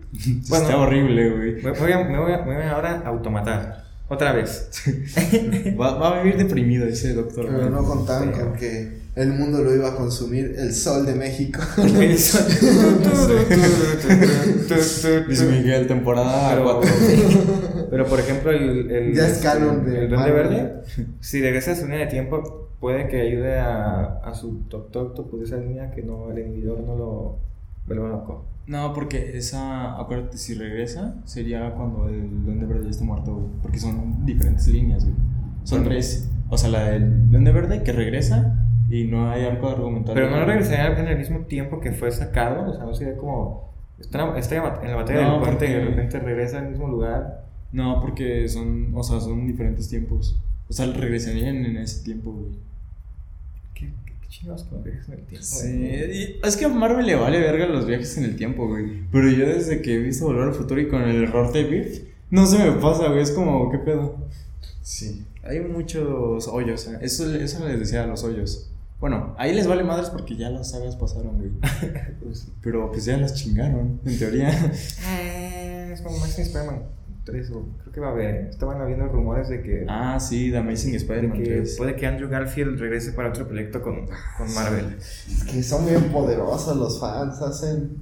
Bueno. 0.48 0.64
está 0.64 0.78
horrible, 0.78 1.30
güey. 1.30 1.62
Me 1.62 1.72
voy, 1.72 1.92
a, 1.92 2.04
me, 2.04 2.18
voy 2.18 2.32
a, 2.32 2.38
me 2.38 2.54
voy 2.54 2.64
ahora 2.64 3.02
a 3.04 3.08
automatar. 3.08 3.84
Otra 4.08 4.32
vez. 4.32 4.70
Va, 5.78 5.98
va 5.98 6.18
a 6.18 6.22
vivir 6.22 6.38
deprimido 6.38 6.86
ese 6.86 7.12
doctor. 7.12 7.46
Pero 7.46 7.58
güey. 7.58 7.70
no 7.70 7.84
contaban 7.84 8.32
con 8.32 8.54
que 8.54 8.98
el 9.18 9.32
mundo 9.32 9.62
lo 9.62 9.74
iba 9.74 9.88
a 9.88 9.96
consumir 9.96 10.54
el 10.56 10.72
sol 10.72 11.04
de 11.04 11.14
México. 11.14 11.60
Luis 15.26 15.42
Miguel, 15.42 15.86
temporada 15.86 16.50
Pero, 16.50 16.80
4. 16.80 16.90
pero 17.90 18.06
por 18.06 18.20
ejemplo, 18.20 18.50
el, 18.50 18.90
el, 18.90 19.14
Ya 19.14 19.28
es 19.28 19.38
canon 19.38 19.84
de 19.84 20.04
el 20.04 20.08
Duende. 20.08 20.32
Verde, 20.32 20.82
si 21.20 21.42
regresa 21.42 21.72
a 21.72 21.74
su 21.74 21.82
línea 21.86 22.00
de 22.00 22.06
tiempo, 22.06 22.70
puede 22.80 23.08
que 23.08 23.20
ayude 23.20 23.58
a, 23.58 24.20
a 24.24 24.34
su 24.34 24.62
Doctor 24.68 25.08
Octopus 25.08 25.40
de 25.40 25.46
esa 25.46 25.56
línea 25.56 25.90
que 25.90 26.02
no, 26.02 26.30
el 26.30 26.38
inhibidor 26.38 26.80
no 26.80 26.96
lo 26.96 27.38
No, 28.66 28.92
porque 28.92 29.36
esa, 29.38 29.98
acuérdate, 29.98 30.36
si 30.38 30.54
regresa, 30.54 31.16
sería 31.24 31.72
cuando 31.74 32.08
el 32.08 32.44
Duende 32.44 32.66
Verde 32.66 32.84
ya 32.84 32.90
esté 32.90 33.04
muerto, 33.04 33.34
güey. 33.34 33.46
Porque 33.62 33.78
son 33.78 34.26
diferentes 34.26 34.68
líneas, 34.68 35.04
güey. 35.04 35.16
Son 35.64 35.84
tres. 35.84 36.30
O 36.50 36.58
sea, 36.58 36.68
la 36.70 36.84
del 36.90 37.30
Duende 37.30 37.52
Verde 37.52 37.82
que 37.82 37.92
regresa 37.92 38.66
y 38.90 39.04
no 39.04 39.30
hay 39.30 39.44
arco 39.44 39.68
argumental. 39.68 40.14
Pero 40.14 40.30
no 40.30 40.44
regresaría 40.44 40.98
en 40.98 41.08
el 41.08 41.18
mismo 41.18 41.40
tiempo 41.46 41.80
que 41.80 41.92
fue 41.92 42.10
sacado, 42.10 42.70
o 42.70 42.74
sea, 42.74 42.84
no 42.84 42.94
sería 42.94 43.16
como. 43.16 43.68
Está, 43.98 44.38
está 44.38 44.56
en 44.82 44.90
la 44.90 44.96
batalla 44.96 45.22
No, 45.24 45.32
del 45.34 45.40
puente 45.42 45.66
y 45.66 45.72
de 45.72 45.80
porque- 45.80 45.90
repente 45.94 46.18
regresa 46.20 46.58
al 46.58 46.68
mismo 46.70 46.88
lugar. 46.88 47.44
No, 47.72 48.00
porque 48.00 48.48
son, 48.48 48.92
o 48.94 49.02
sea, 49.02 49.20
son 49.20 49.46
diferentes 49.46 49.88
tiempos. 49.88 50.40
O 50.68 50.72
sea, 50.72 50.86
regresarían 50.92 51.56
en 51.64 51.76
ese 51.78 52.04
tiempo, 52.04 52.32
güey. 52.32 52.52
¿Qué, 54.28 54.36
qué, 54.36 54.40
qué 54.40 54.40
chingados 54.40 54.64
con 54.64 54.78
los 54.78 54.84
viajes 54.84 55.08
en 55.08 55.14
el 55.14 55.26
tiempo? 55.26 55.46
Sí, 55.46 55.68
y 55.68 56.46
es 56.46 56.56
que 56.56 56.64
a 56.64 56.68
Marvel 56.68 57.06
le 57.06 57.16
vale 57.16 57.40
verga 57.40 57.66
los 57.66 57.86
viajes 57.86 58.16
en 58.18 58.24
el 58.24 58.36
tiempo, 58.36 58.68
güey. 58.68 59.02
Pero 59.10 59.30
yo 59.30 59.46
desde 59.46 59.82
que 59.82 59.94
he 59.94 59.98
visto 59.98 60.26
Volver 60.26 60.48
al 60.48 60.54
Futuro 60.54 60.80
y 60.80 60.88
con 60.88 61.02
el 61.02 61.24
error 61.24 61.52
de 61.52 61.64
Biff, 61.64 62.02
no 62.30 62.46
se 62.46 62.58
me 62.58 62.72
pasa, 62.72 63.08
güey. 63.08 63.22
Es 63.22 63.30
como, 63.30 63.70
¿qué 63.70 63.78
pedo? 63.78 64.16
Sí. 64.82 65.24
Hay 65.42 65.60
muchos 65.60 66.46
hoyos, 66.48 66.86
¿eh? 66.88 66.98
eso, 67.00 67.34
eso 67.34 67.66
les 67.66 67.78
decía, 67.78 68.06
los 68.06 68.22
hoyos. 68.24 68.70
Bueno, 69.00 69.34
ahí 69.38 69.54
les 69.54 69.66
vale 69.66 69.84
madres 69.84 70.10
porque 70.10 70.36
ya 70.36 70.50
las 70.50 70.70
sagas 70.70 70.96
pasaron, 70.96 71.38
güey. 71.38 71.50
Pues, 72.22 72.48
Pero 72.62 72.90
pues 72.90 73.04
ya 73.04 73.16
las 73.16 73.34
chingaron, 73.34 74.00
en 74.04 74.18
teoría. 74.18 74.50
eh, 75.08 75.90
es 75.92 76.00
como 76.02 76.18
Maxim 76.18 76.44
Spider-Man 76.44 76.97
3, 77.30 77.50
o 77.50 77.66
creo 77.82 77.92
que 77.92 78.00
va 78.00 78.08
a 78.08 78.10
haber. 78.12 78.46
Estaban 78.48 78.80
habiendo 78.80 79.06
rumores 79.06 79.48
de 79.48 79.62
que, 79.62 79.84
Ah, 79.88 80.18
sí, 80.20 80.50
The 80.50 80.58
Amazing 80.58 80.92
de 80.92 80.96
Spider-Man 80.98 81.36
que 81.38 81.44
3. 81.44 81.76
puede 81.76 81.94
que 81.96 82.06
Andrew 82.06 82.28
Garfield 82.28 82.78
regrese 82.80 83.12
para 83.12 83.28
otro 83.28 83.46
proyecto 83.46 83.80
con, 83.82 84.06
con 84.36 84.54
Marvel. 84.54 84.96
Es 84.98 85.44
que 85.50 85.62
son 85.62 85.86
bien 85.86 86.04
poderosos 86.12 86.76
los 86.76 86.98
fans, 87.00 87.40
hacen. 87.42 87.98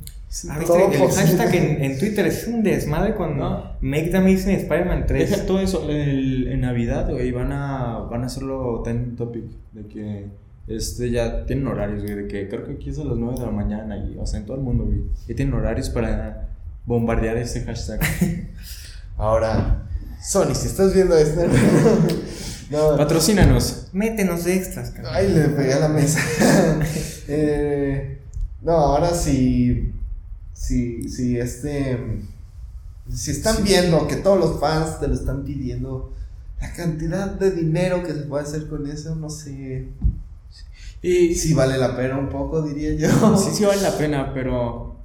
Ah, 0.50 0.58
Todo 0.66 0.88
¿viste? 0.88 1.04
El 1.04 1.10
hashtag 1.12 1.54
en, 1.54 1.82
en 1.84 1.98
Twitter 1.98 2.26
es 2.26 2.46
un 2.48 2.62
desmadre 2.62 3.14
con 3.14 3.38
No. 3.38 3.72
Make 3.80 4.08
the 4.10 4.16
Amazing 4.18 4.56
Spider-Man 4.56 5.04
3. 5.06 5.30
Deja 5.30 5.46
todo 5.46 5.60
eso, 5.60 5.88
el- 5.88 6.48
en 6.48 6.60
Navidad, 6.60 7.08
güey, 7.10 7.30
van 7.32 7.52
a, 7.52 7.98
van 8.10 8.22
a 8.22 8.26
hacerlo 8.26 8.82
time 8.84 9.14
topic, 9.16 9.44
de 9.72 9.86
que 9.86 10.26
este 10.68 11.10
ya 11.10 11.46
tienen 11.46 11.66
horarios, 11.68 12.02
güey, 12.02 12.16
de 12.16 12.26
que 12.28 12.48
creo 12.48 12.64
que 12.66 12.72
aquí 12.72 12.90
es 12.90 12.98
a 12.98 13.04
las 13.04 13.16
9 13.16 13.38
de 13.38 13.46
la 13.46 13.52
mañana, 13.52 13.96
y, 13.96 14.16
o 14.18 14.26
sea, 14.26 14.40
en 14.40 14.46
todo 14.46 14.56
el 14.56 14.62
mundo, 14.64 14.84
güey, 14.84 15.02
y 15.28 15.34
tienen 15.34 15.54
horarios 15.54 15.88
para 15.90 16.48
bombardear 16.84 17.36
ese 17.38 17.62
hashtag. 17.62 18.00
Ahora, 19.16 19.86
Sony, 20.22 20.54
si 20.54 20.66
estás 20.66 20.92
viendo 20.94 21.16
esto. 21.16 21.42
no, 22.70 22.96
Patrocínanos. 22.96 23.88
Métenos 23.92 24.46
extras, 24.46 24.90
cabrón. 24.90 25.12
Ay, 25.14 25.32
le 25.32 25.48
pegué 25.48 25.72
a 25.74 25.80
la 25.80 25.88
mesa. 25.88 26.20
Eh, 27.28 28.20
no, 28.62 28.72
ahora 28.72 29.12
sí. 29.12 29.92
Si, 30.52 31.08
si 31.08 31.38
este. 31.38 32.20
Si 33.12 33.32
están 33.32 33.64
viendo 33.64 34.06
que 34.06 34.16
todos 34.16 34.38
los 34.38 34.60
fans 34.60 35.00
te 35.00 35.08
lo 35.08 35.14
están 35.14 35.44
pidiendo, 35.44 36.12
la 36.60 36.72
cantidad 36.72 37.28
de 37.28 37.50
dinero 37.50 38.02
que 38.04 38.12
se 38.12 38.20
puede 38.22 38.44
hacer 38.44 38.68
con 38.68 38.86
eso, 38.88 39.16
no 39.16 39.28
sé. 39.28 39.88
Y 41.02 41.34
Si 41.34 41.52
vale 41.54 41.78
la 41.78 41.96
pena 41.96 42.16
un 42.18 42.28
poco, 42.28 42.62
diría 42.62 42.94
yo. 42.94 43.36
sí, 43.36 43.50
sí 43.52 43.64
vale 43.64 43.82
la 43.82 43.96
pena, 43.98 44.32
pero 44.32 44.96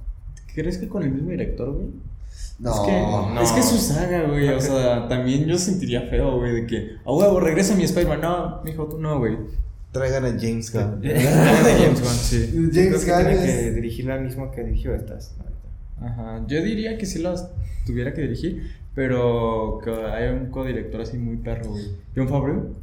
¿crees 0.54 0.78
que 0.78 0.88
con 0.88 1.02
el 1.02 1.10
mismo 1.12 1.30
director, 1.30 1.72
güey? 1.72 1.88
No, 2.62 2.72
es 2.72 2.80
que, 2.80 2.92
no. 2.92 3.42
es 3.42 3.52
que 3.52 3.60
es 3.60 3.66
su 3.68 3.76
saga, 3.78 4.22
güey. 4.28 4.48
O 4.50 4.60
sea, 4.60 5.08
también 5.08 5.46
yo 5.46 5.58
sentiría 5.58 6.02
feo, 6.02 6.38
güey, 6.38 6.52
de 6.54 6.66
que, 6.66 6.92
a 7.04 7.12
huevo, 7.12 7.40
regresa 7.40 7.74
mi 7.74 7.82
Spider-Man. 7.84 8.20
No, 8.20 8.60
mijo, 8.64 8.86
tú 8.86 8.98
no, 8.98 9.18
güey. 9.18 9.36
Traigan 9.90 10.24
a 10.24 10.28
James 10.40 10.72
Gunn. 10.72 11.00
de 11.02 11.10
James 11.18 12.00
Gunn, 12.00 12.10
sí. 12.14 12.70
James 12.72 13.04
Gunn 13.04 13.16
tiene 13.26 13.34
es- 13.34 13.40
que 13.64 13.70
dirigir 13.72 14.10
al 14.10 14.22
mismo 14.24 14.50
que 14.52 14.62
dirigió 14.64 14.94
estas. 14.94 15.34
la. 16.00 16.06
Ajá. 16.06 16.44
Yo 16.46 16.62
diría 16.62 16.96
que 16.96 17.04
sí 17.06 17.18
las 17.20 17.50
tuviera 17.84 18.14
que 18.14 18.22
dirigir, 18.22 18.62
pero 18.94 19.80
que 19.84 19.90
haya 19.90 20.32
un 20.32 20.46
codirector 20.46 21.00
así 21.02 21.18
muy 21.18 21.36
perro, 21.38 21.70
güey. 21.70 21.84
John 22.16 22.28
Favreau. 22.28 22.74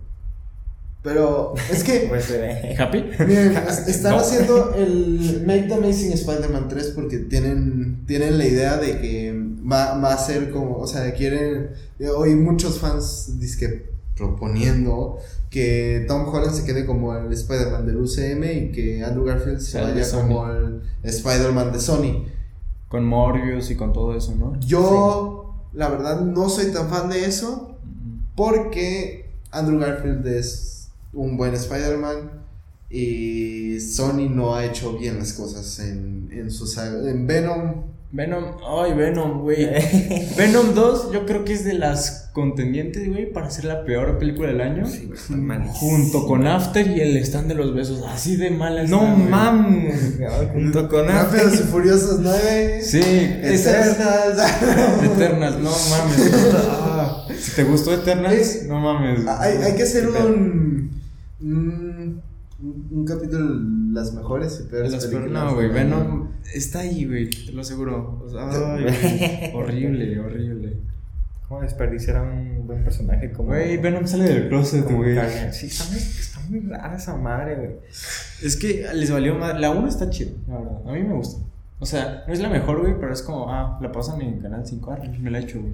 Pero 1.02 1.54
es 1.72 1.84
que, 1.84 2.00
Pues, 2.10 2.30
eh, 2.32 2.76
¿Happy? 2.78 3.06
miren, 3.26 3.56
es- 3.70 3.88
están 3.88 4.12
No. 4.14 4.20
haciendo 4.20 4.74
el 4.76 5.44
Make 5.46 5.64
the 5.64 5.76
Amazing 5.76 6.12
Spider-Man 6.14 6.68
3 6.68 6.92
porque 6.96 7.20
tienen, 7.20 8.04
tienen 8.06 8.38
la 8.38 8.46
idea 8.46 8.78
de 8.78 9.00
que 9.00 9.29
va, 9.72 9.98
va 9.98 10.14
a 10.14 10.18
ser 10.18 10.52
como, 10.52 10.78
o 10.78 10.88
sea, 10.88 11.14
quieren, 11.14 11.72
hoy 12.16 12.36
muchos 12.36 12.80
fans 12.80 13.40
dizque 13.40 13.90
proponiendo 14.16 15.18
que 15.50 16.06
Tom 16.08 16.28
Holland 16.28 16.54
se 16.54 16.66
quede 16.66 16.86
como 16.86 17.16
el 17.16 17.32
Spider-Man 17.32 17.86
del 17.86 17.98
UCM 17.98 18.44
y 18.44 18.72
que 18.72 19.04
Andrew 19.04 19.26
Garfield 19.26 19.60
se 19.60 19.82
vaya 19.82 20.06
como 20.12 20.48
el 20.48 20.82
Spider-Man 21.04 21.72
de 21.72 21.80
Sony. 21.80 22.26
Con 22.88 23.06
Morbius 23.06 23.70
y 23.70 23.76
con 23.76 23.94
todo 23.94 24.16
eso, 24.16 24.36
¿no? 24.36 24.60
Yo, 24.60 25.54
la 25.74 25.90
verdad, 25.90 26.22
no 26.22 26.50
soy 26.50 26.72
tan 26.72 26.90
fan 26.90 27.10
de 27.10 27.26
eso 27.26 27.78
porque 28.36 29.30
Andrew 29.52 29.80
Garfield 29.80 30.26
es 30.28 30.90
un 31.14 31.38
buen 31.38 31.54
Spider-Man 31.54 32.32
y 32.90 33.80
Sony 33.80 34.30
no 34.30 34.56
ha 34.56 34.66
hecho 34.66 34.98
bien 34.98 35.20
las 35.20 35.34
cosas 35.34 35.80
en, 35.80 36.30
en 36.32 36.50
su 36.50 36.66
saga. 36.66 37.10
En 37.10 37.28
Venom, 37.28 37.84
Venom, 38.12 38.56
ay, 38.68 38.94
Venom, 38.94 39.42
güey. 39.42 39.70
Venom 40.38 40.74
2, 40.74 41.12
yo 41.14 41.28
creo 41.28 41.46
que 41.46 41.54
es 41.54 41.64
de 41.64 41.74
las 41.74 42.32
contendientes, 42.34 43.08
güey, 43.08 43.32
para 43.32 43.52
ser 43.52 43.66
la 43.66 43.86
peor 43.86 44.18
película 44.18 44.48
del 44.48 44.62
año. 44.62 44.88
Sí. 44.88 45.12
Junto 45.74 46.26
con 46.26 46.48
After 46.48 46.88
y 46.88 47.02
el 47.02 47.18
stand 47.18 47.50
de 47.50 47.54
los 47.54 47.76
besos. 47.76 48.04
Así 48.08 48.36
de 48.36 48.50
mala 48.50 48.82
está, 48.84 48.96
No 48.96 49.16
mames, 49.16 50.18
junto 50.52 50.90
con 50.90 51.08
Rápidos 51.08 51.54
y 51.54 51.58
Furiosos 51.58 52.20
9, 52.22 52.82
Sí, 52.82 53.02
Eternals. 53.04 54.40
Eternals, 55.04 55.58
no 55.62 55.70
mames. 55.70 56.32
Ah, 56.56 57.28
si 57.40 57.52
te 57.52 57.64
gustó 57.64 57.94
Eternals, 57.94 58.64
no 58.68 58.80
mames. 58.80 59.28
hay, 59.28 59.58
hay 59.58 59.76
que 59.76 59.84
hacer 59.84 60.10
un, 60.10 60.90
un, 62.62 62.88
un 62.92 63.06
capítulo 63.06 63.56
de 63.56 63.94
las 63.94 64.14
mejores 64.14 64.62
y 64.64 64.70
peores 64.70 64.92
Las 64.92 65.06
películas 65.06 65.44
no, 65.44 65.56
güey. 65.56 65.70
Venom 65.70 66.30
está 66.54 66.80
ahí, 66.80 67.06
güey, 67.06 67.30
te 67.30 67.52
lo 67.52 67.62
aseguro. 67.62 68.22
O 68.26 68.30
sea, 68.30 68.76
ay, 68.76 69.52
horrible, 69.54 70.20
horrible. 70.20 70.78
¿Cómo 71.48 71.62
desperdiciar 71.62 72.18
a 72.18 72.22
un 72.22 72.68
buen 72.68 72.84
personaje 72.84 73.32
como. 73.32 73.50
Güey, 73.50 73.78
Venom 73.78 74.06
sale 74.06 74.26
del 74.26 74.50
closet, 74.50 74.86
güey. 74.92 75.18
Sí, 75.52 75.66
está 75.66 75.86
muy, 75.86 75.98
está 75.98 76.40
muy 76.48 76.60
rara 76.60 76.96
esa 76.96 77.16
madre, 77.16 77.56
güey. 77.56 77.72
Es 78.44 78.56
que 78.56 78.86
les 78.94 79.10
valió 79.12 79.36
madre. 79.36 79.60
La 79.60 79.72
1 79.72 79.88
está 79.88 80.10
chida, 80.10 80.32
la 80.48 80.58
verdad. 80.60 80.82
A 80.88 80.92
mí 80.92 81.02
me 81.02 81.14
gusta. 81.16 81.44
O 81.82 81.86
sea, 81.86 82.26
no 82.28 82.34
es 82.34 82.42
la 82.42 82.50
mejor, 82.50 82.82
güey, 82.82 83.00
pero 83.00 83.14
es 83.14 83.22
como, 83.22 83.50
ah, 83.50 83.80
la 83.82 83.90
pasan 83.92 84.22
en 84.22 84.42
Canal 84.42 84.68
5, 84.68 84.92
ah, 84.92 85.00
me 85.22 85.32
la 85.32 85.40
echo, 85.40 85.62
güey. 85.62 85.74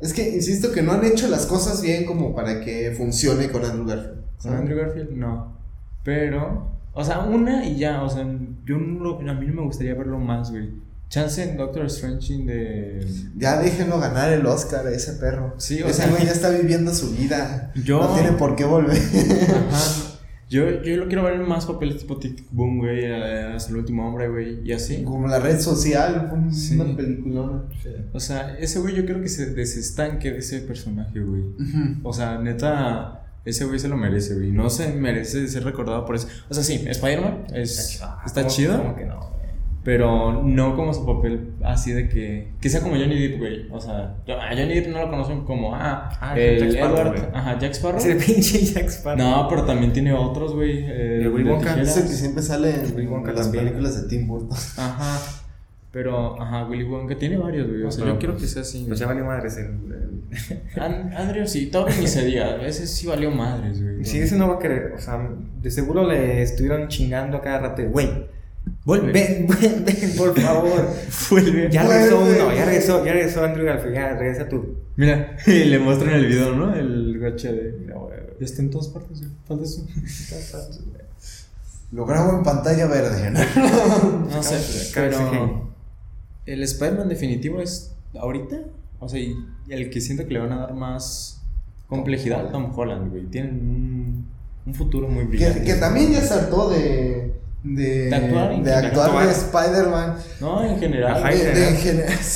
Es 0.00 0.14
que 0.14 0.30
insisto 0.30 0.72
que 0.72 0.82
no 0.82 0.92
han 0.92 1.04
hecho 1.04 1.28
las 1.28 1.44
cosas 1.44 1.82
bien 1.82 2.06
como 2.06 2.34
para 2.34 2.60
que 2.64 2.92
funcione 2.96 3.50
con 3.50 3.62
Andrew 3.62 3.86
Garfield. 3.86 4.22
Con. 4.40 4.54
Andrew 4.54 4.78
Garfield, 4.78 5.10
no. 5.10 5.61
Pero, 6.04 6.72
o 6.92 7.04
sea, 7.04 7.20
una 7.20 7.66
y 7.66 7.76
ya, 7.78 8.02
o 8.02 8.08
sea, 8.10 8.24
yo 8.64 8.76
no 8.78 9.18
a 9.18 9.34
mí 9.34 9.46
no 9.46 9.54
me 9.54 9.62
gustaría 9.62 9.94
verlo 9.94 10.18
más, 10.18 10.50
güey. 10.50 10.70
Chance 11.08 11.42
en 11.50 11.56
Doctor 11.58 11.84
Strange 11.86 12.38
de... 12.38 13.06
Ya 13.36 13.60
déjenlo 13.60 14.00
ganar 14.00 14.32
el 14.32 14.46
Oscar 14.46 14.86
a 14.86 14.90
ese 14.92 15.12
perro. 15.14 15.54
Sí, 15.58 15.82
o 15.82 15.86
ese 15.88 16.02
sea- 16.02 16.10
güey 16.10 16.24
ya 16.24 16.32
está 16.32 16.48
viviendo 16.48 16.92
su 16.94 17.10
vida. 17.12 17.70
Yo- 17.84 18.00
No 18.00 18.14
tiene 18.14 18.32
por 18.32 18.56
qué 18.56 18.64
volver. 18.64 18.96
Ajá. 18.96 20.08
Yo, 20.48 20.82
yo 20.82 20.98
lo 20.98 21.06
quiero 21.06 21.22
ver 21.22 21.40
en 21.40 21.48
más 21.48 21.64
papeles 21.64 21.96
tipo 21.96 22.18
Tic 22.18 22.44
Boom, 22.50 22.80
güey, 22.80 23.06
eh, 23.06 23.54
hasta 23.56 23.70
el 23.70 23.78
último 23.78 24.06
hombre, 24.06 24.28
güey, 24.28 24.60
y 24.62 24.72
así. 24.72 25.02
Como 25.02 25.26
la 25.26 25.38
red 25.40 25.58
social, 25.58 26.26
fue 26.28 26.38
un- 26.38 26.52
Sí. 26.52 26.78
una 26.78 26.94
película. 26.94 27.62
O 28.12 28.20
sea, 28.20 28.54
ese 28.58 28.78
güey 28.80 28.94
yo 28.94 29.06
creo 29.06 29.22
que 29.22 29.28
se 29.28 29.54
desestanque 29.54 30.30
de 30.30 30.40
ese 30.40 30.60
personaje, 30.60 31.20
güey. 31.20 31.42
O 32.02 32.12
sea, 32.12 32.36
neta, 32.38 33.21
ese 33.44 33.64
güey 33.64 33.78
se 33.78 33.88
lo 33.88 33.96
merece, 33.96 34.34
güey. 34.34 34.50
No 34.52 34.70
se 34.70 34.92
merece 34.92 35.46
ser 35.48 35.64
recordado 35.64 36.04
por 36.04 36.14
eso. 36.16 36.28
O 36.48 36.54
sea, 36.54 36.62
sí, 36.62 36.84
Spider-Man 36.86 37.46
es, 37.54 38.00
está 38.24 38.42
¿Cómo- 38.42 38.48
chido, 38.54 38.78
cómo 38.78 38.94
que 38.96 39.04
no, 39.04 39.16
güey? 39.18 39.32
pero 39.84 40.44
no 40.44 40.76
como 40.76 40.94
su 40.94 41.04
papel 41.04 41.54
así 41.64 41.90
de 41.90 42.08
que... 42.08 42.52
Que 42.60 42.70
sea 42.70 42.82
como 42.82 42.94
Johnny 42.94 43.18
Depp, 43.20 43.38
güey. 43.40 43.66
O 43.72 43.80
sea, 43.80 44.14
yo- 44.24 44.40
a 44.40 44.50
Johnny 44.50 44.74
Depp 44.74 44.86
no 44.92 45.00
lo 45.00 45.10
conocen 45.10 45.40
como, 45.42 45.74
ah, 45.74 46.08
Ah, 46.20 46.38
el 46.38 46.60
Jack 46.60 46.70
Sparrow, 46.70 46.96
Edward... 46.98 47.18
güey. 47.18 47.30
Ajá, 47.34 47.58
Jack 47.58 47.72
Sparrow. 47.72 47.98
Es 47.98 48.04
el 48.06 48.16
pinche 48.18 48.64
Jack 48.64 48.86
Sparrow. 48.90 49.18
No, 49.18 49.48
pero 49.48 49.64
también 49.64 49.92
tiene 49.92 50.12
otros, 50.12 50.54
güey. 50.54 50.84
Eh, 50.84 51.22
El 51.22 51.28
Willy 51.30 51.50
Wonka. 51.50 51.80
Es 51.82 51.96
el 51.96 52.04
que 52.04 52.10
siempre 52.10 52.44
sale 52.44 52.70
en 52.70 52.82
las 53.34 53.48
películas 53.48 54.00
de 54.02 54.08
Tim 54.08 54.28
Burton. 54.28 54.56
Ajá. 54.76 55.18
Pero, 55.92 56.40
ajá, 56.40 56.64
Willy 56.68 56.84
Wonka 56.84 57.18
tiene 57.18 57.36
varios, 57.36 57.68
güey. 57.68 57.82
O 57.82 57.90
sea, 57.90 58.04
Pero, 58.04 58.14
yo 58.14 58.18
quiero 58.18 58.34
pues, 58.34 58.44
que 58.44 58.48
sea 58.54 58.62
así. 58.62 58.84
Pues 58.88 58.98
ya 58.98 59.06
valió 59.06 59.24
madres 59.26 59.58
el. 59.58 59.66
el- 59.66 60.80
An- 60.80 61.12
Andrew 61.14 61.46
sí, 61.46 61.66
todo 61.66 61.86
ni 62.00 62.06
se 62.06 62.24
diga. 62.24 62.54
A 62.54 62.56
veces 62.56 62.90
sí 62.90 63.06
valió 63.06 63.30
madres, 63.30 63.82
güey. 63.82 64.02
Sí, 64.04 64.18
ese 64.18 64.36
no 64.36 64.48
va 64.48 64.54
a 64.54 64.58
querer. 64.58 64.94
O 64.96 64.98
sea, 64.98 65.28
de 65.60 65.70
seguro 65.70 66.06
le 66.08 66.40
estuvieron 66.42 66.88
chingando 66.88 67.36
a 67.36 67.42
cada 67.42 67.58
rato. 67.58 67.82
de, 67.82 67.88
Güey, 67.88 68.08
Vuelve. 68.86 69.12
ven, 69.12 69.46
ven, 69.48 69.84
ven, 69.84 70.16
por 70.16 70.38
favor. 70.40 70.88
Vuelve. 71.30 71.68
Ya 71.70 71.82
regresó 71.86 72.20
uno, 72.20 72.54
ya 72.54 72.64
regresó, 72.64 73.04
ya 73.04 73.12
regresó 73.12 73.44
Andrew 73.44 73.66
Garfield. 73.66 73.94
Ya 73.94 74.12
regresa 74.14 74.48
tú. 74.48 74.76
Mira, 74.96 75.36
y 75.46 75.64
le 75.64 75.78
muestran 75.78 76.14
el 76.14 76.24
video, 76.26 76.54
¿no? 76.56 76.74
El 76.74 77.18
gacha 77.18 77.52
de. 77.52 77.76
Mira, 77.80 77.96
güey, 77.96 78.18
güey. 78.18 78.36
Ya 78.40 78.46
está 78.46 78.62
en 78.62 78.70
todas 78.70 78.88
partes, 78.88 79.18
güey. 79.20 79.30
Falta 79.46 79.64
eso. 79.64 79.86
Lo 81.92 82.06
grabo 82.06 82.38
en 82.38 82.42
pantalla 82.42 82.86
verde. 82.86 83.30
¿no? 83.30 83.40
No 84.30 84.42
sé, 84.42 84.90
pero. 84.94 85.70
El 86.46 86.62
Spider-Man 86.62 87.08
definitivo 87.08 87.60
es 87.60 87.94
ahorita. 88.18 88.56
O 89.00 89.08
sea, 89.08 89.20
y 89.20 89.36
el 89.68 89.90
que 89.90 90.00
siento 90.00 90.26
que 90.26 90.34
le 90.34 90.40
van 90.40 90.52
a 90.52 90.58
dar 90.58 90.74
más 90.74 91.40
complejidad 91.88 92.46
a 92.46 92.50
Tom 92.52 92.72
Holland, 92.76 93.10
güey. 93.10 93.24
Tienen 93.26 93.54
un, 93.54 94.28
un 94.66 94.74
futuro 94.74 95.08
muy 95.08 95.24
brillante. 95.24 95.60
que, 95.60 95.66
que 95.66 95.74
también 95.74 96.12
ya 96.12 96.20
se 96.20 96.34
hartó 96.34 96.70
de. 96.70 97.32
De, 97.64 98.06
De 98.10 98.14
actuar 98.16 98.52
en 98.52 98.64
de 98.64 98.74
actuar 98.74 99.24
de 99.26 99.32
Spider-Man. 99.32 100.16
No, 100.40 100.64
en 100.64 100.78
general. 100.80 101.14
Ajá, 101.16 101.28
De- 101.30 101.48
en 101.48 101.54
de- 101.54 101.68
en 101.68 101.76
general. 101.76 102.08
general. 102.08 102.18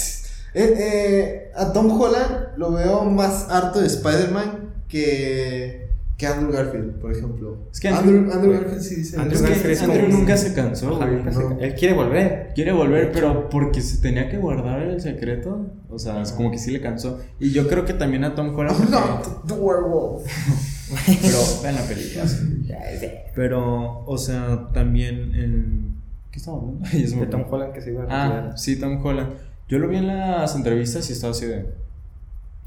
Eh, 0.59 0.74
eh, 0.78 1.52
a 1.54 1.70
Tom 1.74 2.00
Holland 2.00 2.57
lo 2.57 2.72
veo 2.72 3.04
más 3.04 3.50
harto 3.50 3.78
de 3.82 3.88
Spider-Man 3.88 4.70
que, 4.88 5.86
que 6.17 6.27
Andrew 6.27 6.51
Garfield, 6.51 6.95
por 6.99 7.12
ejemplo. 7.12 7.59
Es 7.73 7.79
que 7.81 7.89
Andrew- 7.91 8.19
Andrew, 8.21 8.33
Andrew 8.33 8.53
Garfield 8.55 8.81
sí 8.83 8.95
dice. 8.97 9.17
Andrew 9.19 9.35
Es 9.35 9.43
que 9.43 9.49
Garfield 9.51 9.73
es 9.73 9.83
Andrew 9.83 10.09
nunca 10.09 10.37
se 10.39 10.55
cansó, 10.55 10.97
güey. 10.97 11.23
no. 11.23 11.59
Él 11.61 11.75
quiere 11.75 11.95
volver. 11.95 12.53
Quiere 12.55 12.73
volver, 12.73 13.12
pero 13.12 13.49
porque 13.51 13.83
se 13.83 14.01
tenía 14.01 14.29
que 14.31 14.39
guardar 14.39 14.81
el 14.83 15.01
secreto. 15.01 15.67
O 15.91 15.99
sea, 15.99 16.23
es 16.23 16.33
como 16.33 16.51
que 16.51 16.59
sí 16.59 16.71
le 16.71 16.81
cansó. 16.81 17.21
Y 17.39 17.51
yo 17.53 17.69
creo 17.69 17.85
que 17.85 17.93
también 17.93 18.25
a 18.25 18.35
Tom 18.35 18.55
Holland. 18.57 18.79
I'm 18.81 18.91
not 18.91 19.47
the 19.47 19.55
werewolf. 19.55 20.25
Pero 21.21 21.39
vean 21.62 21.75
la 21.75 21.83
película. 21.83 22.25
Pero, 23.35 24.05
o 24.07 24.19
sea, 24.19 24.69
también 24.73 25.35
en. 25.35 25.97
¿Qué 26.31 26.39
estaba 26.39 26.59
hablando? 26.59 26.89
De 26.93 27.27
Tom. 27.27 27.45
Holland 27.51 27.73
que 27.73 27.81
se 27.81 27.91
iba 27.93 28.05
a 28.05 28.07
Ah, 28.09 28.29
retirar. 28.29 28.59
sí, 28.59 28.77
Tom 28.77 29.05
Holland. 29.05 29.31
Yo 29.69 29.79
lo 29.79 29.89
vi 29.89 29.97
en 29.97 30.07
las 30.07 30.55
entrevistas 30.55 31.09
y 31.11 31.12
estaba 31.12 31.33
así 31.33 31.47
de. 31.47 31.67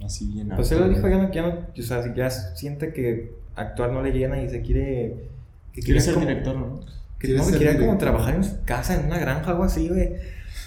Así 0.04 0.28
bien. 0.32 0.50
Pues 0.56 0.72
él 0.72 0.80
lo 0.80 0.90
dijo, 0.90 1.08
ya 1.08 1.18
no, 1.18 1.32
ya 1.32 1.42
no, 1.42 1.68
o 1.78 1.82
sea, 1.82 2.14
ya 2.16 2.30
siente 2.30 2.94
que 2.94 3.32
actuar 3.56 3.92
no 3.92 4.02
le 4.02 4.12
llena 4.12 4.42
y 4.42 4.50
se 4.50 4.62
quiere... 4.62 5.28
Que 5.74 5.82
Quiere 5.82 6.00
ser 6.02 6.16
como- 6.16 6.26
director, 6.26 6.56
¿no? 6.56 6.80
Que, 7.20 7.28
Quiere 7.28 7.40
no, 7.40 7.46
que 7.52 7.58
quería 7.58 7.78
como 7.78 7.98
trabajar 7.98 8.36
en 8.36 8.44
su 8.44 8.64
casa, 8.64 8.96
en 8.96 9.06
una 9.08 9.20
granja, 9.20 9.52
algo 9.52 9.64
así, 9.64 9.88
güey. 9.90 10.14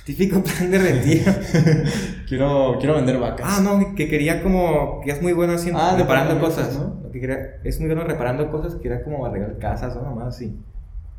Típico 0.05 0.43
plan 0.43 0.71
de 0.71 0.79
retiro. 0.79 1.33
Quiero, 2.29 2.77
quiero 2.79 2.95
vender 2.97 3.19
vacas. 3.19 3.47
ah, 3.49 3.61
no, 3.63 3.95
que 3.95 4.09
quería 4.09 4.43
como... 4.43 5.01
Que 5.03 5.11
es 5.13 5.23
muy 5.23 5.33
bueno 5.33 5.53
haciendo... 5.55 5.81
Ah, 5.81 5.97
reparando 5.97 6.35
departamentos, 6.35 6.75
cosas, 6.75 7.03
¿no? 7.03 7.11
Que 7.13 7.21
quería, 7.21 7.57
es 7.63 7.79
muy 7.79 7.89
bueno 7.89 8.05
reparando 8.05 8.51
cosas, 8.51 8.75
que 8.77 8.89
era 8.89 9.03
como 9.03 9.25
arreglar 9.27 9.59
casas 9.59 9.95
o 9.97 10.03
nomás 10.03 10.35
así. 10.35 10.57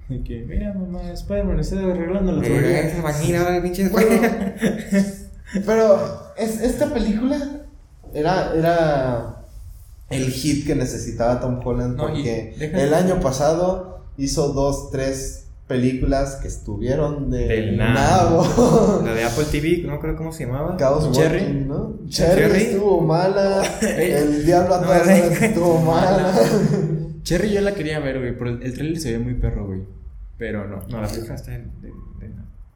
De 0.09 0.21
que, 0.23 0.43
mira, 0.47 0.73
mamá, 0.73 1.01
Spider-Man 1.11 1.59
está 1.59 1.77
arreglando 1.79 2.31
la 2.33 2.45
Eh, 2.47 2.93
el 3.55 3.61
pinche... 3.63 3.89
Bueno, 3.89 4.09
pero 5.65 5.99
es, 6.37 6.61
esta 6.61 6.93
película 6.93 7.37
era, 8.13 8.53
era 8.55 9.45
el 10.09 10.31
hit 10.31 10.65
que 10.65 10.75
necesitaba 10.75 11.39
Tom 11.39 11.59
Holland 11.63 11.95
No, 11.97 12.07
porque 12.07 12.55
el 12.59 12.93
año 12.93 13.19
pasado 13.19 14.05
hizo 14.17 14.49
dos, 14.53 14.91
tres 14.91 15.39
películas 15.67 16.35
que 16.35 16.47
estuvieron 16.49 17.31
de 17.31 17.47
Del 17.47 17.77
nabo. 17.77 18.43
nabo. 18.43 19.01
La 19.05 19.13
de 19.13 19.23
Apple 19.23 19.45
TV, 19.49 19.83
no 19.87 19.99
creo 19.99 20.15
cómo 20.15 20.31
se 20.31 20.45
llamaba. 20.45 20.75
Chaos 20.77 21.09
Cherry. 21.11 21.39
Walking, 21.41 21.67
¿no? 21.67 21.93
Cherry, 22.09 22.41
Cherry. 22.41 22.61
estuvo 22.63 23.01
mala. 23.01 23.63
El 23.81 24.45
Diablo 24.45 24.75
a 24.75 24.81
No, 24.81 24.85
todas 24.87 25.07
no, 25.07 25.13
horas 25.13 25.41
estuvo 25.41 25.79
mala. 25.81 26.33
Cherry 27.23 27.51
yo 27.51 27.61
la 27.61 27.73
quería 27.73 27.99
ver, 27.99 28.19
güey, 28.19 28.37
pero 28.37 28.49
el, 28.51 28.73
trailer 28.73 28.99
se 28.99 29.13
veía 29.13 29.23
muy 29.23 29.35
perro, 29.35 29.65
güey. 29.67 29.81
Pero 30.37 30.67
no. 30.67 30.81
No, 30.89 31.01
la 31.01 31.07
película 31.07 31.35
está 31.35 31.51
de... 31.51 31.59
de, 31.59 31.63
de- 32.19 32.29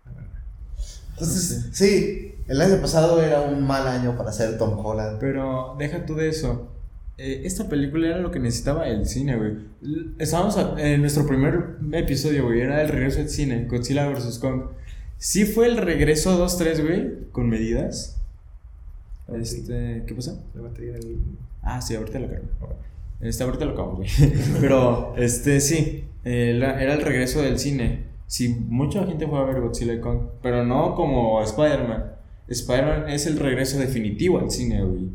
la 0.06 0.12
verdad. 0.14 0.40
Entonces, 1.12 1.70
sí, 1.74 2.36
el 2.48 2.62
año 2.62 2.80
pasado 2.82 3.22
era 3.22 3.41
un 3.41 3.66
mal 3.66 3.88
año 3.88 4.16
para 4.18 4.32
ser 4.32 4.58
Tom 4.58 4.78
Holland. 4.86 5.20
Pero 5.20 5.76
deja 5.78 6.06
tú 6.06 6.16
de 6.16 6.30
eso. 6.30 6.72
eh, 7.20 7.41
esta 7.45 7.68
película 7.68 8.08
era 8.10 8.18
lo 8.20 8.30
que 8.30 8.39
necesitaba 8.39 8.88
el 8.88 9.08
cine, 9.08 9.36
güey. 9.38 9.54
Estábamos 10.20 10.56
a- 10.58 10.76
en 10.78 11.02
nuestro 11.02 11.26
primer 11.26 11.78
episodio, 11.91 12.45
güey, 12.45 12.62
era 12.62 12.80
el 12.84 12.89
regreso 12.89 13.18
del 13.18 13.30
cine, 13.30 13.66
Godzilla 13.66 14.08
vs. 14.08 14.38
Kong. 14.39 14.66
Sí 15.18 15.45
fue 15.45 15.66
el 15.66 15.78
regreso 15.78 16.38
2-3, 16.38 16.80
güey, 16.86 17.30
con 17.32 17.50
medidas. 17.50 18.22
Este, 19.34 20.04
¿qué 20.06 20.14
pasó? 20.16 20.39
La 20.54 20.62
batería 20.62 20.93
del. 20.93 21.18
Ah, 21.62 21.82
sí, 21.82 21.95
ahorita 21.95 22.20
lo 22.20 22.30
cargo. 22.30 22.45
Este, 23.20 23.43
ahorita 23.43 23.66
lo 23.66 23.72
acabo, 23.74 23.95
güey. 23.98 24.10
Pero, 24.62 25.16
este, 25.18 25.60
sí, 25.60 26.06
eh, 26.24 26.54
la- 26.58 26.82
era 26.82 26.93
el 26.93 27.02
regreso 27.02 27.41
del 27.41 27.58
cine. 27.60 28.06
Sí, 28.28 28.50
mucha 28.70 29.06
gente 29.06 29.26
fue 29.28 29.39
a 29.39 29.43
ver 29.43 29.60
Godzilla 29.62 29.93
y 29.93 30.02
Kong, 30.02 30.20
pero 30.41 30.66
no 30.66 30.95
como 30.95 31.41
Spider-Man. 31.41 32.12
Spider-Man 32.48 33.10
es 33.10 33.26
el 33.26 33.38
regreso 33.38 33.78
definitivo 33.78 34.39
al 34.39 34.52
cine, 34.52 34.84
güey. 34.84 35.10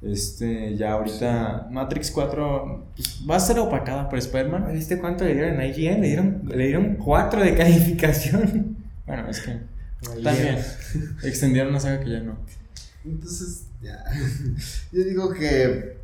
Este, 0.00 0.76
ya 0.76 0.92
ahorita 0.92 1.66
Matrix 1.72 2.12
4 2.12 2.86
pues, 2.94 3.20
va 3.28 3.34
a 3.36 3.40
ser 3.40 3.58
opacada 3.58 4.08
por 4.08 4.18
Spider-Man. 4.18 4.72
¿Viste 4.72 4.98
cuánto 4.98 5.24
le 5.24 5.34
dieron 5.34 5.58
a 5.58 5.66
IGN? 5.66 6.00
Le 6.00 6.06
dieron, 6.06 6.42
le 6.46 6.66
dieron 6.66 6.96
4 6.96 7.42
de 7.42 7.54
calificación. 7.54 8.78
Bueno, 9.08 9.26
es 9.30 9.40
que 9.40 9.58
también 10.22 10.58
extendieron 11.22 11.70
una 11.70 11.80
saga 11.80 12.00
que 12.00 12.10
ya 12.10 12.20
no. 12.20 12.36
Entonces, 13.06 13.64
ya. 13.80 14.04
Yo 14.92 15.02
digo 15.02 15.32
que 15.32 15.96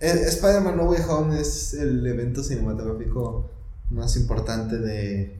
eh, 0.00 0.24
Spider-Man 0.26 0.76
No 0.76 0.84
Way 0.90 1.00
Home 1.08 1.40
es 1.40 1.72
el 1.72 2.06
evento 2.06 2.44
cinematográfico 2.44 3.50
más 3.88 4.18
importante 4.18 4.78
de, 4.78 5.34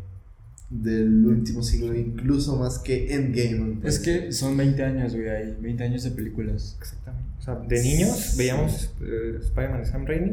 del 0.71 1.25
último 1.27 1.63
siglo, 1.63 1.95
incluso 1.95 2.57
más 2.57 2.79
que 2.79 3.15
Endgame. 3.15 3.79
Es 3.85 3.99
que 3.99 4.33
son 4.33 4.57
20 4.57 4.83
años, 4.83 5.15
güey, 5.15 5.29
ahí, 5.29 5.57
20 5.61 5.85
años 5.85 6.03
de 6.03 6.11
películas. 6.11 6.77
Exactamente. 6.81 7.29
O 7.39 7.43
sea, 7.43 7.55
de 7.57 7.83
niños 7.83 8.35
veíamos 8.37 8.91
eh, 9.03 9.39
Spider-Man 9.43 9.81
de 9.81 9.87
Sam 9.87 10.07
Raimi. 10.07 10.33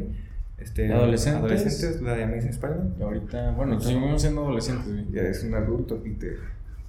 Este, 0.58 0.94
adolescentes. 0.94 1.40
adolescentes, 1.44 2.02
la 2.02 2.14
de 2.14 2.24
Amazing 2.24 2.50
Spider-Man. 2.52 2.96
Y 3.00 3.04
ahorita, 3.04 3.52
bueno, 3.52 3.82
seguimos 3.82 4.22
siendo 4.22 4.42
adolescentes, 4.42 4.88
güey. 4.88 5.06
Ya 5.12 5.24
es 5.24 5.44
un 5.44 5.54
adulto. 5.56 6.02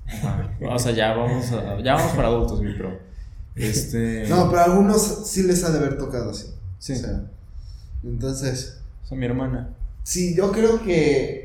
Ajá. 0.07 0.51
O 0.71 0.79
sea, 0.79 0.93
ya 0.93 1.15
vamos, 1.15 1.51
a- 1.53 1.81
ya 1.83 1.95
vamos 1.95 2.13
para 2.13 2.29
adultos, 2.29 2.61
güey, 2.61 2.77
pero. 2.77 2.99
Este. 3.57 4.27
No, 4.29 4.49
pero 4.49 4.61
a 4.61 4.65
algunos 4.65 5.29
sí 5.29 5.43
les 5.43 5.65
ha 5.65 5.71
de 5.71 5.79
haber 5.79 5.99
tocado 5.99 6.31
así. 6.31 6.49
Sí. 6.79 6.93
O 6.93 6.97
sea, 6.97 7.25
entonces, 8.05 8.81
O 9.03 9.07
sea, 9.07 9.17
mi 9.19 9.27
hermana. 9.27 9.71
sí, 10.03 10.35
yo 10.37 10.53
creo 10.53 10.83
que. 10.83 11.42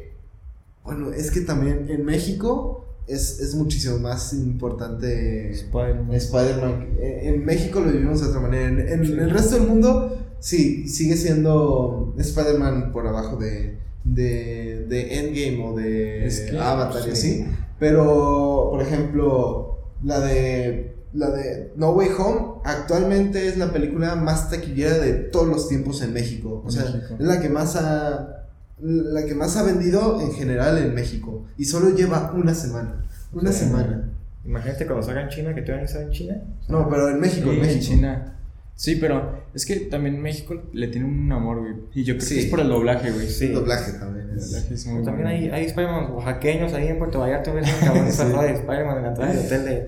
Bueno, 0.88 1.12
es 1.12 1.32
que 1.32 1.42
también 1.42 1.88
en 1.90 2.06
México 2.06 2.86
es, 3.08 3.40
es 3.42 3.56
muchísimo 3.56 4.00
más 4.00 4.34
importante 4.34 5.52
Spider-Man. 5.52 6.14
Spider-Man. 6.14 6.98
En 7.00 7.36
en 7.36 7.46
México 7.46 7.82
lo 7.82 7.92
vivimos 7.92 8.22
de 8.22 8.28
otra 8.28 8.40
manera. 8.40 8.68
En, 8.68 8.80
en 8.80 9.20
el 9.20 9.30
resto 9.30 9.56
del 9.56 9.68
mundo, 9.68 10.18
sí, 10.40 10.88
sigue 10.88 11.18
siendo 11.18 12.16
Spider-Man 12.18 12.92
por 12.94 13.06
abajo 13.06 13.36
de, 13.36 13.78
de, 14.06 14.86
de 14.88 15.20
Endgame 15.20 15.66
o 15.66 15.76
de 15.76 16.26
Es 16.26 16.40
que, 16.42 16.58
Avatar 16.58 17.02
y 17.02 17.04
sí. 17.04 17.12
así. 17.12 17.46
Pero, 17.80 18.70
por 18.72 18.82
ejemplo, 18.82 19.80
la 20.04 20.22
de, 20.22 20.96
la 21.14 21.30
de 21.32 21.74
No 21.76 21.92
Way 21.92 22.10
Home 22.18 22.62
actualmente 22.64 23.48
es 23.48 23.58
la 23.58 23.72
película 23.74 24.16
más 24.16 24.50
taquillera 24.50 24.98
de 25.00 25.14
todos 25.14 25.48
los 25.48 25.68
tiempos 25.68 26.02
en 26.02 26.14
México. 26.14 26.64
O 26.66 26.72
sea, 26.72 26.86
México. 26.86 27.16
es 27.20 27.26
la 27.26 27.42
que 27.42 27.50
más 27.50 27.76
ha... 27.76 28.47
La 28.80 29.26
que 29.26 29.34
más 29.34 29.58
ha 29.58 29.64
vendido 29.64 30.22
en 30.22 30.32
general 30.34 30.78
en 30.78 30.94
México. 30.94 31.46
Y 31.58 31.66
solo 31.66 31.96
lleva 31.96 32.32
una 32.36 32.54
semana. 32.54 33.04
Una 33.34 33.52
Sí. 33.52 33.66
semana. 33.66 34.10
Imagínate 34.46 34.86
cuando 34.86 35.06
salga 35.06 35.24
en 35.24 35.30
China, 35.30 35.54
que 35.56 35.62
todavía 35.62 35.82
no 35.82 35.86
está 35.86 36.02
en 36.02 36.12
China. 36.12 36.38
No, 36.70 36.88
pero 36.90 37.10
en 37.10 37.20
México, 37.20 37.50
Sí, 37.50 37.56
en 37.56 37.62
México. 37.62 37.82
China. 37.86 38.34
Sí, 38.76 38.96
pero 39.02 39.42
es 39.56 39.66
que 39.66 39.76
también 39.78 40.22
México 40.22 40.62
le 40.72 40.88
tiene 40.90 41.08
un 41.08 41.32
amor, 41.32 41.60
güey. 41.62 41.74
Y 41.96 42.04
yo 42.04 42.16
creo 42.16 42.28
Sí. 42.28 42.36
que 42.36 42.42
es 42.42 42.46
por 42.48 42.60
el 42.60 42.70
doblaje, 42.70 43.10
güey. 43.12 43.28
Sí. 43.28 43.46
El 43.48 43.56
doblaje 43.56 43.94
también. 43.94 44.30
El 44.30 44.38
es- 44.38 44.52
doblaje 44.52 44.74
es 44.76 44.86
muy 44.86 45.04
También 45.04 45.28
bueno. 45.28 45.30
hay, 45.30 45.50
hay 45.62 45.66
Spider-Man 45.66 46.12
oaxaqueños 46.12 46.74
ahí 46.74 46.88
en 46.88 47.00
Puerto 47.00 47.20
Vallarta. 47.20 47.52
Ves 47.54 47.68
un 47.74 47.88
cabrón 47.88 48.06
disfrazado 48.06 48.44
de 48.44 48.54
Spider-Man 48.54 48.98
en 48.98 49.04
la 49.04 49.10
entrada 49.10 49.34
del 49.34 49.46
hotel 49.46 49.66
de. 49.66 49.88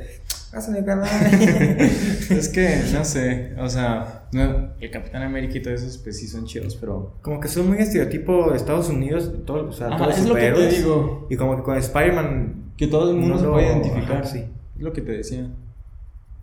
Hazme 0.52 0.84
carnal. 0.84 1.08
Es 2.32 2.50
que, 2.50 2.82
no 2.92 3.06
sé, 3.06 3.54
o 3.60 3.70
sea, 3.70 4.19
no, 4.32 4.70
el 4.80 4.92
Capitán 4.92 5.24
América 5.24 5.58
y 5.58 5.62
todo 5.62 5.74
eso, 5.74 6.00
pues 6.04 6.18
sí 6.20 6.28
son 6.28 6.46
chidos, 6.46 6.76
pero... 6.76 7.16
Como 7.22 7.40
que 7.40 7.48
son 7.48 7.68
muy 7.68 7.78
estereotipo 7.80 8.52
de 8.52 8.58
Estados 8.58 8.90
Unidos. 8.90 9.32
Todo, 9.46 9.70
o 9.70 9.74
sea, 9.74 9.88
Ajá, 9.88 9.98
todos 9.98 10.18
es 10.20 10.26
lo 10.28 10.36
que 10.36 10.42
te 10.42 10.48
superhéroes. 10.50 10.78
digo. 10.78 11.28
Y 11.30 11.36
como 11.36 11.56
que 11.58 11.64
con 11.64 11.78
Spider-Man. 11.78 12.72
Que 12.78 12.88
todo 12.88 13.10
el 13.12 13.16
mundo 13.18 13.36
No 13.36 13.40
se 13.40 13.46
lo- 13.48 13.54
puede 13.54 13.66
identificar. 13.68 14.18
ajá, 14.18 14.26
sí. 14.26 14.40
Es 14.76 14.82
lo 14.82 14.94
que 14.94 15.02
te 15.02 15.12
decía. 15.14 15.48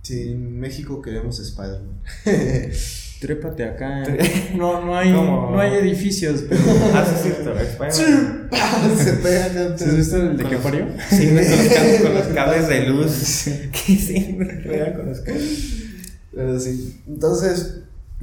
Sí, 0.02 0.30
en 0.30 0.58
México 0.60 1.00
queremos 1.02 1.38
Spider-Man. 1.40 2.00
Trépate 3.20 3.64
acá. 3.64 4.02
No, 4.54 4.84
no 4.84 4.96
hay, 4.96 5.12
¿Cómo? 5.12 5.50
no 5.52 5.58
hay 5.60 5.74
edificios, 5.74 6.44
pero... 6.48 6.60
Ah, 6.94 7.04
sí, 7.06 7.14
sí, 7.16 7.22
cierto, 7.34 7.58
Spider-Man. 7.58 8.98
Se 8.98 9.12
pegan 9.14 9.58
antes. 9.58 9.82
¿Has 9.88 9.96
visto 9.96 10.16
el 10.18 10.36
de 10.36 10.44
los- 10.44 10.54
parió? 10.62 10.86
Sí, 11.10 11.26
con 11.28 11.36
los 11.36 11.46
cables, 11.46 12.00
con 12.02 12.14
los 12.14 12.26
cables 12.28 12.68
de 12.68 12.80
luz. 12.88 13.44
Que 13.72 13.96
sí, 13.96 14.38
juegan 14.66 14.92
con 14.94 15.06
los 15.06 15.20
cables. 15.20 15.75
Pero 16.36 16.60
sí. 16.60 17.00
Entonces, 17.08 17.80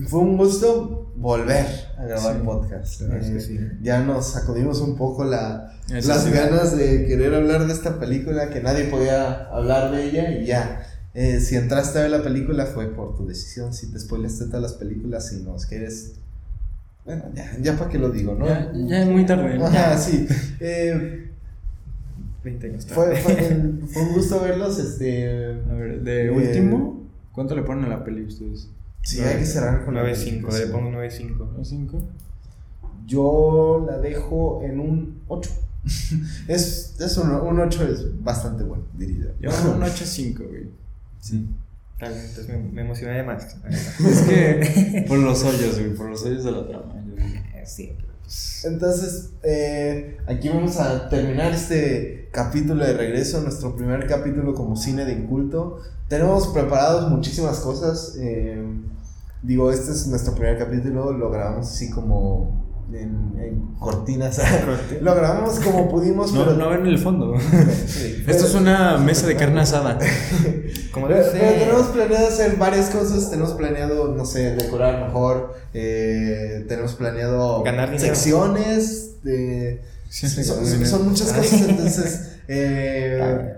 fue 0.07 0.19
un 0.21 0.37
gusto 0.37 1.11
volver 1.17 1.65
a 1.97 2.05
grabar 2.05 2.35
Sí. 2.35 2.41
podcast. 2.45 3.01
Es 3.01 3.29
Eh, 3.29 3.41
sí. 3.41 3.59
Ya 3.81 3.99
nos 4.01 4.27
sacudimos 4.33 4.79
un 4.81 4.95
poco 4.95 5.23
la, 5.25 5.73
Eso 5.93 6.07
las 6.09 6.23
sí. 6.23 6.29
ganas 6.31 6.77
de 6.77 7.05
querer 7.07 7.33
hablar 7.35 7.65
de 7.67 7.73
esta 7.73 7.99
película, 7.99 8.49
que 8.51 8.61
nadie 8.61 8.85
podía 8.85 9.45
hablar 9.49 9.91
de 9.91 10.05
ella 10.05 10.31
y 10.31 10.45
ya. 10.45 10.87
Eh, 11.15 11.39
si 11.39 11.55
entraste 11.55 11.99
a 11.99 12.03
ver 12.03 12.11
la 12.11 12.23
película 12.23 12.65
fue 12.67 12.87
por 12.93 13.15
tu 13.17 13.25
decisión. 13.27 13.73
Si 13.73 13.91
te 13.91 13.99
spoileaste 13.99 14.45
todas 14.45 14.61
las 14.61 14.73
películas, 14.73 15.27
si 15.29 15.41
nos 15.43 15.65
quieres. 15.65 16.13
Bueno, 17.05 17.23
ya, 17.35 17.51
ya 17.61 17.75
para 17.77 17.89
qué 17.89 17.97
lo 17.99 18.09
digo, 18.11 18.33
¿no? 18.35 18.47
Ya, 18.47 18.71
ya 18.73 19.01
es 19.01 19.07
muy 19.07 19.25
tarde. 19.25 19.57
¿no? 19.57 19.65
Ajá, 19.65 19.97
sí. 19.97 20.25
Eh, 20.59 21.29
20 22.43 22.67
años 22.67 22.85
tarde. 22.85 23.15
fue, 23.17 23.35
fue, 23.35 23.73
fue 23.87 24.01
un 24.03 24.13
gusto 24.13 24.39
verlos. 24.39 24.79
Este, 24.79 25.55
A 25.69 25.73
ver, 25.73 26.01
de 26.01 26.25
Eh, 26.27 26.31
último, 26.31 27.02
¿cuánto 27.33 27.55
le 27.55 27.63
ponen 27.63 27.85
a 27.85 27.89
la 27.89 28.03
peli 28.03 28.23
ustedes? 28.23 28.69
sí, 29.01 29.19
hay 29.19 29.39
que 29.39 29.45
cerrar 29.45 29.83
con 29.83 29.95
la 29.95 30.03
9.5, 30.03 30.23
película, 30.23 30.57
le 30.59 30.67
pongo 30.67 30.89
9.5. 30.91 31.57
¿Un 31.57 31.65
5? 31.65 32.01
Yo 33.05 33.85
la 33.85 33.97
dejo 33.97 34.61
en 34.63 34.79
un 34.79 35.21
8. 35.27 35.49
es, 36.47 36.95
es 36.99 37.17
un, 37.17 37.31
un 37.31 37.59
8 37.59 37.87
es 37.87 38.23
bastante 38.23 38.63
bueno, 38.63 38.83
diría. 38.93 39.33
Yo 39.41 39.49
un 39.49 39.81
8-5, 39.81 40.47
güey. 40.47 40.69
Sí. 41.19 41.47
Está 41.93 42.09
bien, 42.09 42.21
entonces 42.21 42.47
me, 42.47 42.57
me 42.57 42.81
emocioné 42.81 43.17
de 43.17 43.23
más. 43.23 43.57
Es 43.99 44.21
que 44.21 45.05
por 45.07 45.19
los 45.19 45.43
hoyos, 45.43 45.79
güey, 45.79 45.93
por 45.93 46.09
los 46.09 46.23
hoyos 46.23 46.43
de 46.43 46.51
la 46.51 46.67
trama. 46.67 46.95
yo. 47.05 47.23
Sí, 47.65 47.93
pero. 47.97 48.12
Entonces, 48.63 49.31
eh, 49.43 50.17
aquí 50.25 50.49
vamos 50.49 50.77
a 50.77 51.09
terminar 51.09 51.51
este 51.53 52.29
capítulo 52.31 52.85
de 52.85 52.93
regreso, 52.93 53.41
nuestro 53.41 53.75
primer 53.75 54.07
capítulo 54.07 54.53
como 54.53 54.75
cine 54.75 55.05
de 55.05 55.13
inculto. 55.13 55.79
Tenemos 56.07 56.47
preparados 56.47 57.11
muchísimas 57.11 57.59
cosas. 57.59 58.15
eh, 58.19 58.63
digo, 59.41 59.71
este 59.71 59.91
es 59.91 60.07
nuestro 60.07 60.33
primer 60.33 60.57
capítulo, 60.57 61.11
lo 61.11 61.29
grabamos 61.29 61.67
así 61.67 61.89
como 61.89 62.62
en, 62.91 63.33
en 63.39 63.75
cortinas. 63.79 64.39
lo 65.01 65.15
grabamos 65.15 65.59
como 65.59 65.89
pudimos, 65.89 66.31
No, 66.33 66.43
pero 66.45 66.55
no 66.57 66.69
ven 66.69 66.85
el 66.85 66.97
fondo. 66.99 67.35
Sí. 67.85 68.23
Esto 68.27 68.45
es 68.45 68.55
una 68.55 68.97
mesa 68.97 69.27
de 69.27 69.35
carne 69.35 69.61
asada. 69.61 69.97
Como 70.91 71.07
Pero, 71.07 71.23
pero 71.31 71.51
tenemos 71.53 71.87
planeado 71.87 72.27
hacer 72.27 72.55
varias 72.57 72.91
cosas. 72.91 73.31
Tenemos 73.31 73.53
planeado, 73.53 74.13
no 74.15 74.25
sé, 74.25 74.55
decorar 74.55 75.07
mejor. 75.07 75.55
eh, 75.73 76.65
tenemos 76.67 76.93
planeado 76.93 77.63
Ganar 77.63 77.99
secciones. 77.99 79.23
De, 79.23 79.81
Sí, 80.09 80.27
son, 80.27 80.63
sí, 80.63 80.85
son 80.85 81.09
muchas 81.09 81.33
cosas. 81.33 81.61
Entonces, 81.67 82.33
eh, 82.47 83.55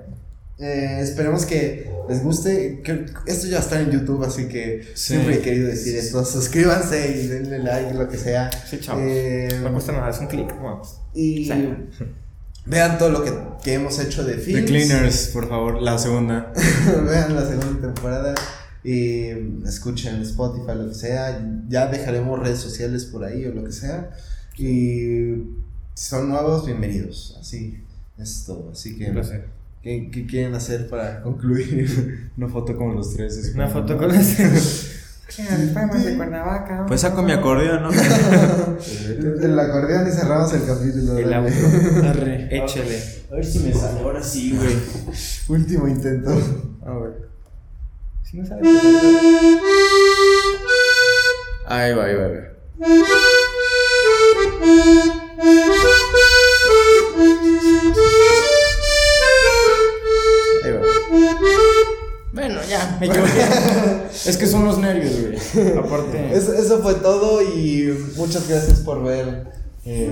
eh, 0.57 0.99
esperemos 1.01 1.45
que 1.45 1.91
les 2.07 2.23
guste. 2.23 2.81
Que 2.83 3.05
esto 3.25 3.47
ya 3.47 3.59
está 3.59 3.81
en 3.81 3.91
YouTube, 3.91 4.23
así 4.23 4.47
que 4.47 4.83
Sí. 4.93 5.13
siempre 5.13 5.35
he 5.35 5.39
querido 5.41 5.67
decir 5.67 5.95
esto. 5.95 6.23
Suscríbanse 6.23 7.17
y 7.21 7.27
denle 7.27 7.59
like, 7.59 7.93
lo 7.93 8.07
que 8.07 8.17
sea. 8.17 8.49
Sí, 8.69 8.79
chavos. 8.79 9.03
Eh, 9.05 9.49
No 9.61 9.71
cuesta 9.73 9.91
nada, 9.91 10.09
es 10.09 10.19
un 10.19 10.27
clic. 10.27 10.47
Vamos. 10.61 10.99
y 11.13 11.45
Sí. 11.45 11.51
vean 12.65 12.97
todo 12.97 13.09
lo 13.09 13.23
que, 13.23 13.31
que 13.63 13.73
hemos 13.73 13.97
hecho 13.99 14.23
de 14.23 14.33
The 14.35 14.41
films. 14.41 14.65
Cleaners, 14.65 15.27
por 15.33 15.47
favor, 15.49 15.81
la 15.81 15.97
segunda. 15.97 16.51
Vean 17.05 17.35
la 17.35 17.47
segunda 17.47 17.81
temporada 17.93 18.35
y 18.83 19.29
escuchen 19.65 20.21
Spotify, 20.21 20.73
lo 20.75 20.89
que 20.89 20.95
sea. 20.95 21.41
Ya 21.69 21.87
dejaremos 21.87 22.39
redes 22.39 22.59
sociales 22.59 23.05
por 23.05 23.23
ahí 23.23 23.45
o 23.45 23.53
lo 23.53 23.63
que 23.63 23.71
sea. 23.71 24.11
Y 24.57 25.33
si 25.93 26.05
son 26.09 26.29
nuevos, 26.29 26.65
bienvenidos. 26.65 27.37
Así 27.39 27.83
es 28.17 28.43
todo. 28.45 28.71
Así 28.71 28.97
que, 28.97 29.07
Un 29.07 29.13
placer. 29.13 29.54
¿Qué, 29.85 30.25
quieren 30.27 30.55
hacer 30.55 30.89
para 30.89 31.21
concluir? 31.21 32.31
Una 32.37 32.47
foto 32.47 32.75
con 32.75 32.95
los 32.95 33.13
tres. 33.13 33.51
Una 33.53 33.67
foto 33.67 33.95
con 33.97 34.07
los 34.07 34.35
tres. 34.35 34.91
Pues 36.87 37.01
saco 37.01 37.23
mi 37.23 37.31
acordeón, 37.31 37.81
¿no? 37.81 37.89
el 39.41 39.59
acordeón 39.59 40.07
y 40.07 40.11
cerramos 40.11 40.53
el 40.53 40.63
capítulo. 40.65 41.17
El 41.17 41.33
audio. 41.33 41.51
Échale. 42.51 43.01
A 43.31 43.35
ver 43.35 43.45
si 43.45 43.57
me 43.59 43.73
sale. 43.73 44.01
Ahora 44.01 44.21
sí, 44.21 44.55
güey. 44.55 44.75
Último 45.49 45.87
intento. 45.87 46.29
A 46.85 46.93
ver. 46.99 47.27
Si 48.23 48.37
no 48.37 48.45
sabes. 48.45 48.61
Pues 48.61 48.75
ahí 51.65 51.95
va, 51.95 52.05
ahí 52.05 52.15
va, 52.15 52.25
ahí 52.25 52.35
va. 52.35 52.43
Aparte. 65.77 66.35
Eso, 66.35 66.53
eso 66.53 66.79
fue 66.79 66.95
todo 66.95 67.41
y 67.41 67.93
muchas 68.17 68.47
gracias 68.47 68.79
por 68.79 69.03
ver 69.03 69.47
eh, 69.85 70.11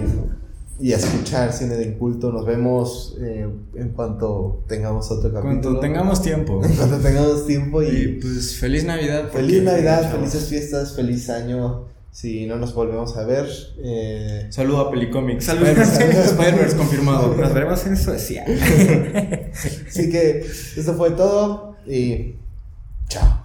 y 0.79 0.91
escuchar 0.91 1.53
Cine 1.53 1.75
del 1.75 1.97
Culto. 1.97 2.31
Nos 2.31 2.45
vemos 2.45 3.15
eh, 3.21 3.47
en 3.75 3.89
cuanto 3.89 4.63
tengamos 4.67 5.09
otro 5.11 5.31
capítulo. 5.31 5.61
Cuando 5.61 5.79
tengamos 5.79 6.21
tiempo. 6.21 6.61
En 6.65 6.73
cuanto 6.75 6.97
tengamos 6.97 7.45
tiempo 7.45 7.81
Y 7.83 7.87
y 7.87 8.07
pues 8.21 8.57
feliz 8.57 8.83
Navidad. 8.83 9.29
feliz 9.31 9.63
Navidad, 9.63 10.11
felices 10.11 10.45
fiestas, 10.49 10.95
feliz 10.95 11.29
año. 11.29 11.85
Si 12.11 12.45
no 12.45 12.57
nos 12.57 12.75
volvemos 12.75 13.17
a 13.17 13.25
ver, 13.25 13.47
eh, 13.83 14.45
Saludo 14.51 14.81
a 14.81 14.91
Pelicomics. 14.91 15.45
Saludos. 15.45 15.77
Spider-Verse 15.79 16.77
confirmado. 16.77 17.35
Nos 17.35 17.53
veremos 17.53 17.83
en 17.87 17.97
Suecia. 17.97 18.45
así 19.87 20.09
que 20.11 20.45
esto 20.77 20.93
fue 20.93 21.11
todo 21.11 21.75
y 21.87 22.35
chao. 23.13 23.42